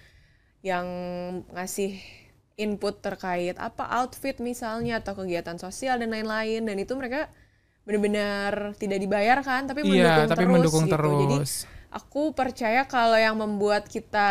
yang 0.58 0.86
ngasih 1.54 2.02
input 2.58 2.98
terkait 3.00 3.54
apa 3.56 3.86
outfit 4.02 4.36
misalnya 4.42 4.98
atau 5.00 5.14
kegiatan 5.14 5.56
sosial 5.56 6.02
dan 6.02 6.10
lain-lain 6.10 6.66
dan 6.66 6.76
itu 6.76 6.92
mereka 6.98 7.30
benar-benar 7.86 8.76
tidak 8.76 8.98
dibayar 9.00 9.38
kan 9.40 9.64
tapi 9.64 9.80
Iya, 9.86 10.26
mendukung 10.26 10.26
tapi 10.28 10.44
terus 10.44 10.52
mendukung 10.52 10.84
gitu 10.84 11.10
jadi 11.24 11.38
terus. 11.40 11.54
aku 11.88 12.36
percaya 12.36 12.84
kalau 12.84 13.16
yang 13.16 13.38
membuat 13.38 13.88
kita 13.88 14.28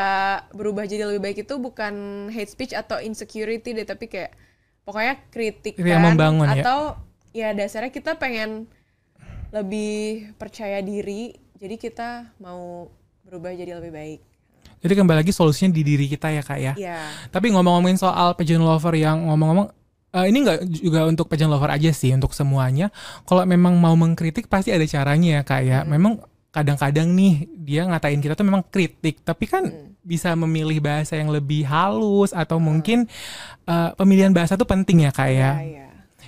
berubah 0.53 0.86
jadi 0.86 1.09
lebih 1.09 1.21
baik 1.23 1.38
itu 1.47 1.55
bukan 1.57 1.93
hate 2.30 2.51
speech 2.51 2.73
atau 2.75 3.01
insecurity 3.01 3.73
deh 3.73 3.88
tapi 3.88 4.05
kayak 4.05 4.36
pokoknya 4.86 5.15
kritik 5.34 5.73
Yang 5.80 6.03
membangun, 6.05 6.47
ya. 6.53 6.61
atau 6.61 6.80
ya 7.34 7.49
dasarnya 7.57 7.89
kita 7.89 8.19
pengen 8.21 8.69
lebih 9.49 10.32
percaya 10.36 10.84
diri 10.84 11.34
jadi 11.57 11.75
kita 11.80 12.09
mau 12.43 12.91
berubah 13.25 13.55
jadi 13.55 13.80
lebih 13.80 13.91
baik 13.95 14.21
Jadi 14.78 14.93
kembali 14.93 15.25
lagi 15.25 15.34
solusinya 15.34 15.73
di 15.73 15.82
diri 15.82 16.05
kita 16.05 16.30
ya 16.30 16.41
kak 16.45 16.59
ya. 16.61 16.73
ya 16.78 16.99
Tapi 17.34 17.49
ngomong-ngomongin 17.49 17.97
soal 17.97 18.38
pageant 18.38 18.61
lover 18.61 18.93
yang 18.93 19.25
ngomong-ngomong 19.25 19.67
eh, 20.13 20.25
ini 20.30 20.38
nggak 20.45 20.59
juga 20.82 21.05
untuk 21.09 21.25
pageant 21.30 21.49
lover 21.49 21.73
aja 21.73 21.89
sih 21.89 22.13
untuk 22.13 22.32
semuanya. 22.34 22.93
Kalau 23.25 23.43
memang 23.43 23.78
mau 23.78 23.97
mengkritik 23.97 24.45
pasti 24.45 24.69
ada 24.69 24.86
caranya 24.86 25.41
ya 25.41 25.43
kak 25.43 25.61
ya. 25.65 25.80
Memang 25.86 26.21
kadang-kadang 26.53 27.13
nih 27.13 27.45
dia 27.53 27.86
ngatain 27.86 28.21
kita 28.21 28.34
tuh 28.34 28.47
memang 28.47 28.65
kritik, 28.65 29.21
tapi 29.21 29.45
kan 29.45 29.93
bisa 30.01 30.32
memilih 30.39 30.80
bahasa 30.80 31.19
yang 31.19 31.30
lebih 31.30 31.67
halus 31.67 32.32
atau 32.32 32.57
mungkin 32.57 33.05
eh, 33.67 33.89
pemilihan 33.97 34.34
bahasa 34.34 34.57
tuh 34.57 34.69
penting 34.69 35.05
ya 35.05 35.11
kak 35.13 35.30
ya. 35.30 35.51
ya, 35.61 35.86
ya. 35.86 35.88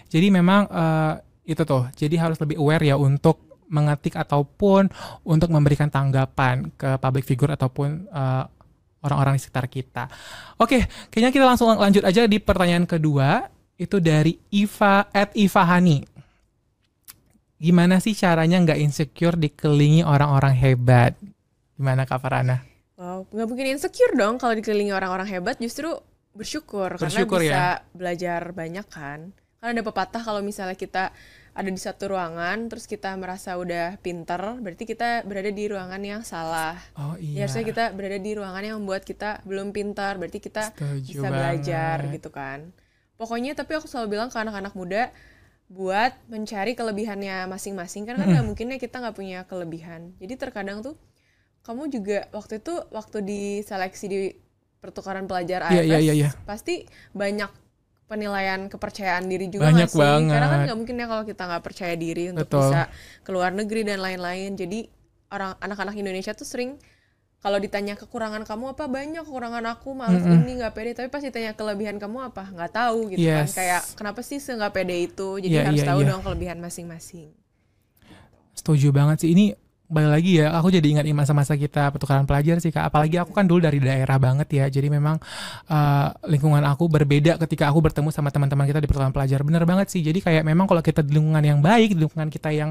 Jadi 0.09 0.27
memang 0.33 0.65
eh, 0.69 1.13
itu 1.49 1.65
tuh, 1.65 1.89
jadi 1.97 2.29
harus 2.29 2.37
lebih 2.37 2.61
aware 2.61 2.85
ya 2.85 2.93
untuk 2.93 3.48
mengetik 3.69 4.17
ataupun 4.17 4.89
untuk 5.23 5.49
memberikan 5.53 5.87
tanggapan 5.87 6.73
ke 6.73 6.97
public 6.97 7.23
figure 7.23 7.53
ataupun 7.53 8.09
eh, 8.09 8.43
orang-orang 9.05 9.37
di 9.37 9.41
sekitar 9.45 9.69
kita. 9.71 10.11
Oke, 10.59 10.89
kayaknya 11.07 11.31
kita 11.31 11.45
langsung 11.47 11.71
lanjut 11.71 12.03
aja 12.03 12.27
di 12.27 12.37
pertanyaan 12.41 12.89
kedua. 12.89 13.47
Itu 13.79 14.03
dari 14.03 14.35
Iva 14.51 15.07
at 15.07 15.31
Iva 15.39 15.63
Hani. 15.63 16.03
Gimana 17.55 18.03
sih 18.03 18.11
caranya 18.11 18.59
nggak 18.59 18.79
insecure 18.83 19.39
dikelilingi 19.39 20.03
orang-orang 20.03 20.51
hebat? 20.51 21.15
Gimana 21.79 22.03
Kak 22.03 22.19
Farana? 22.19 22.69
wow 22.99 23.23
nggak 23.31 23.47
mungkin 23.47 23.67
insecure 23.71 24.13
dong 24.13 24.35
kalau 24.35 24.53
dikelilingi 24.53 24.91
orang-orang 24.91 25.27
hebat 25.31 25.55
justru 25.57 25.95
bersyukur, 26.35 26.99
Bersyukur 26.99 27.39
karena 27.41 27.47
bisa 27.47 27.63
ya. 27.81 27.95
belajar 27.95 28.41
banyak 28.53 28.85
kan 28.91 29.19
kan 29.59 29.67
ada 29.75 29.81
pepatah 29.83 30.21
kalau 30.21 30.43
misalnya 30.43 30.75
kita 30.75 31.11
ada 31.51 31.67
di 31.67 31.77
satu 31.77 32.11
ruangan 32.11 32.69
terus 32.69 32.85
kita 32.85 33.13
merasa 33.15 33.55
udah 33.55 33.97
pinter 33.99 34.39
berarti 34.59 34.83
kita 34.83 35.23
berada 35.25 35.49
di 35.49 35.65
ruangan 35.65 36.01
yang 36.01 36.21
salah 36.23 36.77
Oh 36.95 37.15
Ya, 37.19 37.23
iya. 37.23 37.39
harusnya 37.45 37.65
kita 37.65 37.83
berada 37.93 38.17
di 38.17 38.31
ruangan 38.33 38.63
yang 38.63 38.75
membuat 38.79 39.03
kita 39.03 39.41
belum 39.43 39.71
pintar, 39.71 40.15
berarti 40.15 40.39
kita 40.39 40.71
Setuju 40.71 41.19
bisa 41.19 41.27
belajar 41.27 41.95
banget. 42.03 42.13
gitu 42.21 42.29
kan. 42.29 42.59
Pokoknya 43.19 43.51
tapi 43.53 43.75
aku 43.75 43.87
selalu 43.91 44.15
bilang 44.15 44.29
ke 44.31 44.37
anak-anak 44.37 44.73
muda 44.73 45.11
buat 45.69 46.15
mencari 46.25 46.73
kelebihannya 46.73 47.45
masing-masing 47.45 48.07
karena 48.07 48.25
kan 48.25 48.31
nggak 48.33 48.47
mungkin 48.47 48.73
ya 48.73 48.77
kita 48.79 48.95
nggak 49.03 49.15
punya 49.15 49.39
kelebihan. 49.45 50.15
Jadi 50.17 50.33
terkadang 50.33 50.81
tuh 50.81 50.95
kamu 51.61 51.91
juga 51.91 52.25
waktu 52.31 52.57
itu 52.57 52.73
waktu 52.89 53.17
di 53.21 53.41
seleksi 53.61 54.05
di 54.07 54.19
pertukaran 54.79 55.27
pelajar 55.27 55.67
AFS 55.67 55.85
iya, 55.85 55.99
iya, 55.99 56.13
iya. 56.15 56.29
pasti 56.47 56.87
banyak 57.11 57.51
penilaian 58.09 58.65
kepercayaan 58.65 59.29
diri 59.29 59.47
juga 59.47 59.69
Banyak 59.69 59.87
sih? 59.87 60.01
Karena 60.01 60.25
kan 60.25 60.49
banget. 60.49 60.65
nggak 60.65 60.77
mungkin 60.77 60.95
ya 60.97 61.05
kalau 61.05 61.23
kita 61.23 61.43
nggak 61.45 61.63
percaya 61.63 61.93
diri 61.93 62.23
untuk 62.33 62.49
Betul. 62.49 62.61
bisa 62.65 62.81
ke 63.21 63.29
luar 63.29 63.53
negeri 63.53 63.81
dan 63.85 64.01
lain-lain. 64.01 64.57
Jadi 64.57 64.89
orang 65.29 65.53
anak-anak 65.61 65.93
Indonesia 65.93 66.33
tuh 66.33 66.49
sering 66.49 66.81
kalau 67.39 67.55
ditanya 67.55 67.95
kekurangan 67.95 68.43
kamu 68.43 68.75
apa 68.75 68.91
banyak 68.91 69.23
kekurangan 69.23 69.63
aku 69.71 69.95
maaf 69.95 70.11
ini 70.19 70.59
nggak 70.59 70.75
pede 70.75 70.91
tapi 70.91 71.07
pas 71.07 71.23
ditanya 71.23 71.55
kelebihan 71.55 71.95
kamu 71.95 72.27
apa 72.27 72.51
nggak 72.51 72.71
tahu 72.75 73.07
gitu 73.15 73.23
kan 73.23 73.47
Yes. 73.47 73.55
kayak 73.55 73.81
kenapa 73.95 74.19
sih 74.19 74.43
nggak 74.43 74.73
pede 74.75 75.07
itu 75.07 75.39
jadi 75.39 75.55
Iya, 75.55 75.63
harus 75.71 75.79
iya, 75.79 75.87
tahu 75.87 75.99
iya. 76.03 76.07
dong 76.11 76.19
kelebihan 76.19 76.59
masing-masing 76.59 77.31
Setuju 78.51 78.91
banget 78.91 79.23
sih. 79.23 79.31
Ini 79.31 79.55
balik 79.89 80.11
lagi 80.21 80.31
ya, 80.37 80.53
aku 80.53 80.69
jadi 80.69 80.85
ingat 80.85 81.05
masa-masa 81.17 81.57
kita 81.57 81.89
pertukaran 81.89 82.29
pelajar 82.29 82.61
sih 82.61 82.69
kak. 82.69 82.93
Apalagi 82.93 83.17
aku 83.17 83.33
kan 83.33 83.49
dulu 83.49 83.65
dari 83.65 83.81
daerah 83.81 84.21
banget 84.21 84.45
ya. 84.53 84.65
Jadi 84.69 84.85
memang 84.93 85.17
eh, 85.65 86.07
lingkungan 86.29 86.61
aku 86.61 86.85
berbeda 86.85 87.41
ketika 87.41 87.73
aku 87.73 87.81
bertemu 87.81 88.13
sama 88.13 88.29
teman-teman 88.29 88.69
kita 88.69 88.77
di 88.77 88.85
pertukaran 88.85 89.09
pelajar. 89.09 89.41
Bener 89.41 89.65
banget 89.65 89.89
sih. 89.89 90.05
Jadi 90.05 90.21
kayak 90.21 90.45
memang 90.45 90.69
kalau 90.69 90.85
kita 90.85 91.01
di 91.01 91.17
lingkungan 91.17 91.41
yang 91.41 91.59
baik, 91.59 91.97
di 91.97 92.05
lingkungan 92.05 92.29
kita 92.29 92.53
yang 92.53 92.69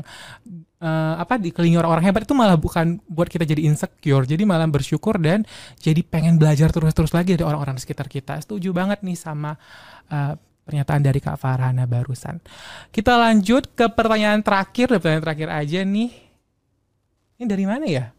eh, 0.78 1.14
apa 1.18 1.42
dikelilingi 1.42 1.82
orang-orang 1.82 2.06
hebat 2.06 2.22
itu 2.22 2.38
malah 2.38 2.54
bukan 2.54 3.02
buat 3.10 3.26
kita 3.26 3.42
jadi 3.42 3.66
insecure. 3.66 4.22
Jadi 4.22 4.46
malah 4.46 4.70
bersyukur 4.70 5.18
dan 5.18 5.42
jadi 5.82 6.06
pengen 6.06 6.38
belajar 6.38 6.70
terus-terus 6.70 7.10
lagi 7.10 7.34
dari 7.34 7.42
orang-orang 7.42 7.74
di 7.74 7.82
sekitar 7.82 8.06
kita. 8.06 8.38
Setuju 8.38 8.70
banget 8.70 9.02
nih 9.02 9.18
sama 9.18 9.58
eh, 10.06 10.38
pernyataan 10.68 11.02
dari 11.02 11.18
Kak 11.18 11.34
Farhana 11.40 11.88
barusan. 11.90 12.38
Kita 12.94 13.18
lanjut 13.18 13.74
ke 13.74 13.90
pertanyaan 13.90 14.44
terakhir, 14.44 14.86
pertanyaan 15.02 15.24
terakhir 15.26 15.48
aja 15.50 15.82
nih. 15.82 16.27
Ini 17.38 17.46
dari 17.46 17.64
mana 17.70 17.86
ya? 17.86 18.10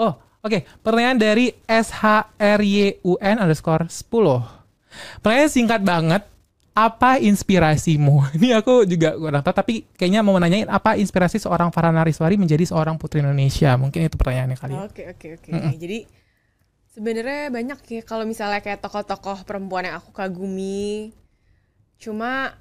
Oh, 0.00 0.16
oke. 0.40 0.64
Pertanyaan 0.80 1.20
dari 1.20 1.52
SHRYUN 1.68 3.36
underscore 3.36 3.84
10. 3.84 5.20
Pertanyaan 5.20 5.52
singkat 5.52 5.84
banget. 5.84 6.24
Apa 6.72 7.20
inspirasimu? 7.20 8.24
Ini 8.40 8.56
aku 8.56 8.88
juga 8.88 9.12
kurang 9.12 9.44
tahu, 9.44 9.52
tapi 9.52 9.74
kayaknya 9.92 10.24
mau 10.24 10.40
nanyain 10.40 10.64
apa 10.72 10.96
inspirasi 10.96 11.36
seorang 11.36 11.68
Farhana 11.68 12.00
Riswari 12.00 12.40
menjadi 12.40 12.64
seorang 12.64 12.96
putri 12.96 13.20
Indonesia? 13.20 13.76
Mungkin 13.76 14.08
itu 14.08 14.16
pertanyaannya 14.16 14.56
kali 14.56 14.72
ya. 14.72 14.88
Oke 14.88 15.02
oke 15.12 15.26
oke. 15.36 15.50
Jadi 15.76 16.08
sebenarnya 16.96 17.52
banyak 17.52 17.76
ya 17.92 18.02
kalau 18.08 18.24
misalnya 18.24 18.64
kayak 18.64 18.80
tokoh-tokoh 18.80 19.44
perempuan 19.44 19.84
yang 19.84 20.00
aku 20.00 20.16
kagumi. 20.16 21.12
Cuma 22.00 22.56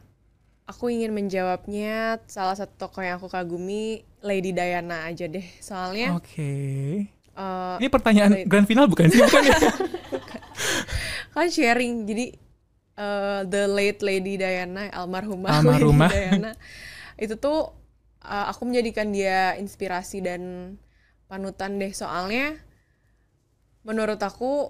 aku 0.67 0.91
ingin 0.91 1.15
menjawabnya 1.15 2.19
salah 2.27 2.59
satu 2.59 2.75
tokoh 2.75 3.07
yang 3.07 3.15
aku 3.15 3.31
kagumi 3.31 4.03
Lady 4.21 4.53
Diana 4.53 5.09
aja 5.09 5.25
deh. 5.25 5.43
Soalnya 5.59 6.13
Oke. 6.15 6.51
eh, 7.09 7.75
Ini 7.81 7.87
pertanyaan 7.89 8.31
Wait. 8.37 8.47
grand 8.47 8.65
final 8.65 8.85
bukan 8.85 9.09
sih? 9.09 9.19
Bukan 9.19 9.43
ya? 9.43 9.57
kan 11.33 11.47
sharing 11.47 12.05
jadi 12.05 12.25
eh, 12.97 13.41
the 13.47 13.63
late 13.65 14.01
Lady 14.03 14.35
Diana 14.35 14.91
almarhumah, 14.91 15.49
Almarhumah. 15.61 16.09
Lady 16.11 16.17
Diana 16.37 16.51
itu 17.17 17.35
tuh 17.37 17.71
eh, 18.21 18.45
aku 18.51 18.67
menjadikan 18.67 19.09
dia 19.09 19.55
inspirasi 19.57 20.21
dan 20.21 20.75
panutan 21.25 21.79
deh 21.79 21.95
soalnya 21.95 22.59
menurut 23.81 24.19
aku 24.19 24.69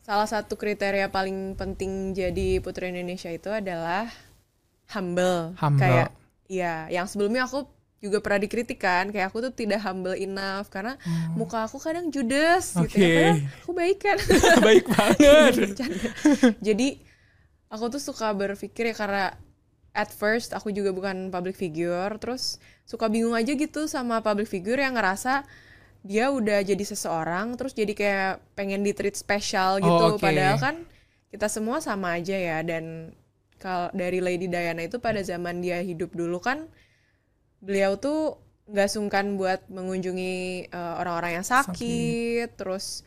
salah 0.00 0.26
satu 0.26 0.56
kriteria 0.56 1.08
paling 1.08 1.54
penting 1.54 2.12
jadi 2.12 2.60
putri 2.60 2.90
Indonesia 2.92 3.30
itu 3.30 3.48
adalah 3.48 4.08
humble, 4.92 5.52
Humble. 5.56 5.80
kayak 5.80 6.08
iya 6.44 6.88
yang 6.92 7.08
sebelumnya 7.08 7.48
aku 7.48 7.64
juga 8.04 8.20
pernah 8.20 8.36
dikritik 8.38 8.76
kan 8.76 9.08
kayak 9.08 9.32
aku 9.32 9.40
tuh 9.40 9.52
tidak 9.56 9.80
humble 9.80 10.12
enough 10.12 10.68
karena 10.68 11.00
muka 11.32 11.64
aku 11.64 11.80
kadang 11.80 12.12
judes 12.12 12.76
gitu 12.84 13.00
ya 13.00 13.32
Oh. 13.32 13.40
Padahal 13.40 13.62
aku 13.64 13.70
baik 13.72 13.98
kan 13.98 14.18
Baik 14.68 14.84
banget. 14.86 15.52
Jadi 16.68 16.88
aku 17.66 17.84
tuh 17.88 17.98
suka 17.98 18.30
berpikir 18.30 18.92
ya 18.92 18.94
karena 18.94 19.24
at 19.94 20.10
first 20.10 20.52
aku 20.52 20.68
juga 20.68 20.90
bukan 20.90 21.30
public 21.30 21.54
figure, 21.54 22.18
terus 22.18 22.58
suka 22.82 23.06
bingung 23.06 23.32
aja 23.32 23.54
gitu 23.54 23.86
sama 23.86 24.20
public 24.20 24.46
figure 24.46 24.76
yang 24.76 24.98
ngerasa 24.98 25.46
dia 26.02 26.28
udah 26.28 26.60
jadi 26.60 26.84
seseorang, 26.84 27.54
terus 27.56 27.72
jadi 27.72 27.94
kayak 27.94 28.32
pengen 28.52 28.82
di 28.82 28.92
treat 28.92 29.14
spesial 29.14 29.78
gitu, 29.80 29.88
Oh, 29.88 30.18
oke. 30.18 30.20
padahal 30.20 30.58
kan 30.58 30.76
kita 31.30 31.46
semua 31.48 31.78
sama 31.80 32.18
aja 32.18 32.34
ya 32.34 32.60
dan 32.60 33.14
kalau 33.56 33.88
dari 33.94 34.18
Lady 34.20 34.44
Diana 34.44 34.84
itu 34.84 34.98
pada 34.98 35.22
zaman 35.22 35.62
dia 35.62 35.80
hidup 35.80 36.12
dulu 36.12 36.36
kan 36.38 36.66
beliau 37.64 37.96
tuh 37.96 38.38
nggak 38.68 38.90
sungkan 38.92 39.40
buat 39.40 39.64
mengunjungi 39.72 40.68
eh, 40.68 40.94
orang-orang 41.00 41.40
yang 41.40 41.46
sakit, 41.46 42.56
terus 42.60 43.04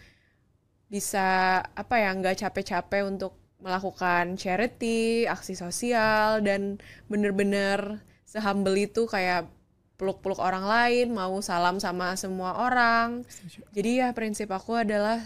bisa 0.88 1.60
apa 1.76 1.96
ya 2.00 2.16
nggak 2.16 2.42
capek-capek 2.42 3.04
untuk 3.06 3.38
melakukan 3.62 4.38
charity, 4.38 5.26
aksi 5.26 5.58
sosial 5.58 6.46
dan 6.46 6.78
bener-bener 7.10 8.02
sehumble 8.24 8.78
itu 8.78 9.10
kayak 9.10 9.50
peluk-peluk 9.98 10.38
orang 10.38 10.66
lain, 10.66 11.10
mau 11.10 11.42
salam 11.42 11.82
sama 11.82 12.14
semua 12.14 12.54
orang. 12.70 13.26
Jadi 13.74 14.06
ya 14.06 14.14
prinsip 14.14 14.54
aku 14.54 14.78
adalah 14.78 15.26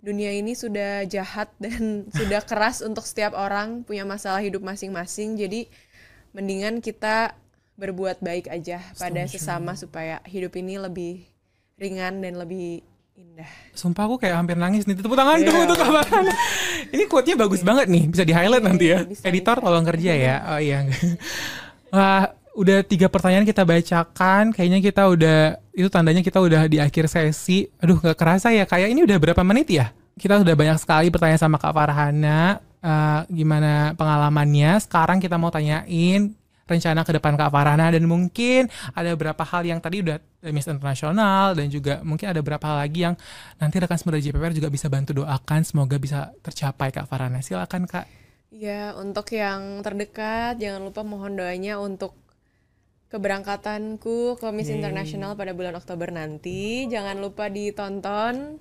dunia 0.00 0.32
ini 0.32 0.56
sudah 0.56 1.04
jahat 1.04 1.52
dan 1.62 2.08
sudah 2.08 2.40
keras 2.42 2.80
untuk 2.80 3.04
setiap 3.04 3.36
orang 3.36 3.84
punya 3.84 4.08
masalah 4.08 4.40
hidup 4.40 4.64
masing-masing. 4.64 5.36
Jadi 5.36 5.68
mendingan 6.32 6.80
kita 6.80 7.36
berbuat 7.78 8.18
baik 8.18 8.50
aja 8.50 8.82
pada 8.98 9.22
Setuju. 9.24 9.38
sesama 9.38 9.72
supaya 9.72 10.18
hidup 10.26 10.50
ini 10.58 10.76
lebih 10.76 11.22
ringan 11.78 12.18
dan 12.18 12.34
lebih 12.34 12.82
indah. 13.14 13.46
Sumpah 13.70 14.02
aku 14.04 14.18
kayak 14.18 14.34
hampir 14.34 14.58
nangis 14.58 14.82
nih. 14.82 14.98
Tepuk 14.98 15.14
tangan 15.14 15.38
dong 15.38 15.54
Iya. 15.54 15.62
untuk. 15.64 15.78
Ini 16.90 17.02
quote-nya 17.06 17.36
bagus 17.38 17.62
banget 17.62 17.86
nih. 17.86 18.04
Bisa 18.06 18.22
di-highlight 18.22 18.66
nanti 18.66 18.90
ya. 18.90 19.06
bisa, 19.06 19.22
Editor 19.22 19.58
bisa. 19.58 19.64
tolong 19.64 19.86
kerja 19.86 20.12
ya. 20.12 20.34
Oh 20.54 20.58
iya. 20.58 20.86
Wah, 21.90 22.34
udah 22.54 22.82
tiga 22.82 23.06
pertanyaan 23.06 23.46
kita 23.46 23.62
bacakan. 23.62 24.50
Kayaknya 24.50 24.78
kita 24.82 25.02
udah 25.06 25.38
itu 25.70 25.86
tandanya 25.86 26.22
kita 26.22 26.38
udah 26.42 26.66
di 26.66 26.82
akhir 26.82 27.06
sesi. 27.06 27.70
Aduh, 27.78 27.98
nggak 27.98 28.18
kerasa 28.18 28.50
ya. 28.50 28.66
Kayak 28.66 28.90
ini 28.90 29.06
udah 29.06 29.18
berapa 29.18 29.42
menit 29.46 29.70
ya? 29.70 29.94
Kita 30.18 30.42
sudah 30.42 30.54
banyak 30.58 30.78
sekali 30.82 31.14
pertanyaan 31.14 31.38
sama 31.38 31.62
Kak 31.62 31.70
Farhana. 31.70 32.58
Eh, 32.78 33.20
gimana 33.30 33.94
pengalamannya? 33.94 34.78
Sekarang 34.82 35.18
kita 35.18 35.38
mau 35.38 35.50
tanyain 35.50 36.34
rencana 36.68 37.00
ke 37.02 37.12
depan 37.16 37.34
Kak 37.34 37.50
Farhana 37.50 37.88
dan 37.88 38.04
mungkin 38.04 38.68
ada 38.92 39.16
beberapa 39.16 39.42
hal 39.42 39.64
yang 39.64 39.80
tadi 39.80 40.04
udah 40.04 40.20
Miss 40.52 40.68
Internasional 40.68 41.56
dan 41.56 41.66
juga 41.72 42.04
mungkin 42.04 42.30
ada 42.30 42.44
beberapa 42.44 42.68
hal 42.68 42.84
lagi 42.84 43.08
yang 43.08 43.16
nanti 43.56 43.80
rekan 43.80 43.96
semua 43.96 44.20
dari 44.20 44.28
JPPR 44.28 44.54
juga 44.54 44.68
bisa 44.68 44.86
bantu 44.86 45.24
doakan 45.24 45.60
semoga 45.64 45.96
bisa 45.96 46.30
tercapai 46.44 46.92
Kak 46.92 47.08
Farhana. 47.08 47.40
Silakan 47.40 47.88
Kak. 47.88 48.06
Ya, 48.48 48.96
untuk 48.96 49.28
yang 49.36 49.84
terdekat, 49.84 50.56
jangan 50.56 50.88
lupa 50.88 51.04
mohon 51.04 51.36
doanya 51.36 51.76
untuk 51.76 52.16
keberangkatanku 53.08 54.36
ke 54.36 54.48
Miss 54.52 54.68
Yeay. 54.68 54.80
International 54.80 55.32
pada 55.32 55.56
bulan 55.56 55.76
Oktober 55.76 56.12
nanti. 56.12 56.84
Jangan 56.88 57.16
lupa 57.20 57.48
ditonton 57.48 58.60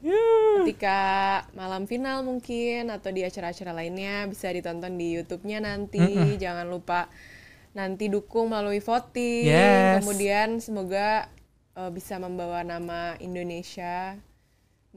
ketika 0.63 0.99
malam 1.55 1.83
final 1.85 2.23
mungkin 2.23 2.87
atau 2.87 3.11
di 3.11 3.27
acara-acara 3.27 3.75
lainnya 3.75 4.23
bisa 4.27 4.47
ditonton 4.51 4.95
di 4.95 5.19
YouTube-nya 5.19 5.59
nanti. 5.59 6.35
Jangan 6.43 6.67
lupa 6.71 7.11
nanti 7.77 8.09
dukung 8.09 8.49
melalui 8.49 8.81
voting. 8.81 9.45
Yes. 9.45 10.01
Kemudian 10.01 10.57
semoga 10.57 11.29
eh, 11.77 11.91
bisa 11.93 12.17
membawa 12.17 12.65
nama 12.65 13.13
Indonesia 13.21 14.17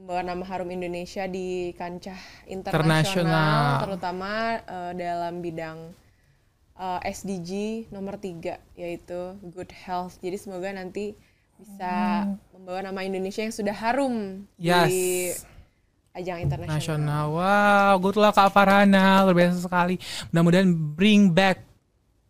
membawa 0.01 0.25
nama 0.25 0.41
harum 0.49 0.73
Indonesia 0.73 1.29
di 1.29 1.77
kancah 1.77 2.17
internasional, 2.49 3.85
terutama 3.85 4.57
eh, 4.65 4.91
dalam 4.97 5.45
bidang 5.45 5.93
eh, 6.73 6.99
SDG 7.05 7.85
nomor 7.93 8.17
tiga 8.17 8.57
yaitu 8.73 9.37
good 9.53 9.69
health. 9.69 10.17
Jadi 10.25 10.41
semoga 10.41 10.73
nanti 10.73 11.13
bisa 11.61 12.25
membawa 12.57 12.81
nama 12.81 13.05
Indonesia 13.05 13.45
yang 13.45 13.53
sudah 13.53 13.77
harum 13.77 14.49
di 14.57 14.73
Yes. 14.73 15.45
ajang 16.17 16.41
internasional. 16.49 16.81
Nasional. 16.81 17.25
Wow, 17.37 17.93
good 18.01 18.17
luck 18.17 18.33
Kak 18.33 18.49
Farhana. 18.49 19.21
Luar 19.29 19.37
biasa 19.37 19.61
sekali. 19.69 20.01
Mudah-mudahan 20.33 20.73
bring 20.97 21.29
back 21.29 21.70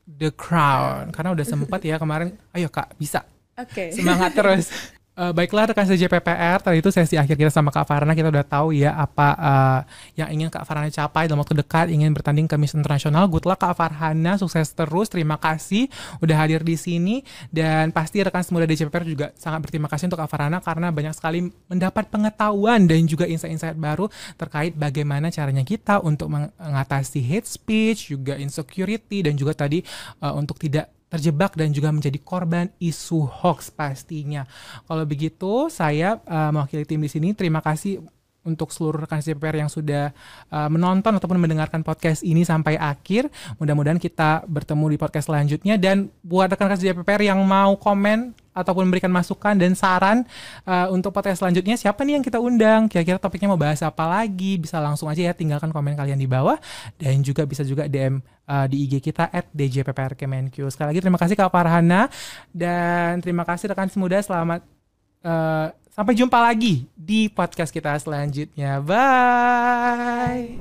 the 0.07 0.29
crown. 0.33 1.09
Karena 1.11 1.33
udah 1.33 1.45
sempat 1.45 1.81
ya 1.83 1.97
kemarin. 1.97 2.37
Ayo 2.53 2.69
Kak, 2.69 2.95
bisa. 2.95 3.25
Oke. 3.57 3.93
Semangat 3.93 4.31
terus. 4.33 4.69
Eh, 5.11 5.35
baiklah 5.35 5.67
rekan 5.67 5.83
CJPPR, 5.83 6.63
tadi 6.63 6.79
itu 6.79 6.87
sesi 6.87 7.19
akhir 7.19 7.35
kita 7.35 7.51
sama 7.51 7.67
Kak 7.67 7.83
Farhana, 7.83 8.15
kita 8.15 8.31
udah 8.31 8.47
tahu 8.47 8.71
ya 8.71 8.95
apa 8.95 9.27
eh, 9.35 9.79
yang 10.23 10.29
ingin 10.31 10.47
Kak 10.47 10.63
Farhana 10.63 10.87
capai 10.87 11.27
dalam 11.27 11.43
waktu 11.43 11.59
dekat, 11.59 11.91
ingin 11.91 12.15
bertanding 12.15 12.47
ke 12.47 12.55
Miss 12.55 12.71
Internasional. 12.71 13.27
Good 13.27 13.43
luck 13.43 13.59
Kak 13.59 13.75
Farhana, 13.75 14.39
sukses 14.39 14.71
terus, 14.71 15.11
terima 15.11 15.35
kasih 15.35 15.91
udah 16.23 16.35
hadir 16.39 16.63
di 16.63 16.79
sini. 16.79 17.27
Dan 17.51 17.91
pasti 17.91 18.23
rekan 18.23 18.39
semua 18.39 18.63
dari 18.63 18.79
JPPR 18.79 19.03
juga 19.03 19.27
sangat 19.35 19.67
berterima 19.67 19.91
kasih 19.91 20.07
untuk 20.07 20.23
Kak 20.23 20.31
Farhana 20.31 20.63
karena 20.63 20.95
banyak 20.95 21.11
sekali 21.11 21.51
mendapat 21.67 22.07
pengetahuan 22.07 22.87
dan 22.87 23.03
juga 23.03 23.27
insight-insight 23.27 23.75
baru 23.75 24.07
terkait 24.39 24.79
bagaimana 24.79 25.27
caranya 25.27 25.67
kita 25.67 25.99
untuk 25.99 26.31
mengatasi 26.31 27.19
hate 27.19 27.51
speech, 27.51 28.15
juga 28.15 28.39
insecurity, 28.39 29.27
dan 29.27 29.35
juga 29.35 29.59
tadi 29.59 29.83
eh, 30.23 30.33
untuk 30.39 30.55
tidak 30.55 31.00
terjebak 31.11 31.59
dan 31.59 31.75
juga 31.75 31.91
menjadi 31.91 32.15
korban 32.23 32.71
isu 32.79 33.27
hoax 33.27 33.67
pastinya. 33.67 34.47
Kalau 34.87 35.03
begitu, 35.03 35.67
saya 35.67 36.23
uh, 36.23 36.55
mewakili 36.55 36.87
tim 36.87 37.03
di 37.03 37.11
sini. 37.11 37.35
Terima 37.35 37.59
kasih 37.59 37.99
untuk 38.41 38.73
seluruh 38.73 39.05
rekan 39.05 39.21
CPR 39.21 39.61
yang 39.61 39.69
sudah 39.69 40.09
uh, 40.49 40.69
menonton 40.69 41.13
ataupun 41.13 41.37
mendengarkan 41.37 41.85
podcast 41.85 42.25
ini 42.25 42.41
sampai 42.41 42.73
akhir. 42.73 43.29
Mudah-mudahan 43.61 44.01
kita 44.01 44.49
bertemu 44.49 44.85
di 44.93 44.97
podcast 44.97 45.29
selanjutnya. 45.29 45.77
Dan 45.77 46.09
buat 46.25 46.49
rekan-rekan 46.49 46.81
CPR 46.81 47.21
yang 47.21 47.39
mau 47.45 47.77
komen 47.77 48.33
ataupun 48.51 48.83
memberikan 48.83 49.07
masukan 49.07 49.55
dan 49.55 49.71
saran 49.79 50.27
uh, 50.67 50.91
untuk 50.91 51.15
podcast 51.15 51.39
selanjutnya 51.39 51.79
siapa 51.79 52.03
nih 52.03 52.19
yang 52.19 52.25
kita 52.25 52.41
undang? 52.41 52.89
Kira-kira 52.89 53.21
topiknya 53.21 53.47
mau 53.47 53.61
bahas 53.61 53.79
apa 53.85 54.09
lagi? 54.09 54.57
Bisa 54.57 54.81
langsung 54.81 55.07
aja 55.07 55.31
ya 55.31 55.33
tinggalkan 55.37 55.69
komen 55.69 55.93
kalian 55.93 56.17
di 56.17 56.27
bawah. 56.27 56.57
Dan 56.97 57.21
juga 57.21 57.45
bisa 57.45 57.61
juga 57.61 57.85
DM 57.85 58.19
uh, 58.49 58.65
di 58.65 58.89
IG 58.89 59.05
kita 59.05 59.29
at 59.29 59.47
DJPPR 59.53 60.17
Kemenq 60.17 60.57
sekali 60.73 60.97
lagi 60.97 60.99
terima 60.99 61.21
kasih 61.21 61.37
Kak 61.37 61.53
Farhana. 61.53 62.09
Dan 62.49 63.21
terima 63.21 63.45
kasih 63.45 63.69
rekan 63.71 63.87
semuda 63.87 64.17
selamat 64.19 64.65
uh, 65.25 65.69
Sampai 65.91 66.15
jumpa 66.15 66.39
lagi 66.39 66.87
di 66.95 67.27
podcast 67.27 67.67
kita 67.75 67.99
selanjutnya. 67.99 68.79
Bye. 68.79 70.55